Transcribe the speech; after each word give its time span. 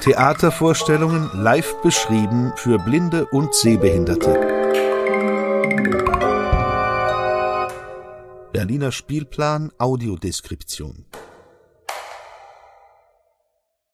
Theatervorstellungen 0.00 1.30
live 1.32 1.80
beschrieben 1.82 2.52
für 2.56 2.78
Blinde 2.78 3.26
und 3.26 3.54
Sehbehinderte. 3.54 4.38
Berliner 8.52 8.92
Spielplan 8.92 9.72
Audiodeskription. 9.78 11.06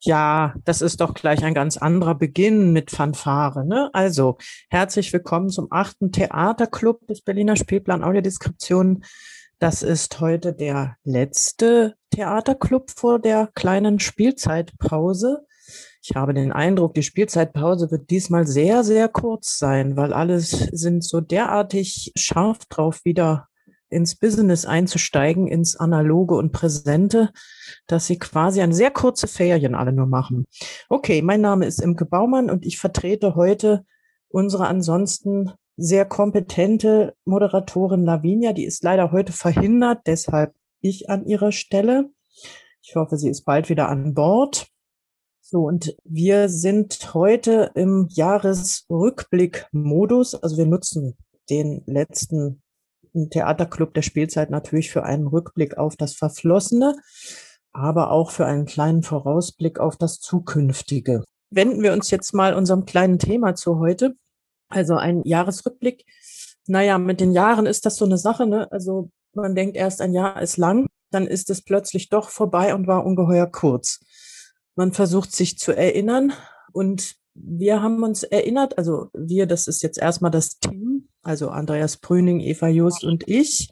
Ja, 0.03 0.55
das 0.65 0.81
ist 0.81 1.01
doch 1.01 1.15
gleich 1.15 1.45
ein 1.45 1.55
ganz 1.55 1.77
anderer 1.77 2.15
Beginn 2.15 2.73
mit 2.73 2.91
Fanfare. 2.91 3.67
Ne? 3.67 3.91
Also, 3.93 4.39
herzlich 4.71 5.13
willkommen 5.13 5.51
zum 5.51 5.69
achten 5.71 6.11
Theaterclub 6.11 7.07
des 7.07 7.21
Berliner 7.21 7.57
Spielplan 7.57 8.03
Audiodeskription. 8.03 9.05
Das 9.61 9.83
ist 9.83 10.21
heute 10.21 10.55
der 10.55 10.97
letzte 11.05 11.95
Theaterclub 12.13 12.91
vor 12.91 13.19
der 13.19 13.51
kleinen 13.55 14.01
Spielzeitpause. 14.01 15.45
Ich 16.03 16.17
habe 16.17 16.33
den 16.33 16.51
Eindruck, 16.51 16.95
die 16.95 17.03
Spielzeitpause 17.03 17.91
wird 17.91 18.09
diesmal 18.09 18.47
sehr, 18.47 18.85
sehr 18.85 19.11
kurz 19.11 19.59
sein, 19.59 19.99
weil 19.99 20.15
alles 20.15 20.49
sind 20.49 21.05
so 21.05 21.21
derartig 21.21 22.11
scharf 22.17 22.65
drauf, 22.71 23.05
wieder 23.05 23.49
ins 23.91 24.17
Business 24.17 24.65
einzusteigen, 24.65 25.47
ins 25.47 25.77
Analoge 25.77 26.37
und 26.37 26.53
Präsente, 26.53 27.29
dass 27.87 28.07
sie 28.07 28.19
quasi 28.19 28.63
eine 28.63 28.73
sehr 28.73 28.91
kurze 28.91 29.29
Ferien 29.29 29.75
alle 29.75 29.93
nur 29.93 30.07
machen. 30.07 30.47
Okay, 30.89 31.21
mein 31.21 31.43
Name 31.43 31.67
ist 31.67 31.83
Imke 31.83 32.07
Baumann 32.07 32.49
und 32.49 32.65
ich 32.65 32.79
vertrete 32.79 33.35
heute 33.35 33.85
unsere 34.31 34.69
ansonsten 34.69 35.53
sehr 35.81 36.05
kompetente 36.05 37.17
Moderatorin 37.25 38.05
Lavinia. 38.05 38.53
Die 38.53 38.67
ist 38.67 38.85
leider 38.85 39.11
heute 39.13 39.33
verhindert, 39.33 40.01
deshalb 40.07 40.55
ich 40.81 41.09
an 41.09 41.25
ihrer 41.25 41.53
Stelle. 41.53 42.11
Ich 42.83 42.97
hoffe, 42.97 43.17
sie 43.17 43.31
ist 43.31 43.45
bald 43.45 43.71
wieder 43.71 43.89
an 43.89 44.13
Bord. 44.15 44.67
So, 45.41 45.63
und 45.63 45.97
wir 46.05 46.51
sind 46.51 47.15
heute 47.15 47.71
im 47.75 48.09
Jahresrückblick-Modus. 48.11 50.35
Also 50.37 50.59
wir 50.59 50.67
nutzen 50.67 51.17
den 51.49 51.83
letzten 51.87 52.63
Theaterclub 53.31 53.95
der 53.95 54.03
Spielzeit 54.03 54.51
natürlich 54.51 54.91
für 54.91 55.05
einen 55.05 55.27
Rückblick 55.27 55.79
auf 55.79 55.97
das 55.97 56.13
Verflossene, 56.15 56.95
aber 57.73 58.11
auch 58.13 58.31
für 58.31 58.45
einen 58.45 58.67
kleinen 58.67 59.03
Vorausblick 59.03 59.81
auf 59.81 59.97
das 59.97 60.21
Zukünftige. 60.21 61.25
Wenden 61.51 61.83
wir 61.83 61.95
uns 61.95 62.11
jetzt 62.11 62.35
mal 62.35 62.53
unserem 62.55 62.85
kleinen 62.85 63.19
Thema 63.19 63.55
zu 63.55 63.79
heute. 63.79 64.15
Also 64.71 64.97
ein 64.97 65.23
Jahresrückblick. 65.25 66.07
Naja, 66.67 66.99
mit 66.99 67.21
den 67.21 67.33
Jahren 67.33 67.67
ist 67.67 67.85
das 67.85 67.97
so 67.97 68.05
eine 68.05 68.17
Sache, 68.17 68.47
ne? 68.47 68.71
Also 68.73 69.11
man 69.35 69.55
denkt 69.55 69.77
erst, 69.77 70.01
ein 70.01 70.13
Jahr 70.13 70.41
ist 70.41 70.57
lang, 70.57 70.87
dann 71.11 71.27
ist 71.27 71.51
es 71.51 71.63
plötzlich 71.63 72.09
doch 72.09 72.31
vorbei 72.31 72.75
und 72.75 72.87
war 72.87 73.05
ungeheuer 73.05 73.47
kurz. 73.47 74.01
Man 74.77 74.93
versucht 74.93 75.33
sich 75.33 75.59
zu 75.59 75.77
erinnern 75.77 76.33
und 76.73 77.17
wir 77.35 77.83
haben 77.83 78.03
uns 78.03 78.23
erinnert, 78.23 78.79
also 78.79 79.09
wir, 79.13 79.47
das 79.47 79.69
ist 79.69 79.83
jetzt 79.83 79.99
erstmal 79.99 80.31
das 80.31 80.59
Team, 80.59 81.09
also 81.23 81.49
Andreas 81.49 81.97
Brüning, 81.97 82.41
Eva 82.41 82.69
Just 82.69 83.05
und 83.05 83.29
ich. 83.29 83.71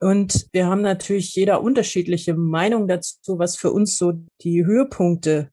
Und 0.00 0.46
wir 0.52 0.66
haben 0.66 0.82
natürlich 0.82 1.34
jeder 1.34 1.62
unterschiedliche 1.62 2.34
Meinung 2.34 2.86
dazu, 2.86 3.38
was 3.38 3.56
für 3.56 3.72
uns 3.72 3.98
so 3.98 4.12
die 4.42 4.64
Höhepunkte 4.64 5.50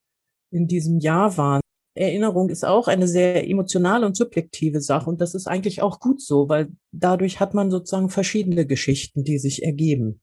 in 0.52 0.68
diesem 0.68 1.00
Jahr 1.00 1.38
waren. 1.38 1.62
Erinnerung 1.96 2.50
ist 2.50 2.66
auch 2.66 2.88
eine 2.88 3.08
sehr 3.08 3.50
emotionale 3.50 4.06
und 4.06 4.18
subjektive 4.18 4.82
Sache 4.82 5.10
und 5.10 5.22
das 5.22 5.34
ist 5.34 5.48
eigentlich 5.48 5.82
auch 5.82 6.00
gut 6.00 6.22
so, 6.22 6.50
weil 6.50 6.68
dadurch 6.92 7.40
hat 7.40 7.54
man 7.54 7.72
sozusagen 7.72 8.10
verschiedene 8.10 8.66
Geschichten, 8.68 9.24
die 9.24 9.40
sich 9.40 9.64
ergeben. 9.64 10.22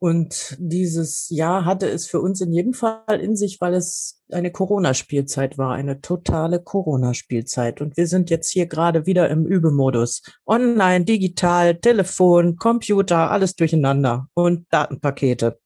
Und 0.00 0.56
dieses 0.60 1.28
Jahr 1.28 1.64
hatte 1.64 1.88
es 1.88 2.06
für 2.06 2.20
uns 2.20 2.40
in 2.40 2.52
jedem 2.52 2.72
Fall 2.72 3.20
in 3.20 3.34
sich, 3.34 3.60
weil 3.60 3.74
es 3.74 4.22
eine 4.30 4.52
Corona-Spielzeit 4.52 5.58
war, 5.58 5.74
eine 5.74 6.00
totale 6.00 6.62
Corona-Spielzeit. 6.62 7.80
Und 7.80 7.96
wir 7.96 8.06
sind 8.06 8.30
jetzt 8.30 8.50
hier 8.50 8.66
gerade 8.66 9.06
wieder 9.06 9.28
im 9.28 9.44
Übemodus. 9.44 10.22
Online, 10.46 11.04
digital, 11.04 11.74
Telefon, 11.74 12.56
Computer, 12.56 13.32
alles 13.32 13.56
durcheinander 13.56 14.28
und 14.34 14.66
Datenpakete. 14.70 15.58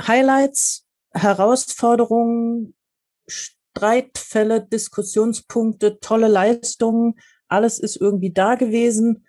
Highlights, 0.00 0.86
Herausforderungen, 1.12 2.74
Streitfälle, 3.78 4.60
Diskussionspunkte, 4.60 6.00
tolle 6.00 6.26
Leistungen, 6.28 7.14
alles 7.46 7.78
ist 7.78 7.96
irgendwie 7.96 8.32
da 8.32 8.56
gewesen. 8.56 9.24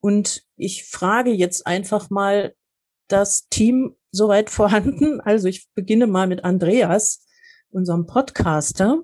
Und 0.00 0.42
ich 0.56 0.84
frage 0.88 1.30
jetzt 1.30 1.66
einfach 1.66 2.10
mal, 2.10 2.54
das 3.08 3.48
Team 3.48 3.94
soweit 4.10 4.50
vorhanden. 4.50 5.20
Also 5.20 5.46
ich 5.46 5.68
beginne 5.74 6.06
mal 6.06 6.26
mit 6.26 6.44
Andreas, 6.44 7.24
unserem 7.70 8.06
Podcaster. 8.06 9.02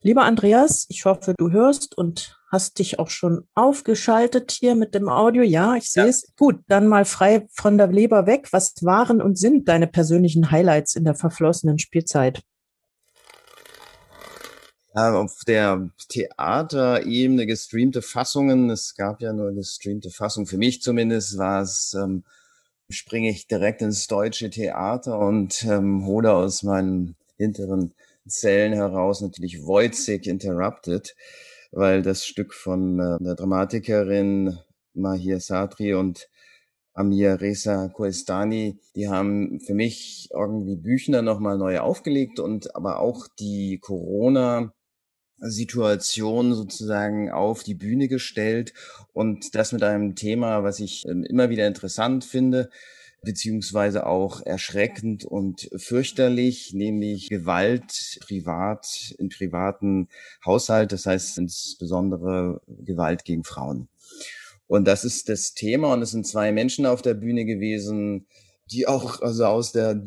Lieber 0.00 0.24
Andreas, 0.24 0.86
ich 0.88 1.04
hoffe, 1.04 1.34
du 1.36 1.50
hörst 1.50 1.96
und 1.96 2.38
hast 2.50 2.78
dich 2.78 2.98
auch 2.98 3.08
schon 3.10 3.46
aufgeschaltet 3.54 4.52
hier 4.52 4.74
mit 4.74 4.94
dem 4.94 5.08
Audio. 5.08 5.42
Ja, 5.42 5.76
ich 5.76 5.90
sehe 5.90 6.06
es. 6.06 6.32
Gut, 6.36 6.60
dann 6.68 6.86
mal 6.86 7.04
frei 7.04 7.46
von 7.52 7.76
der 7.78 7.88
Leber 7.88 8.26
weg. 8.26 8.48
Was 8.52 8.74
waren 8.82 9.20
und 9.20 9.38
sind 9.38 9.68
deine 9.68 9.86
persönlichen 9.86 10.50
Highlights 10.50 10.94
in 10.94 11.04
der 11.04 11.14
verflossenen 11.14 11.78
Spielzeit? 11.78 12.42
Auf 14.94 15.42
der 15.46 15.90
Theaterebene 16.08 17.46
gestreamte 17.46 18.00
Fassungen, 18.00 18.70
es 18.70 18.94
gab 18.94 19.20
ja 19.20 19.32
nur 19.32 19.52
gestreamte 19.52 20.10
Fassungen, 20.10 20.46
für 20.46 20.58
mich 20.58 20.82
zumindest 20.82 21.36
war 21.36 21.62
es 21.62 21.94
ähm, 21.94 22.24
springe 22.88 23.30
ich 23.30 23.48
direkt 23.48 23.82
ins 23.82 24.06
deutsche 24.06 24.50
Theater 24.50 25.18
und 25.18 25.64
ähm, 25.64 26.06
hole 26.06 26.32
aus 26.32 26.62
meinen 26.62 27.16
hinteren 27.36 27.94
Zellen 28.26 28.72
heraus 28.72 29.20
natürlich 29.20 29.64
Wojcik 29.64 30.26
Interrupted, 30.26 31.14
weil 31.72 32.02
das 32.02 32.24
Stück 32.24 32.54
von 32.54 33.00
äh, 33.00 33.18
der 33.20 33.34
Dramatikerin 33.34 34.58
Mahir 34.94 35.40
Sadri 35.40 35.94
und 35.94 36.28
Amir 36.92 37.40
Reza 37.40 37.88
Koestani, 37.88 38.78
die 38.94 39.08
haben 39.08 39.58
für 39.58 39.74
mich 39.74 40.28
irgendwie 40.32 40.76
Büchner 40.76 41.22
nochmal 41.22 41.58
neu 41.58 41.80
aufgelegt 41.80 42.38
und 42.38 42.76
aber 42.76 43.00
auch 43.00 43.26
die 43.40 43.80
Corona 43.80 44.72
Situation 45.50 46.54
sozusagen 46.54 47.30
auf 47.30 47.62
die 47.62 47.74
Bühne 47.74 48.08
gestellt 48.08 48.72
und 49.12 49.54
das 49.54 49.72
mit 49.72 49.82
einem 49.82 50.14
Thema, 50.14 50.62
was 50.62 50.80
ich 50.80 51.04
ähm, 51.06 51.24
immer 51.24 51.50
wieder 51.50 51.66
interessant 51.66 52.24
finde, 52.24 52.70
beziehungsweise 53.22 54.06
auch 54.06 54.44
erschreckend 54.44 55.24
und 55.24 55.70
fürchterlich, 55.76 56.72
nämlich 56.74 57.28
Gewalt 57.28 58.18
privat, 58.20 59.14
im 59.18 59.30
privaten 59.30 60.08
Haushalt, 60.44 60.92
das 60.92 61.06
heißt 61.06 61.38
insbesondere 61.38 62.60
Gewalt 62.66 63.24
gegen 63.24 63.44
Frauen. 63.44 63.88
Und 64.66 64.86
das 64.86 65.04
ist 65.04 65.28
das 65.28 65.54
Thema 65.54 65.92
und 65.92 66.02
es 66.02 66.10
sind 66.10 66.26
zwei 66.26 66.52
Menschen 66.52 66.86
auf 66.86 67.02
der 67.02 67.14
Bühne 67.14 67.44
gewesen, 67.44 68.26
die 68.70 68.86
auch 68.86 69.20
also 69.20 69.44
aus 69.46 69.72
der 69.72 70.04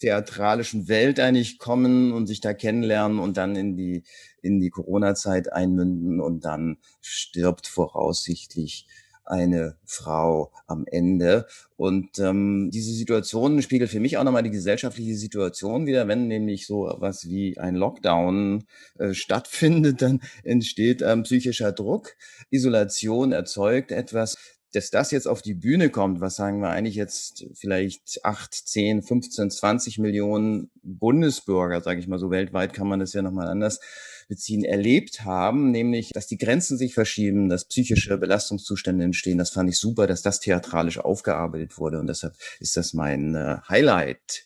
theatralischen 0.00 0.88
Welt 0.88 1.20
eigentlich 1.20 1.58
kommen 1.58 2.12
und 2.12 2.26
sich 2.26 2.40
da 2.40 2.52
kennenlernen 2.52 3.18
und 3.18 3.36
dann 3.36 3.56
in 3.56 3.76
die, 3.76 4.02
in 4.44 4.60
die 4.60 4.70
Corona-Zeit 4.70 5.52
einmünden 5.52 6.20
und 6.20 6.44
dann 6.44 6.78
stirbt 7.00 7.66
voraussichtlich 7.66 8.86
eine 9.24 9.76
Frau 9.84 10.52
am 10.66 10.84
Ende. 10.86 11.46
Und 11.76 12.18
ähm, 12.18 12.70
diese 12.72 12.92
Situation 12.92 13.60
spiegelt 13.62 13.90
für 13.90 14.00
mich 14.00 14.18
auch 14.18 14.24
nochmal 14.24 14.42
die 14.42 14.50
gesellschaftliche 14.50 15.16
Situation 15.16 15.86
wieder, 15.86 16.08
wenn 16.08 16.28
nämlich 16.28 16.66
so 16.66 16.94
was 16.98 17.28
wie 17.28 17.58
ein 17.58 17.74
Lockdown 17.74 18.64
äh, 18.98 19.14
stattfindet, 19.14 20.02
dann 20.02 20.20
entsteht 20.42 21.02
ähm, 21.02 21.22
psychischer 21.22 21.72
Druck. 21.72 22.14
Isolation 22.50 23.32
erzeugt 23.32 23.92
etwas, 23.92 24.36
dass 24.74 24.90
das 24.90 25.10
jetzt 25.10 25.26
auf 25.28 25.42
die 25.42 25.54
Bühne 25.54 25.90
kommt, 25.90 26.20
was 26.20 26.36
sagen 26.36 26.60
wir 26.60 26.70
eigentlich 26.70 26.96
jetzt 26.96 27.46
vielleicht 27.54 28.24
acht, 28.24 28.52
zehn, 28.52 29.02
15, 29.02 29.50
20 29.50 29.98
Millionen 29.98 30.70
Bundesbürger, 30.82 31.80
sage 31.80 32.00
ich 32.00 32.08
mal 32.08 32.18
so 32.18 32.30
weltweit 32.30 32.72
kann 32.72 32.88
man 32.88 33.00
das 33.00 33.12
ja 33.12 33.22
nochmal 33.22 33.48
anders 33.48 33.80
beziehen, 34.28 34.64
erlebt 34.64 35.24
haben, 35.24 35.70
nämlich, 35.70 36.10
dass 36.10 36.26
die 36.26 36.38
Grenzen 36.38 36.78
sich 36.78 36.94
verschieben, 36.94 37.48
dass 37.48 37.66
psychische 37.66 38.16
Belastungszustände 38.18 39.04
entstehen. 39.04 39.38
Das 39.38 39.50
fand 39.50 39.68
ich 39.68 39.78
super, 39.78 40.06
dass 40.06 40.22
das 40.22 40.40
theatralisch 40.40 40.98
aufgearbeitet 40.98 41.78
wurde 41.78 42.00
und 42.00 42.06
deshalb 42.06 42.34
ist 42.60 42.76
das 42.76 42.94
mein 42.94 43.34
äh, 43.34 43.58
Highlight 43.68 44.44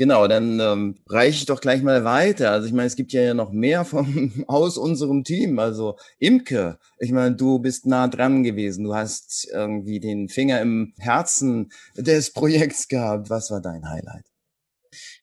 Genau, 0.00 0.26
dann 0.28 0.58
ähm, 0.60 0.96
reiche 1.10 1.40
ich 1.40 1.44
doch 1.44 1.60
gleich 1.60 1.82
mal 1.82 2.04
weiter. 2.04 2.52
Also 2.52 2.66
ich 2.66 2.72
meine, 2.72 2.86
es 2.86 2.96
gibt 2.96 3.12
ja 3.12 3.34
noch 3.34 3.52
mehr 3.52 3.84
vom, 3.84 4.32
aus 4.46 4.78
unserem 4.78 5.24
Team. 5.24 5.58
Also 5.58 5.98
Imke, 6.18 6.78
ich 6.98 7.12
meine, 7.12 7.36
du 7.36 7.58
bist 7.58 7.84
nah 7.84 8.08
dran 8.08 8.42
gewesen. 8.42 8.84
Du 8.84 8.94
hast 8.94 9.46
irgendwie 9.52 10.00
den 10.00 10.30
Finger 10.30 10.62
im 10.62 10.94
Herzen 10.96 11.70
des 11.98 12.32
Projekts 12.32 12.88
gehabt. 12.88 13.28
Was 13.28 13.50
war 13.50 13.60
dein 13.60 13.90
Highlight? 13.90 14.29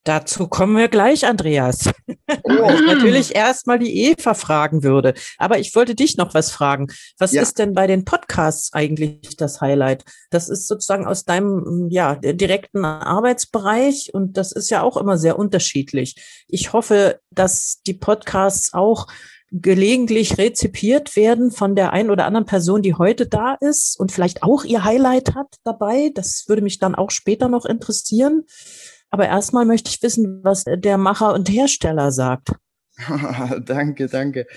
Dazu 0.07 0.48
kommen 0.48 0.77
wir 0.77 0.88
gleich, 0.88 1.25
Andreas. 1.25 1.89
Oh. 2.44 2.69
ich 2.74 2.86
natürlich 2.86 3.36
erstmal 3.36 3.80
die 3.80 4.09
Eva 4.09 4.33
fragen 4.33 4.83
würde. 4.83 5.13
Aber 5.38 5.59
ich 5.59 5.75
wollte 5.75 5.95
dich 5.95 6.18
noch 6.18 6.33
was 6.33 6.51
fragen. 6.51 6.88
Was 7.18 7.33
ja. 7.33 7.42
ist 7.42 7.59
denn 7.59 7.74
bei 7.74 7.88
den 7.88 8.06
Podcasts 8.06 8.74
eigentlich 8.74 9.36
das 9.38 9.59
Highlight? 9.59 10.06
Das 10.30 10.50
ist 10.50 10.68
sozusagen 10.68 11.06
aus 11.06 11.25
deinem 11.25 11.88
ja, 11.89 12.15
direkten 12.15 12.86
Arbeitsbereich 12.86 14.13
und 14.13 14.38
das 14.38 14.51
ist 14.51 14.69
ja 14.69 14.81
auch 14.81 14.98
immer 14.98 15.18
sehr 15.18 15.38
unterschiedlich. 15.38 16.15
Ich 16.48 16.74
hoffe, 16.74 17.19
dass 17.31 17.81
die 17.86 17.94
Podcasts 17.94 18.74
auch 18.74 19.07
gelegentlich 19.51 20.38
rezipiert 20.38 21.15
werden 21.15 21.51
von 21.51 21.75
der 21.75 21.94
einen 21.94 22.09
oder 22.09 22.25
anderen 22.25 22.45
Person, 22.45 22.81
die 22.81 22.95
heute 22.95 23.27
da 23.27 23.56
ist 23.59 23.98
und 24.00 24.12
vielleicht 24.12 24.44
auch 24.44 24.65
ihr 24.65 24.83
Highlight 24.83 25.36
hat 25.36 25.56
dabei. 25.63 26.12
Das 26.13 26.45
würde 26.48 26.62
mich 26.62 26.80
dann 26.80 26.95
auch 26.95 27.12
später 27.12 27.48
noch 27.48 27.65
interessieren. 27.65 28.44
Aber 29.09 29.27
erstmal 29.27 29.65
möchte 29.65 29.89
ich 29.89 30.01
wissen, 30.04 30.42
was 30.44 30.65
der 30.65 30.98
Macher 30.98 31.33
und 31.33 31.50
Hersteller 31.50 32.12
sagt. 32.12 32.51
danke, 33.65 34.07
danke. 34.07 34.48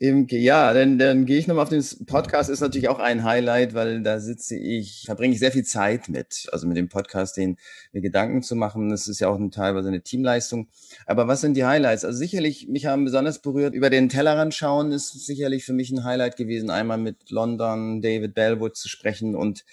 Ja, 0.00 0.72
dann, 0.72 0.98
dann 0.98 1.26
gehe 1.26 1.38
ich 1.38 1.46
nochmal 1.46 1.64
auf 1.64 1.68
den 1.68 1.84
Podcast, 2.06 2.48
ist 2.48 2.60
natürlich 2.60 2.88
auch 2.88 2.98
ein 2.98 3.24
Highlight, 3.24 3.74
weil 3.74 4.02
da 4.02 4.20
sitze 4.20 4.56
ich, 4.56 5.02
verbringe 5.04 5.34
ich 5.34 5.38
sehr 5.38 5.52
viel 5.52 5.64
Zeit 5.64 6.08
mit, 6.08 6.48
also 6.50 6.66
mit 6.66 6.78
dem 6.78 6.88
Podcast, 6.88 7.36
den 7.36 7.58
mir 7.92 8.00
Gedanken 8.00 8.42
zu 8.42 8.56
machen. 8.56 8.88
Das 8.88 9.06
ist 9.06 9.20
ja 9.20 9.28
auch 9.28 9.38
ein, 9.38 9.50
teilweise 9.50 9.88
eine 9.88 10.00
Teamleistung. 10.00 10.68
Aber 11.06 11.28
was 11.28 11.42
sind 11.42 11.54
die 11.54 11.66
Highlights? 11.66 12.04
Also 12.04 12.16
sicherlich, 12.16 12.68
mich 12.68 12.86
haben 12.86 13.04
besonders 13.04 13.42
berührt, 13.42 13.74
über 13.74 13.90
den 13.90 14.08
Tellerrand 14.08 14.54
schauen 14.54 14.90
ist 14.90 15.26
sicherlich 15.26 15.64
für 15.64 15.74
mich 15.74 15.90
ein 15.90 16.04
Highlight 16.04 16.36
gewesen, 16.36 16.70
einmal 16.70 16.98
mit 16.98 17.30
London, 17.30 18.00
David 18.00 18.34
Bellwood 18.34 18.76
zu 18.76 18.88
sprechen 18.88 19.34
und 19.34 19.64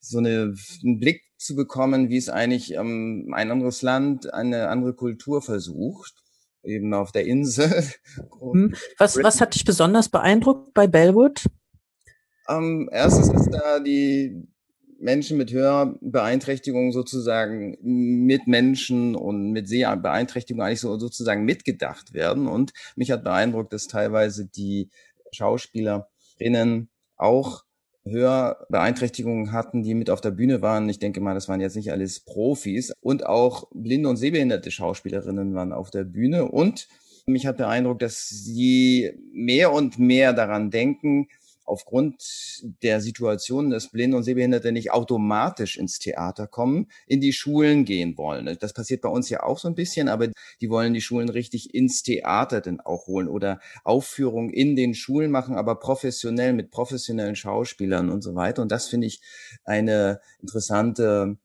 so 0.00 0.18
eine, 0.18 0.54
einen 0.84 0.98
Blick 0.98 1.22
zu 1.36 1.54
bekommen, 1.54 2.08
wie 2.08 2.16
es 2.16 2.28
eigentlich 2.28 2.74
ähm, 2.74 3.32
ein 3.34 3.50
anderes 3.50 3.82
Land, 3.82 4.32
eine 4.32 4.68
andere 4.68 4.94
Kultur 4.94 5.42
versucht, 5.42 6.14
eben 6.62 6.92
auf 6.94 7.12
der 7.12 7.26
Insel. 7.26 7.84
Hm. 8.40 8.74
Was, 8.98 9.16
was 9.22 9.40
hat 9.40 9.54
dich 9.54 9.64
besonders 9.64 10.08
beeindruckt 10.08 10.72
bei 10.72 10.86
Bellwood? 10.86 11.44
Ähm, 12.48 12.88
erstens 12.92 13.28
ist 13.28 13.50
da 13.50 13.80
die 13.80 14.48
Menschen 14.98 15.38
mit 15.38 15.52
Hörbeeinträchtigung 15.52 16.92
sozusagen 16.92 17.76
mit 17.82 18.46
Menschen 18.46 19.14
und 19.14 19.52
mit 19.52 19.68
Sehbeeinträchtigung 19.68 20.62
eigentlich 20.62 20.80
so 20.80 20.98
sozusagen 20.98 21.44
mitgedacht 21.44 22.14
werden. 22.14 22.48
Und 22.48 22.72
mich 22.96 23.10
hat 23.10 23.24
beeindruckt, 23.24 23.72
dass 23.72 23.86
teilweise 23.86 24.46
die 24.46 24.90
Schauspielerinnen 25.32 26.90
auch 27.16 27.64
Hörbeeinträchtigungen 28.10 29.52
hatten, 29.52 29.82
die 29.82 29.94
mit 29.94 30.10
auf 30.10 30.20
der 30.20 30.30
Bühne 30.30 30.62
waren. 30.62 30.88
Ich 30.88 30.98
denke 30.98 31.20
mal, 31.20 31.34
das 31.34 31.48
waren 31.48 31.60
jetzt 31.60 31.76
nicht 31.76 31.92
alles 31.92 32.20
Profis. 32.20 32.92
Und 33.00 33.26
auch 33.26 33.68
blinde 33.72 34.08
und 34.08 34.16
sehbehinderte 34.16 34.70
Schauspielerinnen 34.70 35.54
waren 35.54 35.72
auf 35.72 35.90
der 35.90 36.04
Bühne. 36.04 36.46
Und 36.46 36.88
mich 37.26 37.46
hat 37.46 37.58
beeindruckt, 37.58 38.02
dass 38.02 38.28
sie 38.28 39.12
mehr 39.32 39.72
und 39.72 39.98
mehr 39.98 40.32
daran 40.32 40.70
denken, 40.70 41.28
aufgrund 41.68 42.22
der 42.82 43.00
Situation, 43.00 43.70
dass 43.70 43.90
Blinde 43.90 44.16
und 44.16 44.22
Sehbehinderte 44.22 44.72
nicht 44.72 44.90
automatisch 44.90 45.76
ins 45.76 45.98
Theater 45.98 46.46
kommen, 46.46 46.88
in 47.06 47.20
die 47.20 47.32
Schulen 47.32 47.84
gehen 47.84 48.16
wollen. 48.16 48.56
Das 48.60 48.72
passiert 48.72 49.02
bei 49.02 49.08
uns 49.08 49.28
ja 49.28 49.42
auch 49.42 49.58
so 49.58 49.68
ein 49.68 49.74
bisschen, 49.74 50.08
aber 50.08 50.28
die 50.60 50.70
wollen 50.70 50.94
die 50.94 51.00
Schulen 51.00 51.28
richtig 51.28 51.74
ins 51.74 52.02
Theater 52.02 52.60
denn 52.60 52.80
auch 52.80 53.06
holen 53.06 53.28
oder 53.28 53.60
Aufführungen 53.84 54.50
in 54.50 54.76
den 54.76 54.94
Schulen 54.94 55.30
machen, 55.30 55.56
aber 55.56 55.76
professionell 55.76 56.52
mit 56.52 56.70
professionellen 56.70 57.36
Schauspielern 57.36 58.10
und 58.10 58.22
so 58.22 58.34
weiter. 58.34 58.62
Und 58.62 58.72
das 58.72 58.88
finde 58.88 59.06
ich 59.06 59.20
eine 59.64 60.20
interessante 60.40 61.38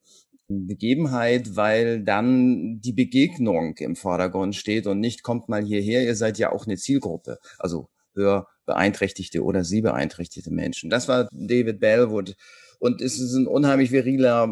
Begebenheit, 0.47 1.55
weil 1.55 2.03
dann 2.03 2.79
die 2.81 2.93
Begegnung 2.93 3.75
im 3.77 3.95
Vordergrund 3.95 4.55
steht 4.55 4.87
und 4.87 4.99
nicht 4.99 5.23
kommt 5.23 5.49
mal 5.49 5.63
hierher, 5.63 6.03
ihr 6.03 6.15
seid 6.15 6.37
ja 6.37 6.51
auch 6.51 6.65
eine 6.65 6.77
Zielgruppe. 6.77 7.39
Also 7.59 7.89
hör 8.13 8.47
beeinträchtigte 8.65 9.43
oder 9.43 9.63
sie 9.63 9.81
beeinträchtigte 9.81 10.51
Menschen. 10.51 10.89
Das 10.89 11.07
war 11.07 11.27
David 11.31 11.79
Bellwood. 11.79 12.35
Und 12.79 13.01
es 13.01 13.19
ist 13.19 13.33
ein 13.33 13.47
unheimlich 13.47 13.91
viriler, 13.91 14.49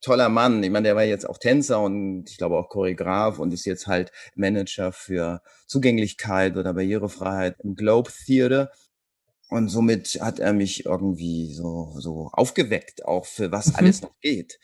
toller 0.00 0.28
Mann. 0.28 0.62
Ich 0.62 0.70
meine, 0.70 0.84
der 0.88 0.96
war 0.96 1.04
jetzt 1.04 1.28
auch 1.28 1.38
Tänzer 1.38 1.80
und 1.80 2.30
ich 2.30 2.38
glaube 2.38 2.56
auch 2.56 2.68
Choreograf 2.68 3.38
und 3.38 3.52
ist 3.52 3.66
jetzt 3.66 3.86
halt 3.86 4.12
Manager 4.34 4.92
für 4.92 5.42
Zugänglichkeit 5.66 6.56
oder 6.56 6.74
Barrierefreiheit 6.74 7.56
im 7.62 7.74
Globe 7.74 8.10
Theater. 8.26 8.70
Und 9.50 9.68
somit 9.68 10.18
hat 10.20 10.40
er 10.40 10.52
mich 10.52 10.84
irgendwie 10.84 11.52
so, 11.52 11.94
so 11.98 12.30
aufgeweckt, 12.32 13.04
auch 13.06 13.24
für 13.24 13.50
was 13.50 13.68
mhm. 13.68 13.76
alles 13.76 14.02
noch 14.02 14.14
geht. 14.20 14.58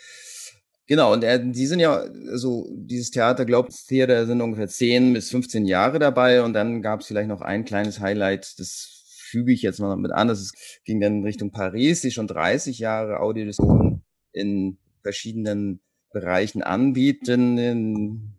Genau, 0.86 1.14
und 1.14 1.24
er, 1.24 1.38
die 1.38 1.66
sind 1.66 1.80
ja, 1.80 2.04
so 2.34 2.68
dieses 2.70 3.10
Theater, 3.10 3.46
glaubt 3.46 3.72
Theater 3.88 4.26
sind 4.26 4.42
ungefähr 4.42 4.68
10 4.68 5.14
bis 5.14 5.30
15 5.30 5.64
Jahre 5.64 5.98
dabei 5.98 6.42
und 6.42 6.52
dann 6.52 6.82
gab 6.82 7.00
es 7.00 7.06
vielleicht 7.06 7.28
noch 7.28 7.40
ein 7.40 7.64
kleines 7.64 8.00
Highlight, 8.00 8.58
das 8.58 9.02
füge 9.30 9.52
ich 9.52 9.62
jetzt 9.62 9.80
mal 9.80 9.96
mit 9.96 10.12
an, 10.12 10.28
das 10.28 10.52
ging 10.84 11.00
dann 11.00 11.22
Richtung 11.22 11.52
Paris, 11.52 12.02
die 12.02 12.10
schon 12.10 12.26
30 12.26 12.78
Jahre 12.78 13.20
Audiodiskussion 13.20 14.02
in 14.32 14.78
verschiedenen 15.02 15.80
Bereichen 16.12 16.62
anbieten, 16.62 17.56
in 17.56 18.34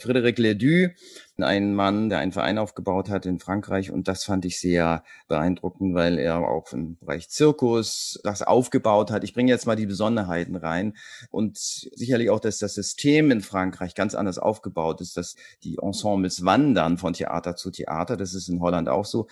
Frédéric 0.00 0.40
Ledoux, 0.40 0.92
ein 1.38 1.74
Mann, 1.74 2.08
der 2.08 2.18
einen 2.18 2.32
Verein 2.32 2.58
aufgebaut 2.58 3.08
hat 3.08 3.26
in 3.26 3.40
Frankreich 3.40 3.90
und 3.90 4.06
das 4.06 4.24
fand 4.24 4.44
ich 4.44 4.60
sehr 4.60 5.02
beeindruckend, 5.26 5.94
weil 5.94 6.18
er 6.18 6.38
auch 6.38 6.72
im 6.72 6.96
Bereich 6.98 7.28
Zirkus 7.28 8.20
das 8.22 8.42
aufgebaut 8.42 9.10
hat. 9.10 9.24
Ich 9.24 9.34
bringe 9.34 9.50
jetzt 9.50 9.66
mal 9.66 9.76
die 9.76 9.86
Besonderheiten 9.86 10.54
rein 10.56 10.96
und 11.30 11.58
sicherlich 11.58 12.30
auch, 12.30 12.40
dass 12.40 12.58
das 12.58 12.74
System 12.74 13.30
in 13.32 13.40
Frankreich 13.40 13.94
ganz 13.94 14.14
anders 14.14 14.38
aufgebaut 14.38 15.00
ist, 15.00 15.16
dass 15.16 15.34
die 15.64 15.78
Ensembles 15.82 16.44
wandern 16.44 16.98
von 16.98 17.12
Theater 17.12 17.56
zu 17.56 17.70
Theater. 17.70 18.16
Das 18.16 18.34
ist 18.34 18.48
in 18.48 18.60
Holland 18.60 18.88
auch 18.88 19.04
so. 19.04 19.26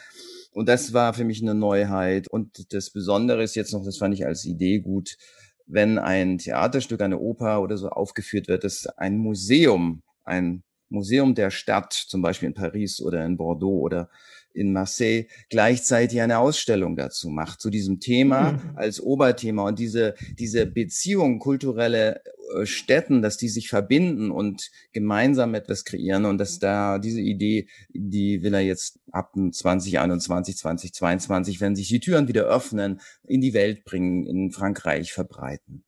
Und 0.52 0.69
das 0.69 0.92
war 0.92 1.14
für 1.14 1.24
mich 1.24 1.42
eine 1.42 1.54
Neuheit. 1.54 2.28
Und 2.28 2.72
das 2.72 2.90
Besondere 2.90 3.42
ist 3.42 3.54
jetzt 3.54 3.72
noch, 3.72 3.84
das 3.84 3.98
fand 3.98 4.14
ich 4.14 4.26
als 4.26 4.44
Idee 4.44 4.80
gut, 4.80 5.16
wenn 5.66 5.98
ein 5.98 6.38
Theaterstück, 6.38 7.00
eine 7.00 7.19
Oper 7.19 7.60
oder 7.60 7.76
so 7.76 7.88
aufgeführt 7.88 8.48
wird, 8.48 8.64
dass 8.64 8.86
ein 8.86 9.19
Museum 9.19 10.02
ein 10.26 10.62
Museum 10.88 11.34
der 11.34 11.50
Stadt, 11.50 11.93
zum 11.93 12.23
Beispiel 12.23 12.49
in 12.49 12.55
Paris 12.55 13.00
oder 13.00 13.25
in 13.25 13.37
Bordeaux 13.37 13.81
oder 13.81 14.08
in 14.52 14.73
Marseille, 14.73 15.26
gleichzeitig 15.50 16.20
eine 16.20 16.38
Ausstellung 16.38 16.96
dazu 16.96 17.28
macht, 17.28 17.61
zu 17.61 17.69
diesem 17.69 18.00
Thema 18.00 18.52
mhm. 18.52 18.61
als 18.75 19.00
Oberthema 19.00 19.69
und 19.69 19.78
diese, 19.78 20.14
diese 20.38 20.67
Beziehung 20.67 21.38
kulturelle 21.38 22.23
äh, 22.55 22.64
Städten, 22.64 23.20
dass 23.20 23.37
die 23.37 23.49
sich 23.49 23.69
verbinden 23.69 24.31
und 24.31 24.70
gemeinsam 24.93 25.55
etwas 25.55 25.84
kreieren 25.84 26.25
und 26.25 26.38
dass 26.38 26.58
da 26.58 26.99
diese 26.99 27.20
Idee, 27.20 27.69
die 27.90 28.43
will 28.43 28.55
er 28.55 28.61
jetzt 28.61 28.99
ab 29.11 29.34
2021, 29.34 30.56
2022, 30.56 31.61
wenn 31.61 31.76
sich 31.76 31.88
die 31.88 32.00
Türen 32.00 32.29
wieder 32.29 32.44
öffnen, 32.44 33.00
in 33.25 33.40
die 33.43 33.52
Welt 33.52 33.84
bringen, 33.84 34.25
in 34.25 34.52
Frankreich 34.52 35.12
verbreiten. 35.12 35.84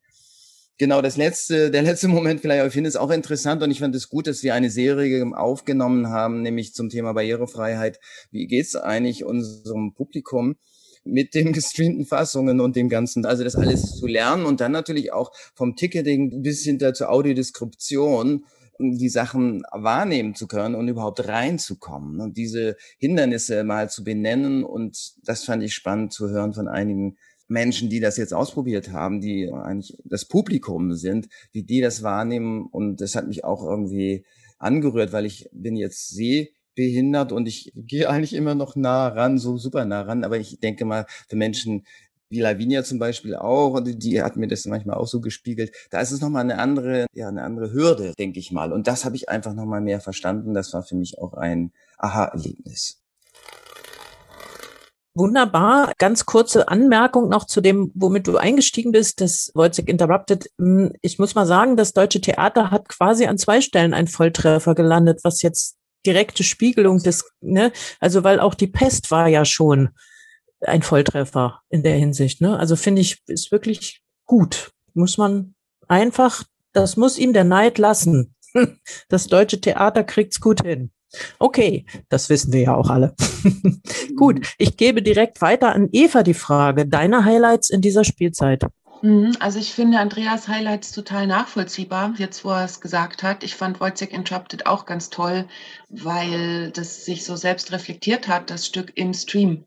Genau, 0.78 1.02
das 1.02 1.16
letzte, 1.16 1.72
der 1.72 1.82
letzte 1.82 2.06
Moment 2.08 2.40
vielleicht, 2.40 2.64
ich 2.64 2.72
finde 2.72 2.88
es 2.88 2.96
auch 2.96 3.10
interessant 3.10 3.62
und 3.62 3.70
ich 3.70 3.80
fand 3.80 3.94
es 3.96 4.08
gut, 4.08 4.28
dass 4.28 4.44
wir 4.44 4.54
eine 4.54 4.70
Serie 4.70 5.26
aufgenommen 5.34 6.08
haben, 6.08 6.42
nämlich 6.42 6.72
zum 6.72 6.88
Thema 6.88 7.12
Barrierefreiheit. 7.12 7.98
Wie 8.30 8.46
geht's 8.46 8.76
eigentlich 8.76 9.24
unserem 9.24 9.92
Publikum 9.92 10.56
mit 11.04 11.34
den 11.34 11.52
gestreamten 11.52 12.06
Fassungen 12.06 12.60
und 12.60 12.76
dem 12.76 12.88
Ganzen, 12.88 13.26
also 13.26 13.42
das 13.42 13.56
alles 13.56 13.96
zu 13.96 14.06
lernen 14.06 14.46
und 14.46 14.60
dann 14.60 14.72
natürlich 14.72 15.12
auch 15.12 15.32
vom 15.54 15.74
Ticketing 15.74 16.42
bis 16.42 16.62
hinter 16.62 16.94
zur 16.94 17.10
Audiodeskription 17.10 18.44
die 18.80 19.08
Sachen 19.08 19.62
wahrnehmen 19.72 20.36
zu 20.36 20.46
können 20.46 20.76
und 20.76 20.86
überhaupt 20.86 21.26
reinzukommen 21.26 22.20
und 22.20 22.36
diese 22.36 22.76
Hindernisse 22.98 23.64
mal 23.64 23.90
zu 23.90 24.04
benennen 24.04 24.62
und 24.62 25.14
das 25.24 25.42
fand 25.42 25.64
ich 25.64 25.74
spannend 25.74 26.12
zu 26.12 26.28
hören 26.28 26.52
von 26.52 26.68
einigen 26.68 27.16
Menschen, 27.48 27.88
die 27.88 28.00
das 28.00 28.16
jetzt 28.16 28.34
ausprobiert 28.34 28.92
haben, 28.92 29.20
die 29.20 29.50
eigentlich 29.50 29.96
das 30.04 30.26
Publikum 30.26 30.94
sind, 30.94 31.28
wie 31.52 31.62
die 31.62 31.80
das 31.80 32.02
wahrnehmen. 32.02 32.66
Und 32.66 33.00
das 33.00 33.14
hat 33.16 33.26
mich 33.26 33.44
auch 33.44 33.64
irgendwie 33.64 34.24
angerührt, 34.58 35.12
weil 35.12 35.26
ich 35.26 35.48
bin 35.52 35.76
jetzt 35.76 36.10
sehbehindert 36.10 37.32
und 37.32 37.48
ich 37.48 37.72
gehe 37.74 38.08
eigentlich 38.08 38.34
immer 38.34 38.54
noch 38.54 38.76
nah 38.76 39.08
ran, 39.08 39.38
so 39.38 39.56
super 39.56 39.84
nah 39.84 40.02
ran. 40.02 40.24
Aber 40.24 40.38
ich 40.38 40.60
denke 40.60 40.84
mal, 40.84 41.06
für 41.28 41.36
Menschen 41.36 41.84
wie 42.30 42.40
Lavinia 42.40 42.84
zum 42.84 42.98
Beispiel 42.98 43.34
auch, 43.34 43.80
die 43.82 44.22
hat 44.22 44.36
mir 44.36 44.48
das 44.48 44.66
manchmal 44.66 44.98
auch 44.98 45.06
so 45.06 45.20
gespiegelt, 45.20 45.72
da 45.90 46.00
ist 46.00 46.12
es 46.12 46.20
nochmal 46.20 46.42
eine 46.42 46.58
andere, 46.58 47.06
ja, 47.14 47.28
eine 47.28 47.42
andere 47.42 47.72
Hürde, 47.72 48.12
denke 48.18 48.38
ich 48.38 48.52
mal. 48.52 48.72
Und 48.72 48.86
das 48.86 49.06
habe 49.06 49.16
ich 49.16 49.30
einfach 49.30 49.54
nochmal 49.54 49.80
mehr 49.80 50.00
verstanden. 50.00 50.52
Das 50.52 50.74
war 50.74 50.82
für 50.82 50.94
mich 50.96 51.18
auch 51.18 51.32
ein 51.34 51.72
Aha-Erlebnis. 51.96 53.00
Wunderbar. 55.18 55.92
Ganz 55.98 56.26
kurze 56.26 56.68
Anmerkung 56.68 57.28
noch 57.28 57.44
zu 57.44 57.60
dem, 57.60 57.90
womit 57.94 58.28
du 58.28 58.36
eingestiegen 58.36 58.92
bist, 58.92 59.20
das 59.20 59.50
Wojciech 59.54 59.88
Interrupted. 59.88 60.48
Hm, 60.58 60.92
ich 61.02 61.18
muss 61.18 61.34
mal 61.34 61.44
sagen, 61.44 61.76
das 61.76 61.92
Deutsche 61.92 62.20
Theater 62.20 62.70
hat 62.70 62.88
quasi 62.88 63.26
an 63.26 63.36
zwei 63.36 63.60
Stellen 63.60 63.94
einen 63.94 64.06
Volltreffer 64.06 64.76
gelandet, 64.76 65.20
was 65.24 65.42
jetzt 65.42 65.76
direkte 66.06 66.44
Spiegelung 66.44 67.02
des, 67.02 67.24
ne, 67.40 67.72
also 67.98 68.22
weil 68.22 68.38
auch 68.38 68.54
die 68.54 68.68
Pest 68.68 69.10
war 69.10 69.26
ja 69.26 69.44
schon 69.44 69.90
ein 70.60 70.82
Volltreffer 70.82 71.62
in 71.68 71.82
der 71.82 71.96
Hinsicht, 71.96 72.40
ne? 72.40 72.56
Also 72.56 72.76
finde 72.76 73.02
ich, 73.02 73.20
ist 73.26 73.50
wirklich 73.50 74.02
gut. 74.24 74.70
Muss 74.94 75.18
man 75.18 75.56
einfach, 75.88 76.44
das 76.72 76.96
muss 76.96 77.18
ihm 77.18 77.32
der 77.32 77.44
Neid 77.44 77.78
lassen. 77.78 78.36
Das 79.08 79.26
deutsche 79.26 79.60
Theater 79.60 80.04
kriegt's 80.04 80.40
gut 80.40 80.62
hin. 80.62 80.90
Okay, 81.38 81.86
das 82.08 82.28
wissen 82.28 82.52
wir 82.52 82.60
ja 82.60 82.74
auch 82.74 82.90
alle. 82.90 83.14
gut, 84.16 84.46
ich 84.58 84.76
gebe 84.76 85.02
direkt 85.02 85.40
weiter 85.40 85.74
an 85.74 85.88
Eva 85.92 86.22
die 86.22 86.34
Frage. 86.34 86.86
Deine 86.86 87.24
Highlights 87.24 87.70
in 87.70 87.80
dieser 87.80 88.04
Spielzeit? 88.04 88.64
Mhm, 89.02 89.36
also 89.38 89.58
ich 89.58 89.72
finde 89.72 90.00
Andreas 90.00 90.48
Highlights 90.48 90.92
total 90.92 91.26
nachvollziehbar, 91.26 92.14
jetzt 92.18 92.44
wo 92.44 92.50
er 92.50 92.64
es 92.64 92.80
gesagt 92.80 93.22
hat. 93.22 93.44
Ich 93.44 93.54
fand 93.54 93.80
Wojciech 93.80 94.12
Interrupted 94.12 94.66
auch 94.66 94.86
ganz 94.86 95.08
toll, 95.10 95.46
weil 95.88 96.70
das 96.72 97.04
sich 97.04 97.24
so 97.24 97.36
selbst 97.36 97.72
reflektiert 97.72 98.28
hat, 98.28 98.50
das 98.50 98.66
Stück 98.66 98.92
im 98.96 99.14
Stream, 99.14 99.64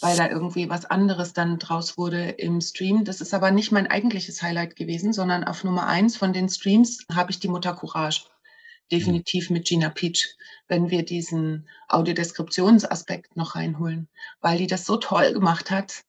weil 0.00 0.16
da 0.16 0.28
irgendwie 0.28 0.70
was 0.70 0.86
anderes 0.86 1.34
dann 1.34 1.58
draus 1.58 1.98
wurde 1.98 2.30
im 2.30 2.60
Stream. 2.60 3.04
Das 3.04 3.20
ist 3.20 3.34
aber 3.34 3.50
nicht 3.50 3.70
mein 3.70 3.86
eigentliches 3.86 4.42
Highlight 4.42 4.76
gewesen, 4.76 5.12
sondern 5.12 5.44
auf 5.44 5.62
Nummer 5.62 5.86
eins 5.86 6.16
von 6.16 6.32
den 6.32 6.48
Streams 6.48 7.04
habe 7.12 7.30
ich 7.30 7.38
die 7.38 7.48
Mutter 7.48 7.74
Courage. 7.74 8.22
Definitiv 8.90 9.50
mit 9.50 9.66
Gina 9.66 9.88
Peach, 9.88 10.36
wenn 10.66 10.90
wir 10.90 11.04
diesen 11.04 11.68
Audiodeskriptionsaspekt 11.88 13.36
noch 13.36 13.54
reinholen, 13.54 14.08
weil 14.40 14.58
die 14.58 14.66
das 14.66 14.84
so 14.84 14.96
toll 14.96 15.32
gemacht 15.32 15.70
hat 15.70 16.02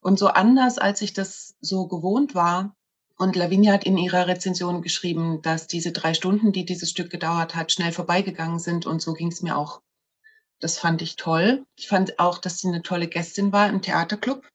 und 0.00 0.18
so 0.18 0.28
anders, 0.28 0.78
als 0.78 1.00
ich 1.02 1.14
das 1.14 1.56
so 1.60 1.86
gewohnt 1.86 2.34
war. 2.34 2.76
Und 3.16 3.34
Lavinia 3.34 3.72
hat 3.72 3.84
in 3.84 3.96
ihrer 3.96 4.26
Rezension 4.26 4.82
geschrieben, 4.82 5.40
dass 5.40 5.66
diese 5.66 5.92
drei 5.92 6.12
Stunden, 6.12 6.52
die 6.52 6.66
dieses 6.66 6.90
Stück 6.90 7.10
gedauert 7.10 7.54
hat, 7.54 7.72
schnell 7.72 7.92
vorbeigegangen 7.92 8.58
sind. 8.58 8.84
Und 8.84 9.00
so 9.00 9.14
ging 9.14 9.28
es 9.28 9.40
mir 9.40 9.56
auch. 9.56 9.80
Das 10.60 10.78
fand 10.78 11.00
ich 11.02 11.16
toll. 11.16 11.64
Ich 11.76 11.88
fand 11.88 12.18
auch, 12.18 12.38
dass 12.38 12.60
sie 12.60 12.68
eine 12.68 12.82
tolle 12.82 13.08
Gästin 13.08 13.52
war 13.52 13.68
im 13.68 13.80
Theaterclub. 13.80 14.46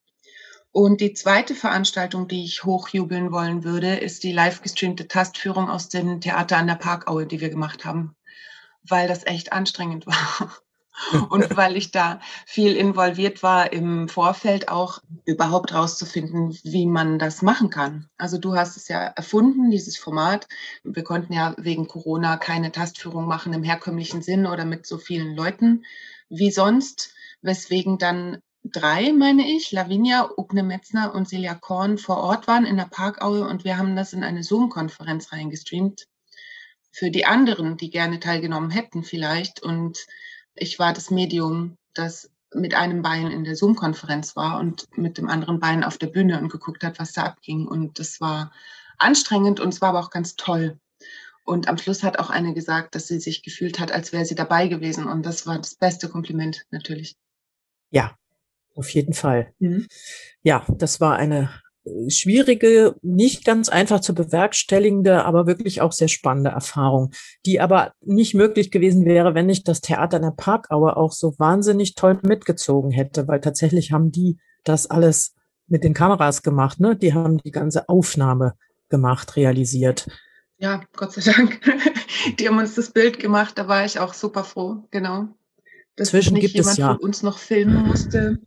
Und 0.71 1.01
die 1.01 1.13
zweite 1.13 1.53
Veranstaltung, 1.53 2.27
die 2.29 2.45
ich 2.45 2.63
hochjubeln 2.63 3.31
wollen 3.31 3.63
würde, 3.65 3.95
ist 3.95 4.23
die 4.23 4.31
live 4.31 4.61
gestreamte 4.61 5.07
Tastführung 5.07 5.69
aus 5.69 5.89
dem 5.89 6.21
Theater 6.21 6.57
an 6.57 6.67
der 6.67 6.75
Parkaue, 6.75 7.25
die 7.25 7.41
wir 7.41 7.49
gemacht 7.49 7.83
haben, 7.83 8.15
weil 8.83 9.07
das 9.07 9.25
echt 9.25 9.51
anstrengend 9.51 10.07
war. 10.07 10.61
Und 11.29 11.57
weil 11.57 11.77
ich 11.77 11.91
da 11.91 12.19
viel 12.45 12.75
involviert 12.75 13.41
war 13.41 13.73
im 13.73 14.07
Vorfeld 14.07 14.69
auch 14.69 14.99
überhaupt 15.25 15.73
rauszufinden, 15.73 16.57
wie 16.63 16.85
man 16.85 17.17
das 17.17 17.41
machen 17.41 17.69
kann. 17.69 18.07
Also 18.17 18.37
du 18.37 18.55
hast 18.55 18.77
es 18.77 18.87
ja 18.87 18.99
erfunden, 18.99 19.71
dieses 19.71 19.97
Format. 19.97 20.47
Wir 20.83 21.03
konnten 21.03 21.33
ja 21.33 21.55
wegen 21.57 21.87
Corona 21.87 22.37
keine 22.37 22.71
Tastführung 22.71 23.25
machen 23.25 23.53
im 23.53 23.63
herkömmlichen 23.63 24.21
Sinn 24.21 24.45
oder 24.45 24.63
mit 24.63 24.85
so 24.85 24.97
vielen 24.97 25.35
Leuten 25.35 25.85
wie 26.29 26.51
sonst, 26.51 27.13
weswegen 27.41 27.97
dann 27.97 28.37
drei, 28.63 29.11
meine 29.13 29.49
ich, 29.49 29.71
Lavinia, 29.71 30.29
Ugne 30.37 30.63
Metzner 30.63 31.13
und 31.15 31.27
Celia 31.27 31.55
Korn 31.55 31.97
vor 31.97 32.17
Ort 32.17 32.47
waren 32.47 32.65
in 32.65 32.77
der 32.77 32.85
Parkaue 32.85 33.47
und 33.47 33.63
wir 33.63 33.77
haben 33.77 33.95
das 33.95 34.13
in 34.13 34.23
eine 34.23 34.43
Zoom-Konferenz 34.43 35.31
reingestreamt. 35.31 36.07
Für 36.91 37.09
die 37.09 37.25
anderen, 37.25 37.77
die 37.77 37.89
gerne 37.89 38.19
teilgenommen 38.19 38.69
hätten 38.69 39.03
vielleicht 39.03 39.61
und 39.63 40.05
ich 40.55 40.77
war 40.79 40.93
das 40.93 41.09
Medium, 41.09 41.77
das 41.93 42.29
mit 42.53 42.73
einem 42.75 43.01
Bein 43.01 43.31
in 43.31 43.45
der 43.45 43.55
Zoom-Konferenz 43.55 44.35
war 44.35 44.59
und 44.59 44.85
mit 44.97 45.17
dem 45.17 45.29
anderen 45.29 45.59
Bein 45.59 45.83
auf 45.83 45.97
der 45.97 46.07
Bühne 46.07 46.39
und 46.39 46.51
geguckt 46.51 46.83
hat, 46.83 46.99
was 46.99 47.13
da 47.13 47.23
abging. 47.23 47.65
Und 47.65 47.97
das 47.97 48.19
war 48.19 48.51
anstrengend 48.97 49.61
und 49.61 49.73
es 49.73 49.81
war 49.81 49.89
aber 49.89 50.01
auch 50.01 50.09
ganz 50.09 50.35
toll. 50.35 50.77
Und 51.45 51.69
am 51.69 51.77
Schluss 51.77 52.03
hat 52.03 52.19
auch 52.19 52.29
eine 52.29 52.53
gesagt, 52.53 52.93
dass 52.93 53.07
sie 53.07 53.19
sich 53.19 53.41
gefühlt 53.41 53.79
hat, 53.79 53.91
als 53.91 54.11
wäre 54.11 54.25
sie 54.25 54.35
dabei 54.35 54.67
gewesen. 54.67 55.07
Und 55.07 55.25
das 55.25 55.47
war 55.47 55.57
das 55.57 55.75
beste 55.75 56.09
Kompliment 56.09 56.65
natürlich. 56.71 57.15
Ja, 57.89 58.15
auf 58.75 58.89
jeden 58.89 59.13
Fall. 59.13 59.53
Mhm. 59.59 59.87
Ja, 60.43 60.65
das 60.69 60.99
war 60.99 61.15
eine 61.15 61.49
schwierige, 62.09 62.95
nicht 63.01 63.43
ganz 63.43 63.69
einfach 63.69 64.01
zu 64.01 64.13
bewerkstelligende, 64.13 65.25
aber 65.25 65.47
wirklich 65.47 65.81
auch 65.81 65.91
sehr 65.91 66.07
spannende 66.07 66.51
Erfahrung, 66.51 67.11
die 67.45 67.59
aber 67.59 67.93
nicht 68.01 68.35
möglich 68.35 68.71
gewesen 68.71 69.05
wäre, 69.05 69.33
wenn 69.33 69.47
nicht 69.47 69.67
das 69.67 69.81
Theater 69.81 70.17
in 70.17 70.23
der 70.23 70.31
Parkaue 70.31 70.95
auch 70.95 71.11
so 71.11 71.33
wahnsinnig 71.39 71.95
toll 71.95 72.19
mitgezogen 72.23 72.91
hätte, 72.91 73.27
weil 73.27 73.41
tatsächlich 73.41 73.91
haben 73.91 74.11
die 74.11 74.37
das 74.63 74.89
alles 74.89 75.33
mit 75.67 75.83
den 75.83 75.93
Kameras 75.93 76.43
gemacht, 76.43 76.79
ne? 76.79 76.95
Die 76.95 77.13
haben 77.13 77.39
die 77.39 77.51
ganze 77.51 77.89
Aufnahme 77.89 78.53
gemacht, 78.89 79.35
realisiert. 79.35 80.07
Ja, 80.57 80.83
Gott 80.95 81.13
sei 81.13 81.31
Dank. 81.31 81.59
Die 82.39 82.47
haben 82.47 82.59
uns 82.59 82.75
das 82.75 82.91
Bild 82.91 83.17
gemacht, 83.17 83.57
da 83.57 83.67
war 83.67 83.83
ich 83.83 83.99
auch 83.99 84.13
super 84.13 84.43
froh, 84.43 84.83
genau. 84.91 85.29
Dass 85.95 86.09
Zwischen 86.09 86.35
nicht 86.35 86.43
gibt 86.43 86.55
jemand 86.55 86.73
es 86.73 86.77
ja. 86.77 86.93
von 86.93 86.97
uns 86.97 87.23
noch 87.23 87.39
filmen 87.39 87.87
musste. 87.87 88.37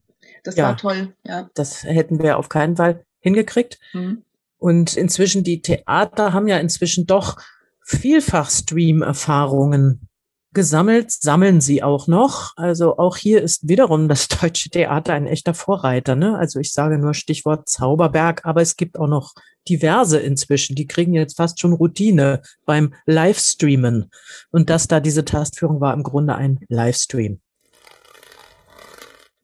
Das 0.45 0.57
ja, 0.57 0.65
war 0.65 0.77
toll, 0.77 1.15
ja. 1.25 1.51
Das 1.55 1.83
hätten 1.83 2.23
wir 2.23 2.39
auf 2.39 2.49
keinen 2.49 2.77
Fall 2.77 3.05
hingekriegt. 3.21 3.81
Mhm. 3.93 4.23
Und 4.59 4.97
inzwischen, 4.97 5.43
die 5.43 5.63
Theater 5.63 6.33
haben 6.33 6.47
ja 6.47 6.59
inzwischen 6.59 7.07
doch 7.07 7.39
vielfach 7.83 8.51
Stream-Erfahrungen 8.51 10.09
gesammelt, 10.55 11.11
sammeln 11.11 11.61
sie 11.61 11.83
auch 11.83 12.07
noch. 12.07 12.53
Also 12.57 12.97
auch 12.97 13.17
hier 13.17 13.43
ist 13.43 13.69
wiederum 13.69 14.09
das 14.09 14.29
deutsche 14.41 14.71
Theater 14.71 15.13
ein 15.13 15.27
echter 15.27 15.53
Vorreiter. 15.53 16.15
Ne? 16.15 16.39
Also 16.39 16.61
ich 16.61 16.73
sage 16.73 16.99
nur 16.99 17.13
Stichwort 17.13 17.69
Zauberberg, 17.69 18.45
aber 18.45 18.63
es 18.63 18.77
gibt 18.77 18.99
auch 18.99 19.09
noch 19.09 19.35
diverse 19.69 20.19
inzwischen. 20.19 20.77
Die 20.77 20.87
kriegen 20.87 21.15
jetzt 21.15 21.37
fast 21.37 21.61
schon 21.61 21.73
Routine 21.73 22.41
beim 22.65 22.95
Livestreamen. 23.07 24.11
Und 24.51 24.71
das 24.71 24.89
da 24.89 25.01
diese 25.01 25.25
Tastführung 25.25 25.81
war 25.81 25.93
im 25.93 26.03
Grunde 26.03 26.37
ein 26.37 26.61
Livestream. 26.69 27.41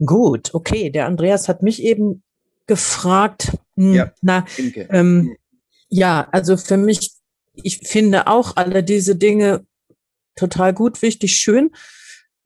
Gut, 0.04 0.54
okay. 0.54 0.90
Der 0.90 1.06
Andreas 1.06 1.48
hat 1.48 1.62
mich 1.62 1.82
eben 1.82 2.22
gefragt. 2.66 3.52
Hm, 3.76 3.94
ja, 3.94 4.12
na, 4.22 4.44
ähm, 4.90 5.36
ja, 5.88 6.28
also 6.32 6.56
für 6.56 6.76
mich, 6.76 7.12
ich 7.54 7.78
finde 7.86 8.26
auch 8.26 8.56
alle 8.56 8.82
diese 8.82 9.16
Dinge 9.16 9.66
total 10.36 10.72
gut, 10.72 11.02
wichtig, 11.02 11.36
schön. 11.36 11.70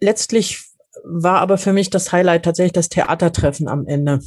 Letztlich 0.00 0.64
war 1.04 1.40
aber 1.40 1.58
für 1.58 1.72
mich 1.72 1.90
das 1.90 2.12
Highlight 2.12 2.44
tatsächlich 2.44 2.72
das 2.72 2.88
Theatertreffen 2.88 3.68
am 3.68 3.86
Ende. 3.86 4.20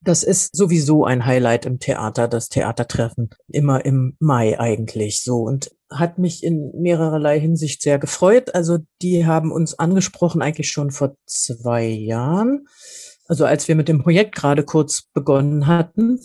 Das 0.00 0.24
ist 0.24 0.56
sowieso 0.56 1.04
ein 1.04 1.26
Highlight 1.26 1.64
im 1.64 1.78
Theater, 1.78 2.26
das 2.26 2.48
Theatertreffen. 2.48 3.30
Immer 3.48 3.84
im 3.84 4.16
Mai 4.18 4.58
eigentlich 4.58 5.22
so 5.22 5.42
und 5.42 5.70
hat 5.94 6.18
mich 6.18 6.42
in 6.42 6.72
mehrererlei 6.80 7.40
Hinsicht 7.40 7.82
sehr 7.82 7.98
gefreut. 7.98 8.54
Also 8.54 8.78
die 9.00 9.26
haben 9.26 9.52
uns 9.52 9.78
angesprochen 9.78 10.42
eigentlich 10.42 10.70
schon 10.70 10.90
vor 10.90 11.14
zwei 11.26 11.86
Jahren 11.86 12.66
also 13.32 13.46
als 13.46 13.66
wir 13.66 13.76
mit 13.76 13.88
dem 13.88 14.02
Projekt 14.02 14.34
gerade 14.34 14.62
kurz 14.62 15.04
begonnen 15.14 15.66
hatten, 15.66 16.20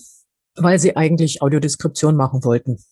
weil 0.55 0.77
sie 0.77 0.97
eigentlich 0.97 1.41
Audiodeskription 1.41 2.17
machen 2.17 2.43
wollten 2.43 2.83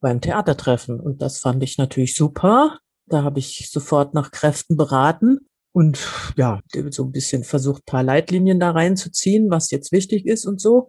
beim 0.00 0.22
Theatertreffen. 0.22 1.00
Und 1.00 1.20
das 1.20 1.38
fand 1.38 1.62
ich 1.62 1.76
natürlich 1.76 2.14
super. 2.14 2.78
Da 3.06 3.22
habe 3.24 3.40
ich 3.40 3.68
sofort 3.70 4.14
nach 4.14 4.30
Kräften 4.30 4.78
beraten 4.78 5.40
und 5.72 5.98
ja, 6.36 6.60
so 6.90 7.04
ein 7.04 7.12
bisschen 7.12 7.44
versucht, 7.44 7.84
paar 7.84 8.02
Leitlinien 8.02 8.58
da 8.58 8.70
reinzuziehen, 8.70 9.50
was 9.50 9.70
jetzt 9.70 9.92
wichtig 9.92 10.24
ist 10.24 10.46
und 10.46 10.62
so. 10.62 10.88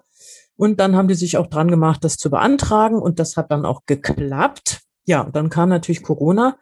Und 0.55 0.79
dann 0.79 0.95
haben 0.95 1.09
die 1.09 1.15
sich 1.15 1.35
auch 1.35 1.47
dran 1.47 1.69
gemacht, 1.69 2.03
das 2.05 2.15
zu 2.15 2.29
beantragen 2.29 3.01
und 3.01 3.19
das 3.19 3.35
hat 3.35 3.51
dann 3.51 3.65
auch 3.65 3.81
geklappt. 3.87 4.81
Ja, 5.09 5.23
dann 5.23 5.49
kam 5.49 5.69
natürlich 5.69 6.03
Corona. 6.03 6.57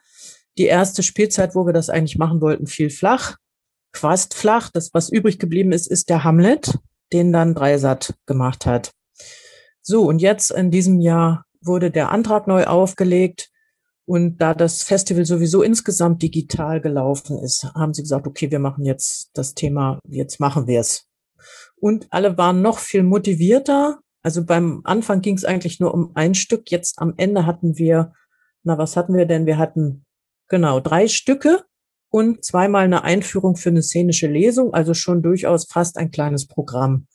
Die 0.57 0.65
erste 0.65 1.03
Spielzeit, 1.03 1.53
wo 1.53 1.65
wir 1.65 1.73
das 1.73 1.89
eigentlich 1.89 2.17
machen 2.17 2.41
wollten, 2.41 2.65
fiel 2.65 2.89
flach 2.89 3.35
fast 3.97 4.33
flach. 4.33 4.69
Das, 4.69 4.93
was 4.93 5.09
übrig 5.09 5.39
geblieben 5.39 5.71
ist, 5.71 5.87
ist 5.87 6.09
der 6.09 6.23
Hamlet, 6.23 6.79
den 7.11 7.33
dann 7.33 7.53
Dreisat 7.53 8.15
gemacht 8.25 8.65
hat. 8.65 8.91
So, 9.81 10.05
und 10.05 10.19
jetzt 10.19 10.51
in 10.51 10.71
diesem 10.71 10.99
Jahr 10.99 11.45
wurde 11.61 11.91
der 11.91 12.11
Antrag 12.11 12.47
neu 12.47 12.65
aufgelegt. 12.65 13.49
Und 14.05 14.37
da 14.37 14.53
das 14.53 14.83
Festival 14.83 15.25
sowieso 15.25 15.61
insgesamt 15.61 16.21
digital 16.21 16.79
gelaufen 16.79 17.37
ist, 17.39 17.65
haben 17.75 17.93
sie 17.93 18.03
gesagt, 18.03 18.25
okay, 18.25 18.51
wir 18.51 18.59
machen 18.59 18.85
jetzt 18.85 19.31
das 19.33 19.53
Thema, 19.53 19.99
jetzt 20.07 20.39
machen 20.39 20.65
wir 20.65 20.79
es. 20.79 21.07
Und 21.75 22.07
alle 22.09 22.37
waren 22.37 22.61
noch 22.61 22.79
viel 22.79 23.03
motivierter. 23.03 23.99
Also 24.23 24.45
beim 24.45 24.79
Anfang 24.85 25.19
ging 25.19 25.35
es 25.35 25.43
eigentlich 25.43 25.81
nur 25.81 25.93
um 25.93 26.11
ein 26.15 26.35
Stück. 26.35 26.71
Jetzt 26.71 26.99
am 26.99 27.15
Ende 27.17 27.45
hatten 27.45 27.77
wir, 27.77 28.13
na, 28.67 28.77
was 28.77 28.97
hatten 28.97 29.15
wir 29.15 29.25
denn? 29.25 29.45
Wir 29.45 29.57
hatten 29.57 30.05
genau 30.49 30.81
drei 30.81 31.07
Stücke 31.07 31.63
und 32.09 32.43
zweimal 32.43 32.83
eine 32.83 33.03
Einführung 33.03 33.55
für 33.55 33.69
eine 33.69 33.81
szenische 33.81 34.27
Lesung, 34.27 34.73
also 34.73 34.93
schon 34.93 35.21
durchaus 35.21 35.65
fast 35.65 35.97
ein 35.97 36.11
kleines 36.11 36.47
Programm. 36.47 37.07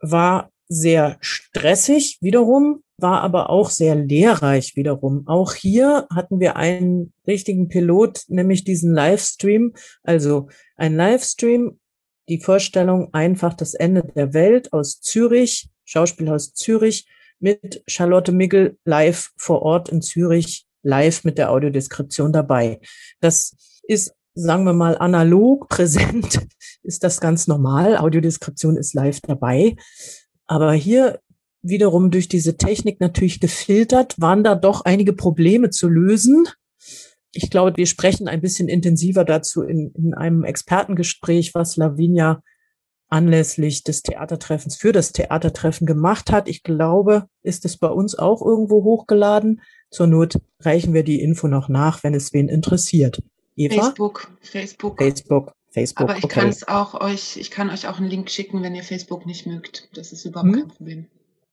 War 0.00 0.50
sehr 0.68 1.16
stressig 1.20 2.18
wiederum, 2.22 2.82
war 2.96 3.20
aber 3.20 3.50
auch 3.50 3.70
sehr 3.70 3.94
lehrreich 3.94 4.74
wiederum. 4.74 5.28
Auch 5.28 5.54
hier 5.54 6.08
hatten 6.12 6.40
wir 6.40 6.56
einen 6.56 7.12
richtigen 7.24 7.68
Pilot, 7.68 8.24
nämlich 8.26 8.64
diesen 8.64 8.92
Livestream. 8.92 9.74
Also 10.02 10.48
ein 10.76 10.96
Livestream, 10.96 11.78
die 12.28 12.40
Vorstellung 12.40 13.14
einfach 13.14 13.54
das 13.54 13.74
Ende 13.74 14.02
der 14.14 14.34
Welt 14.34 14.72
aus 14.72 15.00
Zürich, 15.00 15.68
Schauspielhaus 15.84 16.52
Zürich 16.52 17.06
mit 17.40 17.82
Charlotte 17.86 18.32
Mickel 18.32 18.78
live 18.84 19.30
vor 19.36 19.62
Ort 19.62 19.88
in 19.88 20.02
Zürich, 20.02 20.66
live 20.82 21.24
mit 21.24 21.38
der 21.38 21.50
Audiodeskription 21.50 22.32
dabei. 22.32 22.80
Das 23.20 23.56
ist, 23.84 24.14
sagen 24.34 24.64
wir 24.64 24.72
mal, 24.72 24.96
analog 24.98 25.68
präsent, 25.68 26.46
ist 26.82 27.04
das 27.04 27.20
ganz 27.20 27.46
normal. 27.46 27.96
Audiodeskription 27.96 28.76
ist 28.76 28.94
live 28.94 29.20
dabei. 29.20 29.76
Aber 30.46 30.72
hier 30.72 31.20
wiederum 31.62 32.10
durch 32.10 32.28
diese 32.28 32.56
Technik 32.56 33.00
natürlich 33.00 33.40
gefiltert, 33.40 34.20
waren 34.20 34.44
da 34.44 34.54
doch 34.54 34.84
einige 34.84 35.12
Probleme 35.12 35.70
zu 35.70 35.88
lösen. 35.88 36.46
Ich 37.32 37.50
glaube, 37.50 37.76
wir 37.76 37.86
sprechen 37.86 38.28
ein 38.28 38.40
bisschen 38.40 38.68
intensiver 38.68 39.24
dazu 39.24 39.62
in, 39.62 39.92
in 39.94 40.14
einem 40.14 40.44
Expertengespräch, 40.44 41.54
was 41.54 41.76
Lavinia 41.76 42.42
anlässlich 43.08 43.84
des 43.84 44.02
Theatertreffens 44.02 44.76
für 44.76 44.92
das 44.92 45.12
Theatertreffen 45.12 45.86
gemacht 45.86 46.30
hat. 46.30 46.48
Ich 46.48 46.62
glaube, 46.62 47.28
ist 47.42 47.64
es 47.64 47.76
bei 47.76 47.88
uns 47.88 48.16
auch 48.16 48.42
irgendwo 48.42 48.84
hochgeladen. 48.84 49.62
Zur 49.90 50.06
Not 50.06 50.38
reichen 50.60 50.92
wir 50.92 51.02
die 51.02 51.20
Info 51.20 51.48
noch 51.48 51.68
nach, 51.68 52.02
wenn 52.02 52.14
es 52.14 52.32
wen 52.32 52.48
interessiert. 52.48 53.22
Eva? 53.56 53.82
Facebook, 53.82 54.30
Facebook. 54.40 54.98
Facebook, 54.98 55.52
Facebook. 55.70 56.08
Aber 56.08 56.18
ich 56.18 56.24
okay. 56.24 56.40
kann 56.40 56.48
es 56.48 56.68
auch 56.68 57.00
euch, 57.00 57.36
ich 57.36 57.50
kann 57.50 57.70
euch 57.70 57.88
auch 57.88 57.98
einen 57.98 58.10
Link 58.10 58.30
schicken, 58.30 58.62
wenn 58.62 58.74
ihr 58.74 58.84
Facebook 58.84 59.26
nicht 59.26 59.46
mögt. 59.46 59.88
Das 59.94 60.12
ist 60.12 60.24
überhaupt 60.24 60.52
hm. 60.52 60.60
kein 60.60 60.68
Problem. 60.68 61.06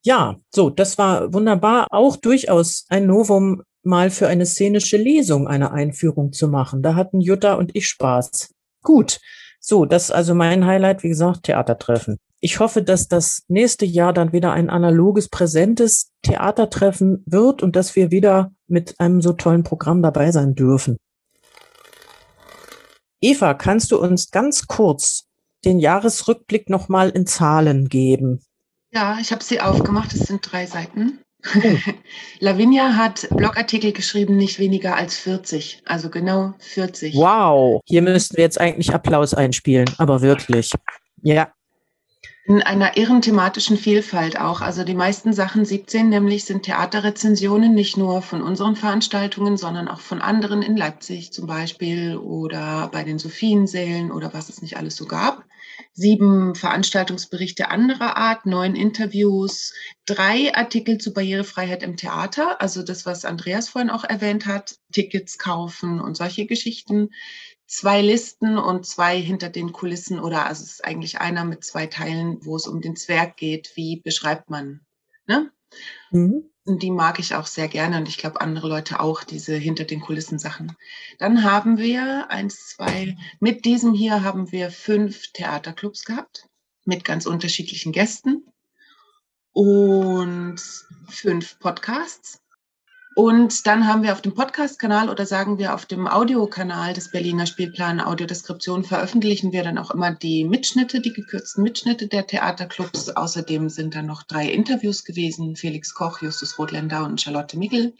Ja, 0.03 0.39
so, 0.53 0.69
das 0.69 0.97
war 0.97 1.33
wunderbar. 1.33 1.87
Auch 1.89 2.15
durchaus 2.15 2.85
ein 2.89 3.07
Novum, 3.07 3.63
mal 3.81 4.09
für 4.09 4.27
eine 4.27 4.45
szenische 4.45 4.97
Lesung 4.97 5.47
eine 5.47 5.71
Einführung 5.71 6.33
zu 6.33 6.47
machen. 6.47 6.83
Da 6.83 6.95
hatten 6.95 7.21
Jutta 7.21 7.53
und 7.53 7.75
ich 7.75 7.87
Spaß. 7.87 8.53
Gut. 8.81 9.19
So, 9.67 9.85
das 9.85 10.03
ist 10.03 10.11
also 10.11 10.35
mein 10.35 10.67
Highlight, 10.67 11.01
wie 11.01 11.09
gesagt, 11.09 11.43
Theatertreffen. 11.43 12.19
Ich 12.39 12.59
hoffe, 12.59 12.83
dass 12.83 13.07
das 13.07 13.41
nächste 13.47 13.83
Jahr 13.83 14.13
dann 14.13 14.31
wieder 14.31 14.51
ein 14.51 14.69
analoges, 14.69 15.27
präsentes 15.27 16.11
Theatertreffen 16.21 17.23
wird 17.25 17.63
und 17.63 17.75
dass 17.75 17.95
wir 17.95 18.11
wieder 18.11 18.51
mit 18.67 18.99
einem 18.99 19.21
so 19.21 19.33
tollen 19.33 19.63
Programm 19.63 20.03
dabei 20.03 20.31
sein 20.31 20.53
dürfen. 20.53 20.97
Eva, 23.19 23.55
kannst 23.55 23.91
du 23.91 23.99
uns 23.99 24.29
ganz 24.29 24.67
kurz 24.67 25.25
den 25.65 25.79
Jahresrückblick 25.79 26.69
nochmal 26.69 27.09
in 27.09 27.25
Zahlen 27.25 27.89
geben? 27.89 28.43
Ja, 28.93 29.17
ich 29.19 29.31
habe 29.31 29.43
sie 29.43 29.61
aufgemacht. 29.61 30.13
Es 30.13 30.27
sind 30.27 30.41
drei 30.43 30.67
Seiten. 30.67 31.21
Oh. 31.53 31.59
Lavinia 32.39 32.95
hat 32.95 33.27
Blogartikel 33.31 33.91
geschrieben, 33.91 34.37
nicht 34.37 34.59
weniger 34.59 34.95
als 34.95 35.17
40. 35.17 35.83
Also 35.85 36.09
genau 36.09 36.53
40. 36.59 37.15
Wow. 37.15 37.81
Hier 37.85 38.01
müssten 38.01 38.37
wir 38.37 38.43
jetzt 38.43 38.59
eigentlich 38.59 38.93
Applaus 38.93 39.33
einspielen, 39.33 39.89
aber 39.97 40.21
wirklich. 40.21 40.71
Ja. 41.21 41.51
In 42.47 42.61
einer 42.61 42.95
irren 42.95 43.21
thematischen 43.21 43.75
Vielfalt 43.75 44.39
auch. 44.39 44.61
Also 44.61 44.83
die 44.83 44.93
meisten 44.93 45.33
Sachen, 45.33 45.65
17 45.65 46.09
nämlich, 46.09 46.45
sind 46.45 46.63
Theaterrezensionen, 46.63 47.73
nicht 47.73 47.97
nur 47.97 48.21
von 48.21 48.43
unseren 48.43 48.75
Veranstaltungen, 48.75 49.57
sondern 49.57 49.87
auch 49.87 49.99
von 49.99 50.21
anderen 50.21 50.61
in 50.61 50.77
Leipzig 50.77 51.33
zum 51.33 51.47
Beispiel 51.47 52.17
oder 52.17 52.89
bei 52.91 53.03
den 53.03 53.17
Sophiensälen 53.17 54.11
oder 54.11 54.33
was 54.33 54.49
es 54.49 54.61
nicht 54.61 54.77
alles 54.77 54.95
so 54.95 55.05
gab 55.05 55.43
sieben 55.95 56.55
Veranstaltungsberichte 56.55 57.69
anderer 57.69 58.17
Art, 58.17 58.45
neun 58.45 58.75
Interviews, 58.75 59.73
drei 60.05 60.53
Artikel 60.53 60.97
zu 60.97 61.13
Barrierefreiheit 61.13 61.83
im 61.83 61.95
Theater, 61.95 62.61
also 62.61 62.83
das, 62.83 63.05
was 63.05 63.23
Andreas 63.23 63.69
vorhin 63.69 63.89
auch 63.89 64.03
erwähnt 64.03 64.45
hat, 64.45 64.75
Tickets 64.91 65.37
kaufen 65.37 66.01
und 66.01 66.17
solche 66.17 66.45
Geschichten, 66.45 67.11
zwei 67.65 68.01
Listen 68.01 68.57
und 68.57 68.85
zwei 68.85 69.19
hinter 69.19 69.49
den 69.49 69.71
Kulissen 69.71 70.19
oder 70.19 70.45
also 70.45 70.63
es 70.63 70.73
ist 70.73 70.85
eigentlich 70.85 71.21
einer 71.21 71.45
mit 71.45 71.63
zwei 71.63 71.87
Teilen, 71.87 72.37
wo 72.41 72.57
es 72.57 72.67
um 72.67 72.81
den 72.81 72.97
Zwerg 72.97 73.37
geht, 73.37 73.71
wie 73.75 74.01
beschreibt 74.01 74.49
man, 74.49 74.81
ne? 75.27 75.49
Mhm. 76.11 76.51
Und 76.65 76.81
die 76.81 76.89
mag 76.89 77.19
ich 77.19 77.35
auch 77.35 77.45
sehr 77.45 77.67
gerne 77.67 77.97
und 77.97 78.07
ich 78.07 78.17
glaube 78.17 78.41
andere 78.41 78.67
Leute 78.67 78.99
auch, 78.99 79.23
diese 79.23 79.55
hinter 79.55 79.83
den 79.83 80.01
Kulissen 80.01 80.39
Sachen. 80.39 80.75
Dann 81.19 81.43
haben 81.43 81.77
wir 81.77 82.31
eins, 82.31 82.69
zwei, 82.69 83.15
mit 83.39 83.65
diesem 83.65 83.93
hier 83.93 84.23
haben 84.23 84.51
wir 84.51 84.71
fünf 84.71 85.31
Theaterclubs 85.31 86.05
gehabt 86.05 86.49
mit 86.83 87.05
ganz 87.05 87.27
unterschiedlichen 87.27 87.91
Gästen 87.91 88.45
und 89.51 90.59
fünf 91.07 91.59
Podcasts. 91.59 92.41
Und 93.15 93.65
dann 93.65 93.87
haben 93.87 94.03
wir 94.03 94.11
auf 94.11 94.21
dem 94.21 94.33
Podcast-Kanal 94.33 95.09
oder 95.09 95.25
sagen 95.25 95.57
wir 95.57 95.73
auf 95.73 95.85
dem 95.85 96.05
Audiokanal 96.05 96.93
des 96.93 97.11
Berliner 97.11 97.45
Spielplan 97.45 98.01
Audiodeskription 98.01 98.83
veröffentlichen 98.83 99.53
wir 99.53 99.63
dann 99.63 99.77
auch 99.77 99.91
immer 99.91 100.13
die 100.13 100.43
Mitschnitte, 100.43 100.99
die 100.99 101.13
gekürzten 101.13 101.63
Mitschnitte 101.63 102.09
der 102.09 102.27
Theaterclubs. 102.27 103.11
Außerdem 103.11 103.69
sind 103.69 103.95
dann 103.95 104.05
noch 104.05 104.23
drei 104.23 104.49
Interviews 104.49 105.05
gewesen, 105.05 105.55
Felix 105.55 105.93
Koch, 105.93 106.21
Justus 106.21 106.59
Rothländer 106.59 107.05
und 107.05 107.21
Charlotte 107.21 107.57
Mickel. 107.57 107.93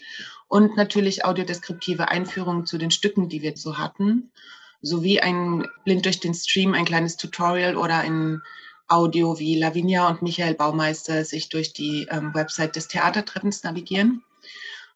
Und 0.50 0.76
natürlich 0.76 1.24
audiodeskriptive 1.24 2.10
Einführungen 2.10 2.66
zu 2.66 2.78
den 2.78 2.92
Stücken, 2.92 3.30
die 3.30 3.42
wir 3.42 3.56
so 3.56 3.78
hatten, 3.78 4.32
sowie 4.82 5.22
ein 5.22 5.66
blind 5.86 6.04
durch 6.04 6.20
den 6.20 6.34
Stream 6.34 6.74
ein 6.74 6.84
kleines 6.84 7.16
Tutorial 7.16 7.78
oder 7.78 8.00
ein 8.00 8.42
Audio, 8.90 9.40
wie 9.40 9.58
Lavinia 9.58 10.10
und 10.10 10.22
Michael 10.22 10.56
Baumeister 10.56 11.24
sich 11.24 11.48
durch 11.48 11.72
die 11.72 12.06
ähm, 12.12 12.34
Website 12.34 12.76
des 12.76 12.90
Theatertreffens 12.90 13.64
navigieren. 13.64 14.22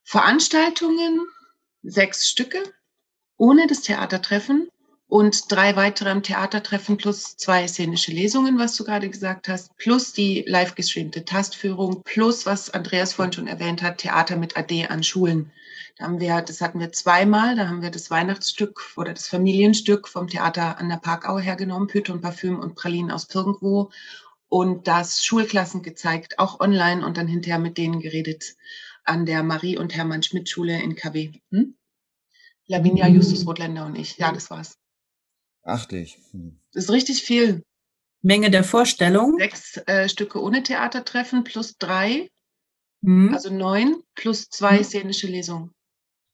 Veranstaltungen, 0.02 1.20
sechs 1.82 2.28
Stücke, 2.28 2.62
ohne 3.36 3.66
das 3.66 3.82
Theatertreffen 3.82 4.68
und 5.10 5.50
drei 5.50 5.74
weitere 5.76 6.10
am 6.10 6.22
Theatertreffen 6.22 6.96
plus 6.96 7.36
zwei 7.36 7.66
szenische 7.66 8.12
Lesungen, 8.12 8.58
was 8.58 8.76
du 8.76 8.84
gerade 8.84 9.10
gesagt 9.10 9.48
hast, 9.48 9.76
plus 9.76 10.12
die 10.12 10.44
live 10.46 10.74
gestreamte 10.74 11.24
Tastführung, 11.24 12.02
plus, 12.04 12.46
was 12.46 12.70
Andreas 12.70 13.14
vorhin 13.14 13.32
schon 13.32 13.46
erwähnt 13.48 13.82
hat, 13.82 13.98
Theater 13.98 14.36
mit 14.36 14.56
AD 14.56 14.86
an 14.86 15.02
Schulen. 15.02 15.50
Da 15.96 16.04
haben 16.04 16.20
wir, 16.20 16.40
das 16.42 16.60
hatten 16.60 16.78
wir 16.78 16.92
zweimal, 16.92 17.56
da 17.56 17.68
haben 17.68 17.82
wir 17.82 17.90
das 17.90 18.10
Weihnachtsstück 18.10 18.92
oder 18.96 19.12
das 19.12 19.26
Familienstück 19.26 20.06
vom 20.06 20.28
Theater 20.28 20.78
an 20.78 20.88
der 20.88 20.96
Parkau 20.96 21.38
hergenommen, 21.38 21.90
und 22.08 22.20
Parfüm 22.20 22.58
und 22.58 22.76
Pralinen 22.76 23.10
aus 23.10 23.26
Pirgendwo 23.26 23.90
und 24.48 24.86
das 24.86 25.24
Schulklassen 25.24 25.82
gezeigt, 25.82 26.38
auch 26.38 26.60
online 26.60 27.04
und 27.04 27.16
dann 27.16 27.26
hinterher 27.26 27.58
mit 27.58 27.78
denen 27.78 28.00
geredet 28.00 28.54
an 29.10 29.26
der 29.26 29.42
Marie- 29.42 29.76
und 29.76 29.94
Hermann-Schmidt-Schule 29.94 30.80
in 30.80 30.94
KW. 30.94 31.32
Hm? 31.50 31.76
Lavinia, 32.66 33.08
mhm. 33.08 33.16
Justus 33.16 33.46
Rotländer 33.46 33.84
und 33.84 33.96
ich. 33.96 34.16
Ja, 34.16 34.32
das 34.32 34.50
war's. 34.50 34.78
Ach 35.62 35.84
dich. 35.84 36.18
Hm. 36.30 36.58
Das 36.72 36.84
ist 36.84 36.90
richtig 36.90 37.22
viel. 37.22 37.64
Menge 38.22 38.50
der 38.50 38.64
Vorstellung. 38.64 39.36
Sechs 39.38 39.76
äh, 39.86 40.08
Stücke 40.08 40.40
ohne 40.40 40.62
Theatertreffen 40.62 41.42
plus 41.42 41.76
drei, 41.78 42.30
mhm. 43.00 43.34
also 43.34 43.50
neun, 43.52 44.02
plus 44.14 44.48
zwei 44.48 44.78
mhm. 44.78 44.84
szenische 44.84 45.26
Lesungen. 45.26 45.72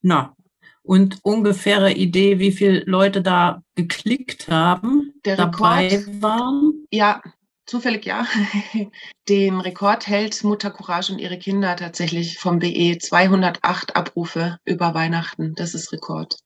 Na, 0.02 0.36
und 0.82 1.18
ungefähre 1.22 1.92
Idee, 1.92 2.38
wie 2.38 2.52
viele 2.52 2.80
Leute 2.84 3.22
da 3.22 3.62
geklickt 3.74 4.48
haben, 4.48 5.14
der 5.24 5.36
dabei 5.36 6.04
waren? 6.20 6.86
Ja, 6.90 7.22
zufällig 7.66 8.04
ja, 8.04 8.26
den 9.28 9.60
Rekord 9.60 10.06
hält 10.06 10.44
Mutter 10.44 10.70
Courage 10.70 11.12
und 11.12 11.18
ihre 11.18 11.38
Kinder 11.38 11.76
tatsächlich 11.76 12.38
vom 12.38 12.58
BE 12.58 12.98
208 12.98 13.96
Abrufe 13.96 14.58
über 14.64 14.94
Weihnachten. 14.94 15.54
Das 15.54 15.74
ist 15.74 15.92
Rekord. 15.92 16.38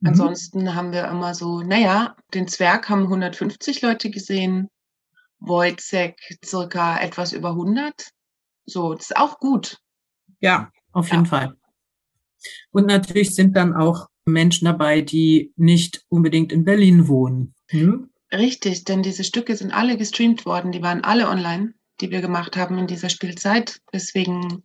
Mhm. 0.00 0.08
Ansonsten 0.08 0.74
haben 0.74 0.92
wir 0.92 1.06
immer 1.08 1.34
so, 1.34 1.60
naja, 1.60 2.16
den 2.34 2.48
Zwerg 2.48 2.88
haben 2.88 3.04
150 3.04 3.82
Leute 3.82 4.10
gesehen, 4.10 4.68
Wojcek 5.38 6.16
circa 6.44 6.98
etwas 6.98 7.32
über 7.32 7.50
100. 7.50 8.10
So, 8.66 8.94
das 8.94 9.10
ist 9.10 9.16
auch 9.16 9.38
gut. 9.38 9.78
Ja, 10.40 10.70
auf 10.92 11.10
jeden 11.10 11.24
ja. 11.24 11.30
Fall. 11.30 11.56
Und 12.70 12.86
natürlich 12.86 13.34
sind 13.34 13.56
dann 13.56 13.74
auch 13.74 14.08
Menschen 14.24 14.64
dabei, 14.66 15.02
die 15.02 15.52
nicht 15.56 16.04
unbedingt 16.08 16.52
in 16.52 16.64
Berlin 16.64 17.08
wohnen. 17.08 17.54
Hm? 17.68 18.10
Richtig, 18.36 18.84
denn 18.84 19.02
diese 19.02 19.24
Stücke 19.24 19.56
sind 19.56 19.72
alle 19.72 19.96
gestreamt 19.96 20.44
worden, 20.44 20.72
die 20.72 20.82
waren 20.82 21.04
alle 21.04 21.28
online, 21.28 21.74
die 22.00 22.10
wir 22.10 22.20
gemacht 22.20 22.56
haben 22.56 22.78
in 22.78 22.86
dieser 22.86 23.08
Spielzeit, 23.08 23.80
weswegen 23.92 24.62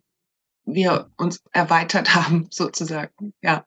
wir 0.64 1.10
uns 1.16 1.42
erweitert 1.52 2.14
haben, 2.14 2.48
sozusagen, 2.50 3.32
ja. 3.40 3.64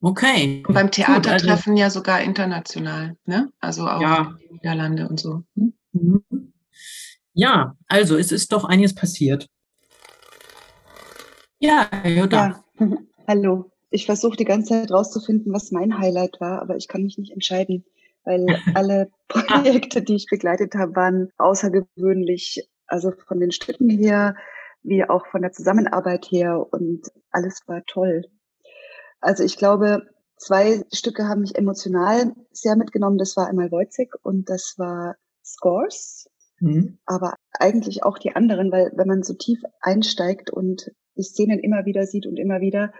Okay. 0.00 0.64
Und 0.66 0.74
beim 0.74 0.90
Theatertreffen 0.90 1.72
also, 1.72 1.80
ja 1.80 1.90
sogar 1.90 2.22
international, 2.22 3.16
ne? 3.24 3.52
Also 3.60 3.86
auch 3.86 4.00
ja. 4.00 4.36
die 4.40 4.54
Niederlande 4.54 5.08
und 5.08 5.20
so. 5.20 5.44
Hm? 5.54 5.74
Mhm. 5.92 6.52
Ja, 7.34 7.76
also 7.86 8.16
es 8.16 8.32
ist 8.32 8.52
doch 8.52 8.64
einiges 8.64 8.94
passiert. 8.94 9.48
Ja, 11.60 11.88
Jutta. 12.04 12.64
Ja. 12.80 12.88
Hallo. 13.28 13.70
Ich 13.90 14.06
versuche 14.06 14.36
die 14.36 14.44
ganze 14.44 14.70
Zeit 14.70 14.90
rauszufinden, 14.90 15.52
was 15.52 15.70
mein 15.70 15.98
Highlight 15.98 16.40
war, 16.40 16.60
aber 16.60 16.76
ich 16.76 16.88
kann 16.88 17.04
mich 17.04 17.18
nicht 17.18 17.30
entscheiden 17.30 17.84
weil 18.24 18.46
alle 18.74 19.10
Projekte, 19.28 20.02
die 20.02 20.16
ich 20.16 20.26
begleitet 20.30 20.74
habe, 20.74 20.94
waren 20.96 21.30
außergewöhnlich, 21.38 22.68
also 22.86 23.12
von 23.26 23.40
den 23.40 23.52
Stücken 23.52 23.88
her, 23.88 24.36
wie 24.82 25.04
auch 25.04 25.26
von 25.26 25.42
der 25.42 25.52
Zusammenarbeit 25.52 26.26
her 26.26 26.66
und 26.70 27.06
alles 27.30 27.62
war 27.66 27.82
toll. 27.86 28.22
Also 29.20 29.44
ich 29.44 29.56
glaube, 29.56 30.02
zwei 30.36 30.82
Stücke 30.92 31.28
haben 31.28 31.42
mich 31.42 31.56
emotional 31.56 32.32
sehr 32.50 32.76
mitgenommen. 32.76 33.18
Das 33.18 33.36
war 33.36 33.46
einmal 33.46 33.70
Wojcik 33.70 34.14
und 34.22 34.50
das 34.50 34.74
war 34.76 35.16
Scores. 35.44 36.28
Mhm. 36.60 36.98
Aber 37.06 37.34
eigentlich 37.52 38.04
auch 38.04 38.18
die 38.18 38.34
anderen, 38.34 38.70
weil 38.72 38.92
wenn 38.94 39.08
man 39.08 39.22
so 39.22 39.34
tief 39.34 39.60
einsteigt 39.80 40.50
und 40.50 40.90
die 41.16 41.22
Szenen 41.22 41.58
immer 41.58 41.84
wieder 41.84 42.06
sieht 42.06 42.26
und 42.26 42.38
immer 42.38 42.60
wieder, 42.60 42.92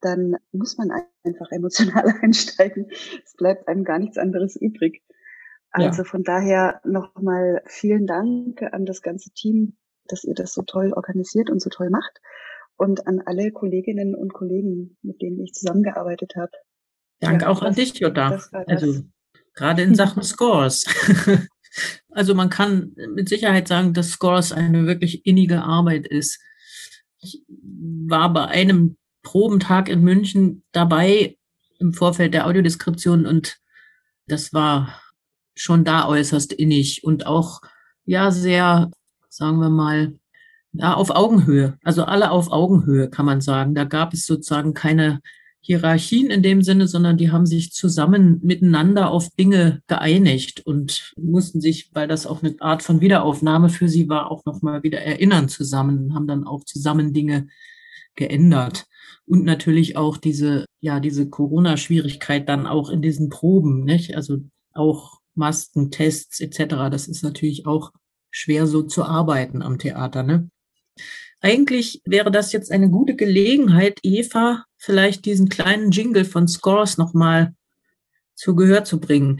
dann 0.00 0.36
muss 0.52 0.76
man 0.78 0.90
einfach 1.24 1.50
emotional 1.50 2.14
einsteigen. 2.22 2.90
Es 3.24 3.34
bleibt 3.36 3.68
einem 3.68 3.84
gar 3.84 3.98
nichts 3.98 4.18
anderes 4.18 4.56
übrig. 4.56 5.02
Also 5.70 6.02
ja. 6.02 6.04
von 6.04 6.22
daher 6.22 6.80
nochmal 6.84 7.62
vielen 7.66 8.06
Dank 8.06 8.62
an 8.62 8.86
das 8.86 9.02
ganze 9.02 9.30
Team 9.30 9.76
dass 10.08 10.24
ihr 10.24 10.34
das 10.34 10.54
so 10.54 10.62
toll 10.62 10.92
organisiert 10.92 11.50
und 11.50 11.60
so 11.60 11.70
toll 11.70 11.90
macht. 11.90 12.20
Und 12.76 13.06
an 13.06 13.22
alle 13.24 13.52
Kolleginnen 13.52 14.14
und 14.14 14.34
Kollegen, 14.34 14.98
mit 15.02 15.22
denen 15.22 15.40
ich 15.40 15.54
zusammengearbeitet 15.54 16.34
habe. 16.36 16.52
Dank 17.20 17.42
ja, 17.42 17.48
auch 17.48 17.62
an 17.62 17.74
dich, 17.74 17.98
Jutta. 17.98 18.38
Also 18.66 19.02
gerade 19.54 19.82
in 19.82 19.94
Sachen 19.94 20.22
Scores. 20.22 20.84
also 22.10 22.34
man 22.34 22.50
kann 22.50 22.94
mit 23.14 23.30
Sicherheit 23.30 23.68
sagen, 23.68 23.94
dass 23.94 24.10
Scores 24.10 24.52
eine 24.52 24.86
wirklich 24.86 25.24
innige 25.24 25.62
Arbeit 25.62 26.06
ist. 26.06 26.38
Ich 27.18 27.42
war 27.48 28.30
bei 28.32 28.44
einem 28.44 28.98
Probentag 29.26 29.88
in 29.88 30.02
München 30.02 30.62
dabei 30.70 31.36
im 31.80 31.92
Vorfeld 31.92 32.32
der 32.32 32.46
Audiodeskription 32.46 33.26
und 33.26 33.58
das 34.28 34.52
war 34.52 35.02
schon 35.56 35.82
da 35.82 36.06
äußerst 36.06 36.52
innig 36.52 37.02
und 37.02 37.26
auch 37.26 37.60
ja 38.04 38.30
sehr, 38.30 38.88
sagen 39.28 39.58
wir 39.58 39.68
mal, 39.68 40.14
ja, 40.72 40.94
auf 40.94 41.10
Augenhöhe. 41.10 41.76
Also 41.82 42.04
alle 42.04 42.30
auf 42.30 42.52
Augenhöhe, 42.52 43.10
kann 43.10 43.26
man 43.26 43.40
sagen. 43.40 43.74
Da 43.74 43.82
gab 43.82 44.12
es 44.12 44.26
sozusagen 44.26 44.74
keine 44.74 45.20
Hierarchien 45.60 46.30
in 46.30 46.44
dem 46.44 46.62
Sinne, 46.62 46.86
sondern 46.86 47.16
die 47.16 47.32
haben 47.32 47.46
sich 47.46 47.72
zusammen 47.72 48.38
miteinander 48.44 49.10
auf 49.10 49.30
Dinge 49.30 49.82
geeinigt 49.88 50.64
und 50.64 51.12
mussten 51.16 51.60
sich, 51.60 51.90
weil 51.94 52.06
das 52.06 52.26
auch 52.26 52.44
eine 52.44 52.54
Art 52.60 52.84
von 52.84 53.00
Wiederaufnahme 53.00 53.70
für 53.70 53.88
sie 53.88 54.08
war, 54.08 54.30
auch 54.30 54.44
nochmal 54.44 54.84
wieder 54.84 55.00
erinnern 55.00 55.48
zusammen 55.48 55.98
und 55.98 56.14
haben 56.14 56.28
dann 56.28 56.46
auch 56.46 56.62
zusammen 56.62 57.12
Dinge 57.12 57.48
geändert. 58.14 58.86
Und 59.26 59.44
natürlich 59.44 59.96
auch 59.96 60.16
diese, 60.16 60.66
ja, 60.80 61.00
diese 61.00 61.28
Corona-Schwierigkeit 61.28 62.48
dann 62.48 62.66
auch 62.66 62.90
in 62.90 63.02
diesen 63.02 63.28
Proben, 63.28 63.84
nicht? 63.84 64.14
Also 64.14 64.38
auch 64.72 65.20
Masken, 65.34 65.90
Tests 65.90 66.40
etc. 66.40 66.90
Das 66.90 67.08
ist 67.08 67.22
natürlich 67.22 67.66
auch 67.66 67.92
schwer 68.30 68.66
so 68.66 68.82
zu 68.82 69.04
arbeiten 69.04 69.62
am 69.62 69.78
Theater, 69.78 70.22
ne? 70.22 70.48
Eigentlich 71.40 72.00
wäre 72.04 72.30
das 72.30 72.52
jetzt 72.52 72.72
eine 72.72 72.88
gute 72.88 73.14
Gelegenheit, 73.14 73.98
Eva, 74.02 74.64
vielleicht 74.76 75.26
diesen 75.26 75.48
kleinen 75.48 75.90
Jingle 75.90 76.24
von 76.24 76.48
Scores 76.48 76.96
nochmal 76.96 77.54
zu 78.34 78.56
Gehör 78.56 78.84
zu 78.84 78.98
bringen. 78.98 79.38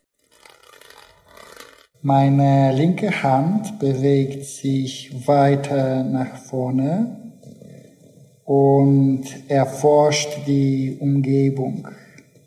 Meine 2.03 2.77
linke 2.77 3.23
Hand 3.23 3.79
bewegt 3.79 4.45
sich 4.45 5.27
weiter 5.27 6.05
nach 6.05 6.37
vorne 6.37 7.26
und 8.47 9.25
erforscht 9.49 10.47
die 10.47 10.97
Umgebung. 11.01 11.89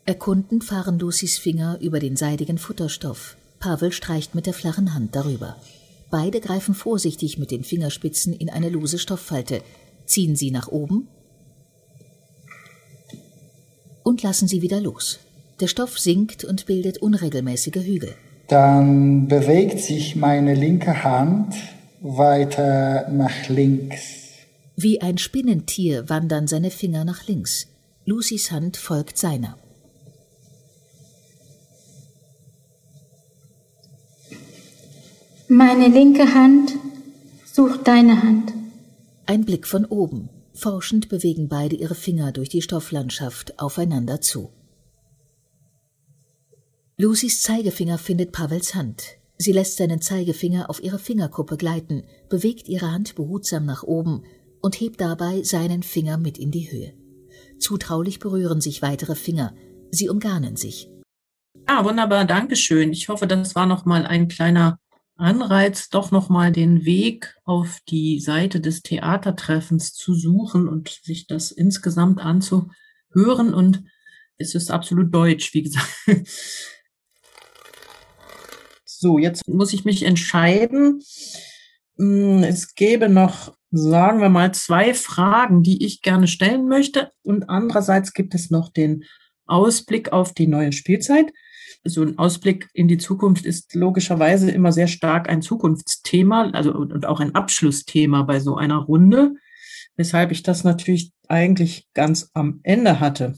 Erkundend 0.05 0.63
fahren 0.63 0.97
Lucys 0.97 1.37
Finger 1.37 1.77
über 1.81 1.99
den 1.99 2.15
seidigen 2.15 2.57
Futterstoff. 2.57 3.35
Pavel 3.59 3.91
streicht 3.91 4.33
mit 4.33 4.47
der 4.47 4.53
flachen 4.53 4.95
Hand 4.95 5.15
darüber. 5.15 5.57
Beide 6.09 6.39
greifen 6.39 6.73
vorsichtig 6.73 7.37
mit 7.37 7.51
den 7.51 7.63
Fingerspitzen 7.63 8.33
in 8.33 8.49
eine 8.49 8.69
lose 8.69 8.97
Stofffalte, 8.97 9.61
ziehen 10.05 10.35
sie 10.35 10.49
nach 10.49 10.69
oben 10.69 11.07
und 14.03 14.23
lassen 14.23 14.47
sie 14.47 14.61
wieder 14.61 14.81
los. 14.81 15.19
Der 15.59 15.67
Stoff 15.67 15.99
sinkt 15.99 16.45
und 16.45 16.65
bildet 16.65 16.99
unregelmäßige 16.99 17.83
Hügel. 17.85 18.15
Dann 18.47 19.27
bewegt 19.27 19.79
sich 19.79 20.15
meine 20.15 20.55
linke 20.55 21.03
Hand 21.03 21.53
weiter 22.01 23.09
nach 23.09 23.49
links. 23.49 24.28
Wie 24.81 25.01
ein 25.01 25.17
Spinnentier 25.17 26.07
wandern 26.07 26.47
seine 26.47 26.71
Finger 26.71 27.03
nach 27.03 27.27
links. 27.27 27.67
Lucys 28.05 28.49
Hand 28.49 28.77
folgt 28.77 29.17
seiner. 29.17 29.57
Meine 35.49 35.89
linke 35.89 36.33
Hand 36.33 36.71
sucht 37.43 37.89
deine 37.89 38.23
Hand. 38.23 38.53
Ein 39.25 39.43
Blick 39.43 39.67
von 39.67 39.83
oben. 39.83 40.29
Forschend 40.53 41.09
bewegen 41.09 41.49
beide 41.49 41.75
ihre 41.75 41.95
Finger 41.95 42.31
durch 42.31 42.47
die 42.47 42.61
Stofflandschaft 42.61 43.59
aufeinander 43.59 44.21
zu. 44.21 44.49
Lucys 46.95 47.41
Zeigefinger 47.41 47.97
findet 47.97 48.31
Pavels 48.31 48.75
Hand. 48.75 49.03
Sie 49.37 49.51
lässt 49.51 49.75
seinen 49.75 50.01
Zeigefinger 50.01 50.69
auf 50.69 50.81
ihre 50.81 50.99
Fingerkuppe 50.99 51.57
gleiten, 51.57 52.03
bewegt 52.29 52.69
ihre 52.69 52.93
Hand 52.93 53.15
behutsam 53.15 53.65
nach 53.65 53.83
oben 53.83 54.23
und 54.61 54.79
hebt 54.79 55.01
dabei 55.01 55.43
seinen 55.43 55.83
Finger 55.83 56.17
mit 56.17 56.37
in 56.37 56.51
die 56.51 56.71
Höhe. 56.71 56.93
Zutraulich 57.59 58.19
berühren 58.19 58.61
sich 58.61 58.81
weitere 58.81 59.15
Finger. 59.15 59.53
Sie 59.91 60.09
umgarnen 60.09 60.55
sich. 60.55 60.89
Ah, 61.65 61.83
wunderbar, 61.83 62.25
Dankeschön. 62.25 62.91
Ich 62.93 63.09
hoffe, 63.09 63.27
das 63.27 63.55
war 63.55 63.65
noch 63.65 63.85
mal 63.85 64.05
ein 64.05 64.27
kleiner 64.27 64.79
Anreiz, 65.15 65.89
doch 65.89 66.11
nochmal 66.11 66.51
den 66.51 66.85
Weg 66.85 67.35
auf 67.43 67.79
die 67.89 68.19
Seite 68.19 68.61
des 68.61 68.81
Theatertreffens 68.81 69.93
zu 69.93 70.13
suchen 70.13 70.67
und 70.67 70.89
sich 70.89 71.27
das 71.27 71.51
insgesamt 71.51 72.19
anzuhören. 72.19 73.53
Und 73.53 73.83
es 74.37 74.55
ist 74.55 74.71
absolut 74.71 75.13
deutsch, 75.13 75.53
wie 75.53 75.63
gesagt. 75.63 75.89
So, 79.01 79.17
jetzt 79.17 79.47
muss 79.47 79.71
ich 79.71 79.85
mich 79.85 80.03
entscheiden. 80.03 81.01
Hm, 81.99 82.43
es 82.43 82.73
gäbe 82.75 83.09
noch, 83.09 83.53
sagen 83.71 84.21
wir 84.21 84.29
mal, 84.29 84.53
zwei 84.53 84.93
Fragen, 84.93 85.63
die 85.63 85.85
ich 85.85 86.01
gerne 86.01 86.27
stellen 86.27 86.67
möchte. 86.67 87.11
Und 87.23 87.49
andererseits 87.49 88.13
gibt 88.13 88.33
es 88.33 88.49
noch 88.49 88.69
den 88.69 89.03
Ausblick 89.45 90.11
auf 90.11 90.33
die 90.33 90.47
neue 90.47 90.71
Spielzeit 90.71 91.31
so 91.83 92.03
ein 92.03 92.17
Ausblick 92.17 92.69
in 92.73 92.87
die 92.87 92.97
Zukunft 92.97 93.45
ist 93.45 93.73
logischerweise 93.75 94.51
immer 94.51 94.71
sehr 94.71 94.87
stark 94.87 95.29
ein 95.29 95.41
Zukunftsthema, 95.41 96.49
also 96.51 96.73
und 96.73 97.05
auch 97.05 97.19
ein 97.19 97.35
Abschlussthema 97.35 98.23
bei 98.23 98.39
so 98.39 98.55
einer 98.55 98.77
Runde, 98.77 99.35
weshalb 99.95 100.31
ich 100.31 100.43
das 100.43 100.63
natürlich 100.63 101.11
eigentlich 101.27 101.87
ganz 101.93 102.29
am 102.33 102.59
Ende 102.63 102.99
hatte. 102.99 103.35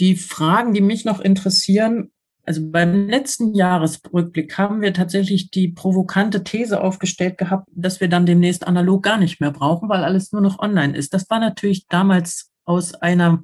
Die 0.00 0.16
Fragen, 0.16 0.72
die 0.74 0.80
mich 0.80 1.04
noch 1.04 1.20
interessieren, 1.20 2.11
also 2.44 2.60
beim 2.70 3.08
letzten 3.08 3.54
Jahresrückblick 3.54 4.58
haben 4.58 4.80
wir 4.80 4.92
tatsächlich 4.92 5.50
die 5.50 5.68
provokante 5.68 6.42
These 6.42 6.80
aufgestellt 6.80 7.38
gehabt, 7.38 7.68
dass 7.74 8.00
wir 8.00 8.08
dann 8.08 8.26
demnächst 8.26 8.66
analog 8.66 9.02
gar 9.02 9.18
nicht 9.18 9.40
mehr 9.40 9.52
brauchen, 9.52 9.88
weil 9.88 10.02
alles 10.02 10.32
nur 10.32 10.42
noch 10.42 10.58
online 10.58 10.96
ist. 10.96 11.14
Das 11.14 11.30
war 11.30 11.38
natürlich 11.38 11.86
damals 11.88 12.50
aus 12.64 12.94
einer 12.94 13.42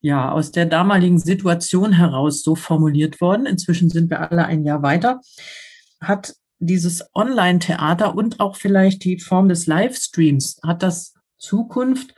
ja, 0.00 0.30
aus 0.30 0.52
der 0.52 0.66
damaligen 0.66 1.18
Situation 1.18 1.92
heraus 1.92 2.42
so 2.42 2.54
formuliert 2.54 3.20
worden. 3.20 3.46
Inzwischen 3.46 3.90
sind 3.90 4.10
wir 4.10 4.30
alle 4.30 4.44
ein 4.44 4.64
Jahr 4.64 4.82
weiter. 4.82 5.20
Hat 6.00 6.34
dieses 6.58 7.04
Online-Theater 7.14 8.14
und 8.14 8.40
auch 8.40 8.56
vielleicht 8.56 9.04
die 9.04 9.18
Form 9.18 9.48
des 9.48 9.66
Livestreams, 9.66 10.60
hat 10.62 10.82
das 10.82 11.14
Zukunft 11.38 12.14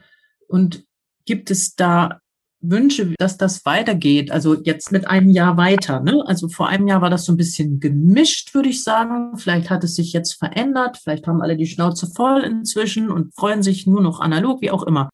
und 0.49 0.85
gibt 1.25 1.51
es 1.51 1.77
da 1.77 2.21
Wünsche, 2.61 3.14
dass 3.18 3.37
das 3.37 3.64
weitergeht? 3.64 4.31
Also 4.31 4.55
jetzt 4.55 4.90
mit 4.90 5.07
einem 5.07 5.31
Jahr 5.31 5.57
weiter. 5.57 6.01
Ne? 6.01 6.23
Also 6.27 6.49
vor 6.49 6.68
einem 6.68 6.88
Jahr 6.88 7.01
war 7.01 7.11
das 7.11 7.25
so 7.25 7.33
ein 7.33 7.37
bisschen 7.37 7.79
gemischt, 7.79 8.55
würde 8.55 8.68
ich 8.68 8.83
sagen. 8.83 9.37
Vielleicht 9.37 9.71
hat 9.71 9.85
es 9.85 9.94
sich 9.94 10.12
jetzt 10.12 10.35
verändert. 10.35 10.99
Vielleicht 11.03 11.27
haben 11.27 11.40
alle 11.40 11.57
die 11.57 11.66
Schnauze 11.66 12.09
voll 12.09 12.42
inzwischen 12.42 13.11
und 13.11 13.35
freuen 13.35 13.62
sich 13.62 13.87
nur 13.87 14.03
noch 14.03 14.21
analog, 14.21 14.61
wie 14.61 14.71
auch 14.71 14.83
immer. 14.83 15.09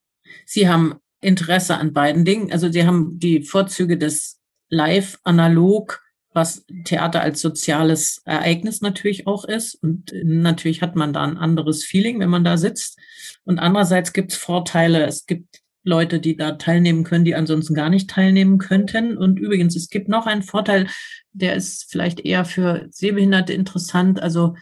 Sie 0.47 0.69
haben 0.69 0.95
Interesse 1.21 1.77
an 1.77 1.93
beiden 1.93 2.25
Dingen. 2.25 2.51
Also 2.51 2.71
sie 2.71 2.87
haben 2.87 3.19
die 3.19 3.43
Vorzüge 3.43 3.99
des 3.99 4.41
Live-Analog, 4.71 6.01
was 6.33 6.65
Theater 6.85 7.21
als 7.21 7.41
soziales 7.41 8.23
Ereignis 8.25 8.81
natürlich 8.81 9.27
auch 9.27 9.45
ist. 9.45 9.75
Und 9.75 10.13
natürlich 10.23 10.83
hat 10.83 10.97
man 10.97 11.13
da 11.13 11.23
ein 11.23 11.37
anderes 11.37 11.85
Feeling, 11.85 12.21
wenn 12.21 12.31
man 12.31 12.45
da 12.45 12.57
sitzt. 12.57 12.99
Und 13.45 13.59
andererseits 13.59 14.13
gibt 14.13 14.33
es 14.33 14.39
Vorteile. 14.39 15.05
Es 15.07 15.27
gibt 15.27 15.61
Leute, 15.85 16.19
die 16.19 16.37
da 16.37 16.53
teilnehmen 16.53 17.05
können, 17.05 17.25
die 17.25 17.35
ansonsten 17.35 17.75
gar 17.75 17.91
nicht 17.91 18.11
teilnehmen 18.11 18.59
könnten. 18.59 19.17
Und 19.17 19.39
übrigens, 19.39 19.77
es 19.77 19.89
gibt 19.89 20.09
noch 20.09 20.27
einen 20.27 20.43
Vorteil, 20.43 20.89
der 21.33 21.55
ist 21.55 21.87
vielleicht 21.91 22.21
eher 22.21 22.45
für 22.45 22.87
Sehbehinderte 22.91 23.53
interessant. 23.53 24.21
Also 24.23 24.55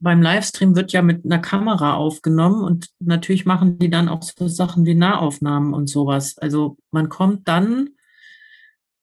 beim 0.00 0.20
Livestream 0.20 0.74
wird 0.74 0.92
ja 0.92 1.02
mit 1.02 1.24
einer 1.24 1.38
Kamera 1.38 1.94
aufgenommen 1.94 2.64
und 2.64 2.88
natürlich 2.98 3.46
machen 3.46 3.78
die 3.78 3.90
dann 3.90 4.08
auch 4.08 4.22
so 4.22 4.48
Sachen 4.48 4.84
wie 4.84 4.94
Nahaufnahmen 4.94 5.74
und 5.74 5.88
sowas. 5.88 6.38
Also 6.38 6.76
man 6.90 7.08
kommt 7.08 7.46
dann 7.46 7.90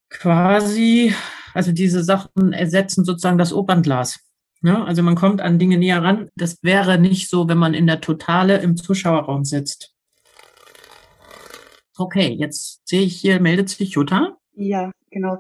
quasi, 0.10 1.14
also 1.54 1.72
diese 1.72 2.04
Sachen 2.04 2.52
ersetzen 2.52 3.06
sozusagen 3.06 3.38
das 3.38 3.54
Opernglas. 3.54 4.20
Ja, 4.62 4.84
also 4.84 5.04
man 5.04 5.16
kommt 5.16 5.40
an 5.40 5.58
Dinge 5.58 5.78
näher 5.78 6.04
ran. 6.04 6.30
Das 6.36 6.58
wäre 6.64 7.00
nicht 7.00 7.30
so, 7.30 7.48
wenn 7.48 7.58
man 7.58 7.74
in 7.74 7.88
der 7.88 8.02
Totale 8.02 8.58
im 8.58 8.76
Zuschauerraum 8.76 9.46
sitzt. 9.46 9.94
Okay, 12.00 12.30
jetzt 12.30 12.88
sehe 12.88 13.02
ich 13.02 13.20
hier, 13.20 13.42
meldet 13.42 13.68
sich 13.68 13.90
Jutta. 13.92 14.38
Ja, 14.56 14.92
genau. 15.12 15.40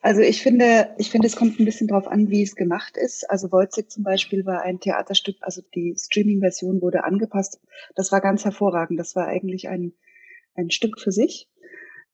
Also 0.00 0.22
ich 0.22 0.42
finde, 0.42 0.94
ich 0.96 1.10
finde, 1.10 1.26
es 1.26 1.36
kommt 1.36 1.60
ein 1.60 1.66
bisschen 1.66 1.86
drauf 1.86 2.08
an, 2.08 2.30
wie 2.30 2.42
es 2.42 2.56
gemacht 2.56 2.96
ist. 2.96 3.28
Also 3.28 3.52
Wojcik 3.52 3.90
zum 3.90 4.04
Beispiel 4.04 4.46
war 4.46 4.62
ein 4.62 4.80
Theaterstück, 4.80 5.36
also 5.42 5.60
die 5.74 5.94
Streaming-Version 5.98 6.80
wurde 6.80 7.04
angepasst. 7.04 7.60
Das 7.94 8.10
war 8.10 8.22
ganz 8.22 8.46
hervorragend. 8.46 8.98
Das 8.98 9.16
war 9.16 9.26
eigentlich 9.26 9.68
ein, 9.68 9.92
ein 10.54 10.70
Stück 10.70 10.98
für 10.98 11.12
sich. 11.12 11.46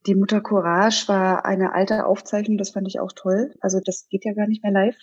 Die 0.06 0.16
Mutter 0.16 0.40
Courage 0.40 1.06
war 1.06 1.46
eine 1.46 1.72
alte 1.72 2.04
Aufzeichnung, 2.04 2.58
das 2.58 2.70
fand 2.70 2.88
ich 2.88 2.98
auch 2.98 3.12
toll. 3.12 3.54
Also 3.60 3.78
das 3.78 4.08
geht 4.08 4.24
ja 4.24 4.34
gar 4.34 4.48
nicht 4.48 4.64
mehr 4.64 4.72
live. 4.72 4.98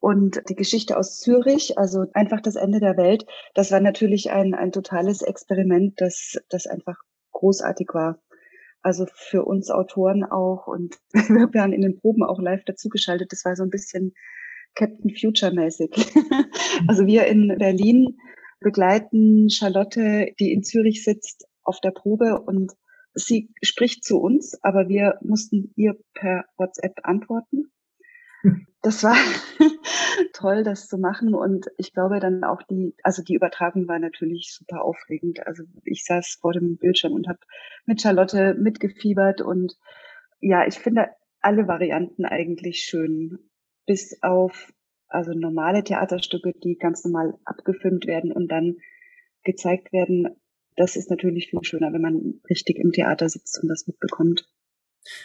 Und 0.00 0.42
die 0.50 0.54
Geschichte 0.54 0.98
aus 0.98 1.16
Zürich, 1.16 1.78
also 1.78 2.04
einfach 2.12 2.42
das 2.42 2.56
Ende 2.56 2.78
der 2.78 2.98
Welt, 2.98 3.26
das 3.54 3.72
war 3.72 3.80
natürlich 3.80 4.30
ein, 4.30 4.54
ein 4.54 4.70
totales 4.70 5.22
Experiment, 5.22 6.00
das, 6.00 6.36
das 6.50 6.66
einfach 6.66 6.98
großartig 7.38 7.88
war. 7.92 8.20
Also 8.82 9.06
für 9.12 9.44
uns 9.44 9.70
Autoren 9.70 10.24
auch. 10.24 10.66
Und 10.66 10.96
wir 11.12 11.52
waren 11.54 11.72
in 11.72 11.82
den 11.82 11.98
Proben 11.98 12.22
auch 12.22 12.40
live 12.40 12.64
dazugeschaltet. 12.64 13.32
Das 13.32 13.44
war 13.44 13.56
so 13.56 13.62
ein 13.62 13.70
bisschen 13.70 14.14
Captain 14.74 15.14
Future 15.14 15.52
mäßig. 15.52 15.90
also 16.88 17.06
wir 17.06 17.26
in 17.26 17.56
Berlin 17.58 18.18
begleiten 18.60 19.50
Charlotte, 19.50 20.32
die 20.38 20.52
in 20.52 20.62
Zürich 20.62 21.04
sitzt, 21.04 21.46
auf 21.62 21.80
der 21.80 21.90
Probe 21.90 22.40
und 22.40 22.72
sie 23.14 23.50
spricht 23.62 24.04
zu 24.04 24.18
uns, 24.18 24.58
aber 24.62 24.88
wir 24.88 25.18
mussten 25.20 25.72
ihr 25.76 25.96
per 26.14 26.44
WhatsApp 26.56 26.94
antworten. 27.02 27.70
Das 28.82 29.02
war 29.02 29.16
toll, 30.32 30.62
das 30.62 30.86
zu 30.86 30.98
machen. 30.98 31.34
Und 31.34 31.66
ich 31.78 31.92
glaube 31.92 32.20
dann 32.20 32.44
auch 32.44 32.62
die, 32.62 32.94
also 33.02 33.22
die 33.22 33.34
Übertragung 33.34 33.88
war 33.88 33.98
natürlich 33.98 34.54
super 34.56 34.84
aufregend. 34.84 35.46
Also 35.46 35.64
ich 35.84 36.04
saß 36.04 36.38
vor 36.40 36.52
dem 36.52 36.76
Bildschirm 36.76 37.12
und 37.12 37.28
habe 37.28 37.40
mit 37.86 38.00
Charlotte 38.00 38.54
mitgefiebert 38.54 39.40
und 39.40 39.74
ja, 40.40 40.66
ich 40.66 40.78
finde 40.78 41.08
alle 41.40 41.66
Varianten 41.66 42.24
eigentlich 42.24 42.82
schön. 42.82 43.38
Bis 43.86 44.22
auf 44.22 44.72
also 45.08 45.32
normale 45.32 45.82
Theaterstücke, 45.82 46.52
die 46.52 46.76
ganz 46.76 47.04
normal 47.04 47.34
abgefilmt 47.44 48.06
werden 48.06 48.30
und 48.32 48.48
dann 48.48 48.76
gezeigt 49.42 49.92
werden. 49.92 50.36
Das 50.76 50.94
ist 50.94 51.10
natürlich 51.10 51.50
viel 51.50 51.64
schöner, 51.64 51.92
wenn 51.92 52.02
man 52.02 52.40
richtig 52.48 52.78
im 52.78 52.92
Theater 52.92 53.28
sitzt 53.28 53.58
und 53.62 53.68
das 53.68 53.86
mitbekommt. 53.86 54.46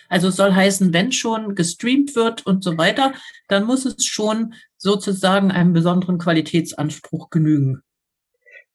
Also 0.09 0.29
soll 0.29 0.53
heißen, 0.53 0.93
wenn 0.93 1.12
schon 1.12 1.55
gestreamt 1.55 2.15
wird 2.15 2.45
und 2.45 2.63
so 2.63 2.77
weiter, 2.77 3.13
dann 3.47 3.65
muss 3.65 3.86
es 3.86 4.05
schon 4.05 4.53
sozusagen 4.77 5.51
einem 5.51 5.73
besonderen 5.73 6.17
Qualitätsanspruch 6.17 7.29
genügen. 7.29 7.81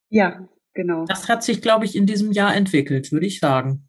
Ja, 0.08 0.48
genau. 0.74 1.04
Das 1.06 1.28
hat 1.28 1.42
sich, 1.42 1.62
glaube 1.62 1.84
ich, 1.84 1.96
in 1.96 2.06
diesem 2.06 2.32
Jahr 2.32 2.54
entwickelt, 2.54 3.12
würde 3.12 3.26
ich 3.26 3.40
sagen. 3.40 3.88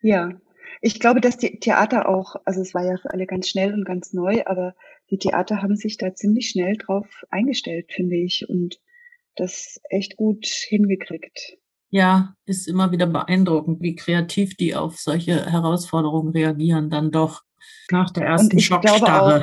Ja, 0.00 0.40
ich 0.80 0.98
glaube, 0.98 1.20
dass 1.20 1.36
die 1.36 1.60
Theater 1.60 2.08
auch, 2.08 2.36
also 2.44 2.60
es 2.60 2.74
war 2.74 2.84
ja 2.84 2.96
für 2.96 3.10
alle 3.12 3.26
ganz 3.26 3.48
schnell 3.48 3.72
und 3.72 3.84
ganz 3.84 4.12
neu, 4.12 4.42
aber 4.46 4.74
die 5.10 5.18
Theater 5.18 5.62
haben 5.62 5.76
sich 5.76 5.96
da 5.96 6.14
ziemlich 6.14 6.48
schnell 6.48 6.76
drauf 6.76 7.06
eingestellt, 7.30 7.92
finde 7.92 8.16
ich, 8.16 8.48
und 8.48 8.80
das 9.36 9.80
echt 9.90 10.16
gut 10.16 10.46
hingekriegt. 10.46 11.58
Ja, 11.94 12.34
ist 12.46 12.68
immer 12.68 12.90
wieder 12.90 13.06
beeindruckend, 13.06 13.82
wie 13.82 13.94
kreativ 13.94 14.56
die 14.56 14.74
auf 14.74 14.96
solche 14.96 15.44
Herausforderungen 15.52 16.32
reagieren, 16.32 16.88
dann 16.88 17.10
doch 17.10 17.42
nach 17.90 18.10
der 18.10 18.24
ersten 18.24 18.58
Schockstarre. 18.58 19.42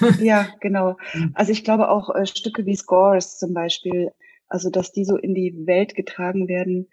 Auch, 0.00 0.20
ja, 0.20 0.48
genau. 0.60 0.98
Also 1.32 1.50
ich 1.50 1.64
glaube 1.64 1.88
auch 1.88 2.14
äh, 2.14 2.26
Stücke 2.26 2.66
wie 2.66 2.76
Scores 2.76 3.38
zum 3.38 3.54
Beispiel, 3.54 4.10
also 4.48 4.68
dass 4.68 4.92
die 4.92 5.06
so 5.06 5.16
in 5.16 5.34
die 5.34 5.54
Welt 5.64 5.94
getragen 5.94 6.46
werden 6.46 6.88